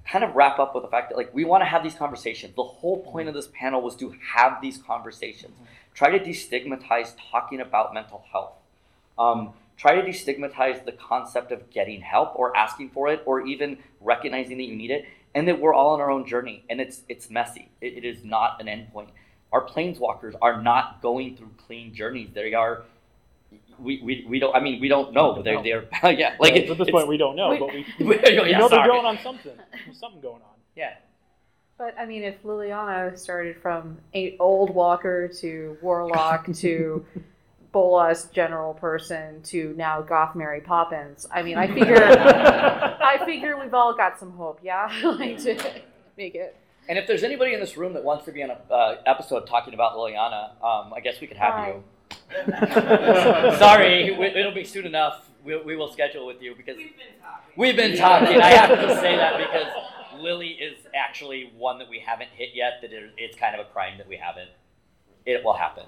kind 0.09 0.23
of 0.23 0.35
wrap 0.35 0.59
up 0.59 0.73
with 0.73 0.83
the 0.83 0.89
fact 0.89 1.09
that 1.09 1.17
like 1.17 1.33
we 1.33 1.45
want 1.45 1.61
to 1.61 1.65
have 1.65 1.83
these 1.83 1.95
conversations. 1.95 2.55
The 2.55 2.63
whole 2.63 3.03
point 3.03 3.27
of 3.27 3.33
this 3.33 3.49
panel 3.53 3.81
was 3.81 3.95
to 3.97 4.15
have 4.33 4.61
these 4.61 4.77
conversations. 4.77 5.53
Try 5.93 6.17
to 6.17 6.19
destigmatize 6.19 7.15
talking 7.31 7.61
about 7.61 7.93
mental 7.93 8.23
health. 8.31 8.53
Um, 9.17 9.53
try 9.77 9.99
to 9.99 10.07
destigmatize 10.07 10.85
the 10.85 10.93
concept 10.93 11.51
of 11.51 11.69
getting 11.69 12.01
help 12.01 12.33
or 12.35 12.55
asking 12.55 12.89
for 12.91 13.09
it 13.09 13.21
or 13.25 13.45
even 13.45 13.77
recognizing 13.99 14.57
that 14.57 14.63
you 14.63 14.75
need 14.75 14.91
it 14.91 15.05
and 15.35 15.47
that 15.47 15.59
we're 15.59 15.73
all 15.73 15.93
on 15.93 15.99
our 15.99 16.09
own 16.09 16.25
journey 16.25 16.63
and 16.69 16.79
it's 16.81 17.01
it's 17.09 17.29
messy. 17.29 17.69
it, 17.81 17.97
it 17.97 18.05
is 18.05 18.23
not 18.23 18.61
an 18.61 18.67
endpoint. 18.67 19.09
Our 19.51 19.65
planeswalkers 19.65 20.35
are 20.41 20.61
not 20.61 21.01
going 21.01 21.35
through 21.35 21.51
clean 21.65 21.93
journeys. 21.93 22.29
They 22.33 22.53
are 22.53 22.83
we, 23.81 24.01
we, 24.03 24.25
we 24.27 24.39
don't. 24.39 24.55
I 24.55 24.59
mean, 24.59 24.79
we 24.81 24.87
don't 24.87 25.13
know. 25.13 25.41
They're 25.41 25.61
they're 25.61 25.87
yeah. 26.11 26.35
Like 26.39 26.55
at 26.55 26.77
this 26.77 26.89
point, 26.89 27.07
we 27.07 27.17
don't 27.17 27.35
know, 27.35 27.49
We- 27.51 27.59
but 27.59 27.73
we, 27.73 27.85
we, 27.99 28.05
we 28.05 28.49
yeah, 28.49 28.57
know 28.59 28.69
they're 28.69 28.85
going 28.87 29.05
on 29.05 29.17
something. 29.23 29.53
There's 29.85 29.99
something 29.99 30.21
going 30.21 30.41
on. 30.41 30.55
Yeah. 30.75 30.95
But 31.77 31.95
I 31.97 32.05
mean, 32.05 32.23
if 32.23 32.43
Liliana 32.43 33.17
started 33.17 33.55
from 33.61 33.97
a 34.13 34.35
old 34.39 34.73
walker 34.75 35.29
to 35.39 35.77
warlock 35.81 36.47
to 36.55 37.05
bolas 37.71 38.25
general 38.33 38.73
person 38.73 39.41
to 39.43 39.73
now 39.77 40.01
goth 40.01 40.35
Mary 40.35 40.59
Poppins, 40.59 41.25
I 41.31 41.41
mean, 41.41 41.57
I 41.57 41.67
figure, 41.67 42.03
I 42.03 43.21
figure 43.25 43.57
we've 43.59 43.73
all 43.73 43.95
got 43.95 44.19
some 44.19 44.31
hope, 44.31 44.59
yeah, 44.63 44.91
like 45.03 45.37
to 45.43 45.81
make 46.17 46.35
it. 46.35 46.55
And 46.89 46.97
if 46.97 47.05
there's 47.05 47.23
anybody 47.23 47.53
in 47.53 47.59
this 47.59 47.77
room 47.77 47.93
that 47.93 48.03
wants 48.03 48.25
to 48.25 48.31
be 48.31 48.41
on 48.43 48.49
an 48.49 48.57
uh, 48.71 48.95
episode 49.05 49.45
talking 49.47 49.75
about 49.75 49.93
Liliana, 49.95 50.61
um, 50.63 50.91
I 50.93 50.99
guess 51.03 51.21
we 51.21 51.27
could 51.27 51.37
have 51.37 51.53
Hi. 51.53 51.67
you. 51.69 51.83
Sorry, 53.59 54.15
we, 54.17 54.25
it'll 54.27 54.53
be 54.53 54.63
soon 54.63 54.85
enough. 54.85 55.29
We, 55.43 55.57
we 55.61 55.75
will 55.75 55.91
schedule 55.91 56.25
with 56.25 56.41
you 56.41 56.55
because 56.55 56.77
We've 56.77 56.95
been 56.95 57.17
talking. 57.21 57.53
we've 57.55 57.75
been 57.75 57.97
talking. 57.97 58.41
I 58.41 58.49
have 58.49 58.69
to 58.69 58.95
say 58.95 59.15
that 59.15 59.37
because 59.37 59.67
Lily 60.21 60.49
is 60.49 60.77
actually 60.93 61.51
one 61.57 61.79
that 61.79 61.89
we 61.89 61.99
haven't 61.99 62.29
hit 62.31 62.49
yet. 62.53 62.79
That 62.81 62.91
it, 62.91 63.13
it's 63.17 63.37
kind 63.37 63.55
of 63.59 63.65
a 63.65 63.69
crime 63.69 63.97
that 63.97 64.07
we 64.07 64.17
haven't. 64.17 64.49
It 65.25 65.43
will 65.43 65.53
happen. 65.53 65.85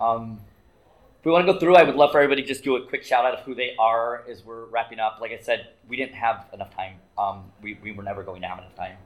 Um, 0.00 0.40
if 1.18 1.24
we 1.24 1.32
want 1.32 1.46
to 1.46 1.52
go 1.52 1.58
through, 1.58 1.76
I 1.76 1.82
would 1.82 1.96
love 1.96 2.12
for 2.12 2.18
everybody 2.18 2.42
to 2.42 2.48
just 2.48 2.62
do 2.62 2.76
a 2.76 2.86
quick 2.86 3.02
shout 3.02 3.24
out 3.24 3.34
of 3.34 3.44
who 3.44 3.54
they 3.54 3.74
are 3.78 4.24
as 4.30 4.44
we're 4.44 4.66
wrapping 4.66 5.00
up. 5.00 5.18
Like 5.20 5.32
I 5.32 5.38
said, 5.38 5.68
we 5.88 5.96
didn't 5.96 6.14
have 6.14 6.46
enough 6.52 6.74
time. 6.74 6.94
Um, 7.18 7.50
we, 7.62 7.78
we 7.82 7.92
were 7.92 8.02
never 8.02 8.22
going 8.22 8.42
to 8.42 8.48
have 8.48 8.58
enough 8.58 8.76
time. 8.76 8.96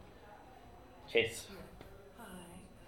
Chase. 1.10 1.46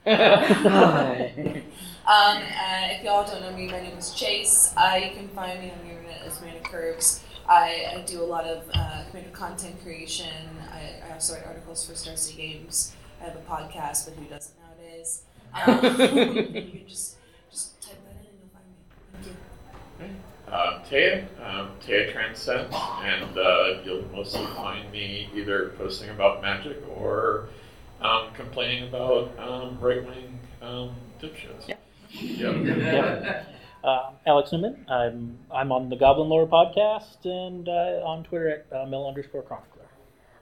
Hi. 0.05 1.63
Um, 2.05 2.39
uh, 2.39 2.89
if 2.91 3.05
y'all 3.05 3.25
don't 3.25 3.43
know 3.43 3.53
me, 3.57 3.69
my 3.69 3.81
name 3.81 3.97
is 3.97 4.13
Chase. 4.13 4.75
Uh, 4.77 4.99
you 5.01 5.15
can 5.15 5.29
find 5.29 5.61
me 5.61 5.71
on 5.71 5.79
the 5.85 5.91
internet 5.91 6.23
as 6.27 6.43
Amanda 6.43 6.59
Curves. 6.69 7.23
I, 7.49 7.95
I 7.97 8.01
do 8.05 8.21
a 8.21 8.27
lot 8.27 8.45
of 8.45 8.69
uh, 8.75 9.05
creative 9.13 9.33
content 9.33 9.81
creation. 9.85 10.29
I, 10.73 11.09
I 11.09 11.13
also 11.13 11.35
write 11.35 11.47
articles 11.47 11.87
for 11.87 11.95
Star 11.95 12.17
City 12.17 12.37
Games. 12.37 12.93
I 13.21 13.27
have 13.27 13.37
a 13.37 13.41
podcast, 13.49 14.07
but 14.07 14.15
who 14.15 14.25
doesn't 14.25 14.55
nowadays? 14.59 15.23
Um, 15.55 15.85
you 16.57 16.63
can 16.73 16.89
just 16.89 17.19
just 17.53 17.81
type 17.81 17.99
that 18.05 18.17
in 18.21 18.27
and 18.27 18.37
you'll 18.41 18.51
find 18.53 18.67
me. 18.67 19.37
Thank 20.01 20.11
you. 20.11 20.53
Uh, 20.53 20.83
Taya, 20.85 21.25
um, 21.49 21.71
Taya 21.87 22.13
Transcends, 22.13 22.75
and 23.05 23.39
uh, 23.39 23.81
you'll 23.85 24.05
mostly 24.13 24.45
find 24.57 24.91
me 24.91 25.31
either 25.37 25.69
posting 25.79 26.11
about 26.11 26.43
magic 26.43 26.79
or 26.99 27.49
um, 28.03 28.33
complaining 28.35 28.89
about 28.89 29.39
um, 29.39 29.79
right 29.81 30.05
wing 30.05 30.39
um, 30.61 30.95
dipshits. 31.21 31.69
Yeah. 31.69 31.77
Yep. 32.11 32.57
Yep. 32.67 33.47
Uh, 33.85 34.13
Alex 34.27 34.53
Newman. 34.53 34.85
I'm 34.89 35.39
I'm 35.53 35.73
on 35.73 35.89
the 35.89 35.97
Goblin 35.97 36.29
Lore 36.29 36.47
podcast 36.47 37.25
and 37.25 37.69
uh, 37.69 38.07
on 38.07 38.23
Twitter 38.23 38.49
at 38.49 38.67
uh, 38.77 38.87
Mel 38.87 39.09
underscore 39.09 39.43
chronicler. 39.43 39.83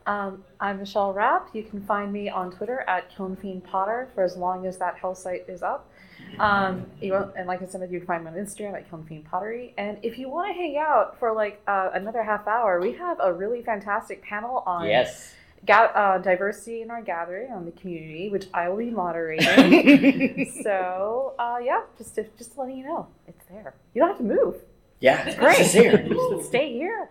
Um, 0.07 0.45
I'm 0.59 0.79
Michelle 0.79 1.13
Rapp. 1.13 1.49
You 1.55 1.63
can 1.63 1.81
find 1.83 2.13
me 2.13 2.29
on 2.29 2.51
Twitter 2.51 2.85
at 2.89 3.15
Kilnfiend 3.15 3.65
Potter 3.65 4.09
for 4.15 4.25
as 4.25 4.37
long 4.37 4.67
as 4.67 4.77
that 4.79 4.97
hell 4.97 5.15
site 5.15 5.45
is 5.49 5.63
up. 5.63 5.91
Um, 6.39 6.87
you 7.01 7.13
want, 7.13 7.33
and 7.37 7.47
like 7.47 7.63
I 7.63 7.67
said, 7.67 7.81
you 7.91 7.99
can 7.99 8.07
find 8.07 8.25
me 8.25 8.31
on 8.31 8.37
Instagram 8.37 8.75
at 8.75 8.91
Kilnfiend 8.91 9.25
Pottery. 9.25 9.75
And 9.79 9.99
if 10.03 10.19
you 10.19 10.29
want 10.29 10.49
to 10.49 10.55
hang 10.55 10.77
out 10.77 11.19
for 11.19 11.33
like 11.33 11.63
uh, 11.67 11.91
another 11.95 12.23
half 12.23 12.47
hour, 12.47 12.81
we 12.81 12.93
have 12.93 13.19
a 13.21 13.33
really 13.33 13.63
fantastic 13.63 14.23
panel 14.23 14.63
on 14.67 14.87
Yes. 14.87 15.35
Ga- 15.67 15.93
uh, 15.95 16.19
diversity 16.19 16.83
in 16.83 16.91
our 16.91 17.03
gathering 17.03 17.53
on 17.53 17.65
the 17.65 17.73
community, 17.73 18.29
which 18.29 18.47
I 18.55 18.69
will 18.69 18.79
be 18.79 18.91
moderating. 18.91 20.51
so 20.63 21.35
uh, 21.39 21.59
yeah, 21.63 21.83
just 21.99 22.15
to, 22.17 22.27
just 22.39 22.57
letting 22.59 22.77
you 22.79 22.85
know, 22.85 23.07
it's 23.27 23.45
there. 23.47 23.75
You 23.95 24.01
don't 24.03 24.09
have 24.11 24.19
to 24.19 24.25
move. 24.25 24.57
yeah. 25.01 25.27
It's 25.27 25.37
great. 25.39 25.61
It's 25.61 25.73
here. 25.73 25.97
Just 26.09 26.47
stay 26.49 26.73
here. 26.73 27.11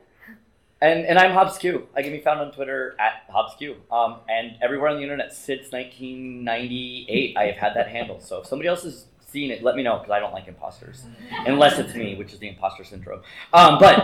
And, 0.82 1.06
and 1.06 1.20
I'm 1.20 1.32
Hobbs 1.32 1.58
Q. 1.58 1.88
I 1.94 2.02
can 2.02 2.14
be 2.14 2.22
found 2.22 2.40
on 2.40 2.54
Twitter 2.54 2.96
at 3.00 3.30
Hobbs 3.30 3.54
Q. 3.58 3.76
Um, 3.92 4.20
and 4.30 4.56
everywhere 4.62 4.90
on 4.90 4.96
the 4.96 5.04
internet 5.04 5.34
since 5.34 5.74
1998, 5.74 7.36
I 7.36 7.44
have 7.48 7.58
had 7.58 7.74
that 7.76 7.90
handle. 7.90 8.22
So 8.22 8.40
if 8.40 8.48
somebody 8.48 8.70
else 8.70 8.84
has 8.84 9.06
seen 9.30 9.52
it, 9.52 9.64
let 9.64 9.76
me 9.76 9.84
know 9.84 9.98
because 9.98 10.12
I 10.12 10.20
don't 10.20 10.34
like 10.34 10.48
imposters. 10.48 11.04
Unless 11.46 11.80
it's 11.80 11.96
me, 11.96 12.16
which 12.16 12.34
is 12.34 12.40
the 12.40 12.48
imposter 12.48 12.84
syndrome. 12.84 13.22
Um, 13.54 13.80
but 13.80 13.98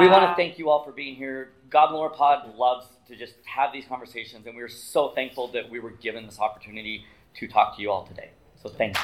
we 0.00 0.08
want 0.08 0.28
to 0.28 0.34
thank 0.36 0.58
you 0.58 0.70
all 0.70 0.84
for 0.84 0.92
being 0.92 1.14
here. 1.14 1.52
Goblin 1.70 1.98
Lore 1.98 2.10
Pod 2.10 2.54
loves 2.56 2.86
to 3.08 3.16
just 3.16 3.34
have 3.44 3.72
these 3.72 3.84
conversations, 3.86 4.46
and 4.46 4.54
we're 4.54 4.68
so 4.68 5.10
thankful 5.10 5.48
that 5.48 5.70
we 5.70 5.80
were 5.80 5.90
given 5.90 6.26
this 6.26 6.38
opportunity 6.38 7.04
to 7.34 7.48
talk 7.48 7.76
to 7.76 7.82
you 7.82 7.90
all 7.90 8.04
today. 8.04 8.30
So 8.62 8.68
thank 8.68 8.96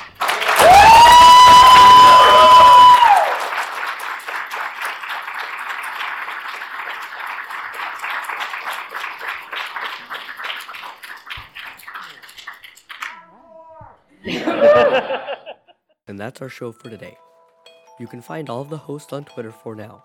And 16.18 16.24
that's 16.24 16.42
our 16.42 16.48
show 16.48 16.72
for 16.72 16.90
today. 16.90 17.16
You 18.00 18.08
can 18.08 18.20
find 18.20 18.50
all 18.50 18.62
of 18.62 18.70
the 18.70 18.76
hosts 18.76 19.12
on 19.12 19.24
Twitter 19.24 19.52
for 19.52 19.76
now. 19.76 20.02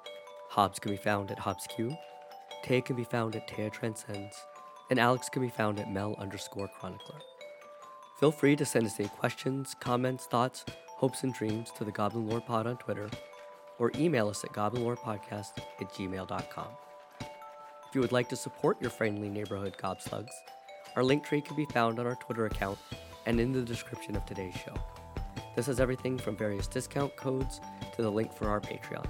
Hobbs 0.49 0.77
can 0.77 0.91
be 0.91 0.97
found 0.97 1.31
at 1.31 1.39
HobbsQ, 1.39 1.97
Taya 2.63 2.85
can 2.85 2.95
be 2.95 3.03
found 3.03 3.35
at 3.35 3.47
Taya 3.47 3.73
Transcends, 3.73 4.35
and 4.91 4.99
Alex 4.99 5.27
can 5.27 5.41
be 5.41 5.49
found 5.49 5.79
at 5.79 5.91
Mel 5.91 6.15
underscore 6.19 6.69
Chronicler. 6.79 7.19
Feel 8.19 8.31
free 8.31 8.55
to 8.55 8.63
send 8.63 8.85
us 8.85 8.99
any 8.99 9.09
questions, 9.09 9.75
comments, 9.79 10.25
thoughts, 10.25 10.63
hopes, 10.85 11.23
and 11.23 11.33
dreams 11.33 11.71
to 11.77 11.83
the 11.83 11.91
Goblin 11.91 12.29
Lore 12.29 12.41
Pod 12.41 12.67
on 12.67 12.77
Twitter, 12.77 13.09
or 13.79 13.91
email 13.95 14.29
us 14.29 14.43
at 14.43 14.53
goblinlorepodcast 14.53 15.57
at 15.81 15.89
gmail.com. 15.93 16.67
If 17.21 17.95
you 17.95 18.01
would 18.01 18.11
like 18.11 18.29
to 18.29 18.35
support 18.35 18.79
your 18.79 18.91
friendly 18.91 19.29
neighborhood 19.29 19.77
gobslugs, 19.81 20.29
our 20.95 21.03
link 21.03 21.25
tree 21.25 21.41
can 21.41 21.55
be 21.55 21.65
found 21.73 21.97
on 21.97 22.05
our 22.05 22.17
Twitter 22.17 22.45
account 22.45 22.77
and 23.25 23.39
in 23.39 23.51
the 23.51 23.63
description 23.63 24.15
of 24.15 24.23
today's 24.27 24.53
show. 24.53 24.75
This 25.55 25.67
has 25.67 25.79
everything 25.79 26.17
from 26.17 26.35
various 26.35 26.67
discount 26.67 27.15
codes 27.15 27.61
to 27.95 28.01
the 28.01 28.11
link 28.11 28.33
for 28.33 28.49
our 28.49 28.59
Patreon. 28.59 29.05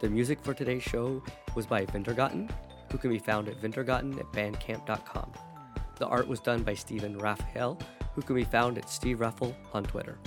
The 0.00 0.10
music 0.10 0.40
for 0.42 0.52
today's 0.52 0.82
show 0.82 1.22
was 1.54 1.66
by 1.66 1.86
Vintergotten, 1.86 2.50
who 2.90 2.98
can 2.98 3.10
be 3.10 3.18
found 3.18 3.48
at 3.48 3.60
vintergotten 3.60 4.18
at 4.18 4.26
bandcamp.com. 4.32 5.32
The 5.96 6.06
art 6.06 6.28
was 6.28 6.40
done 6.40 6.62
by 6.62 6.74
Stephen 6.74 7.16
Raphael, 7.16 7.78
who 8.14 8.22
can 8.22 8.36
be 8.36 8.44
found 8.44 8.76
at 8.78 8.90
Steve 8.90 9.20
Raffle 9.20 9.56
on 9.72 9.84
Twitter. 9.84 10.18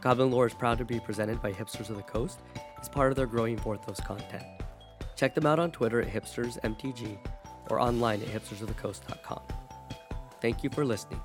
Goblin 0.00 0.30
Lore 0.30 0.46
is 0.46 0.54
proud 0.54 0.78
to 0.78 0.84
be 0.84 1.00
presented 1.00 1.40
by 1.40 1.52
Hipsters 1.52 1.88
of 1.88 1.96
the 1.96 2.02
Coast 2.02 2.40
as 2.80 2.88
part 2.88 3.10
of 3.10 3.16
their 3.16 3.26
growing 3.26 3.56
Porthos 3.56 4.00
content. 4.00 4.44
Check 5.16 5.34
them 5.34 5.46
out 5.46 5.58
on 5.58 5.70
Twitter 5.70 6.02
at 6.02 6.12
hipstersmtg 6.12 7.18
or 7.70 7.80
online 7.80 8.20
at 8.20 8.28
hipstersofthecoast.com. 8.28 9.40
Thank 10.40 10.62
you 10.62 10.70
for 10.70 10.84
listening. 10.84 11.20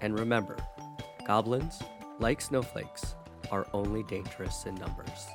And 0.00 0.18
remember, 0.18 0.56
goblins, 1.24 1.80
like 2.18 2.40
snowflakes, 2.40 3.14
are 3.50 3.66
only 3.72 4.02
dangerous 4.02 4.66
in 4.66 4.74
numbers. 4.74 5.26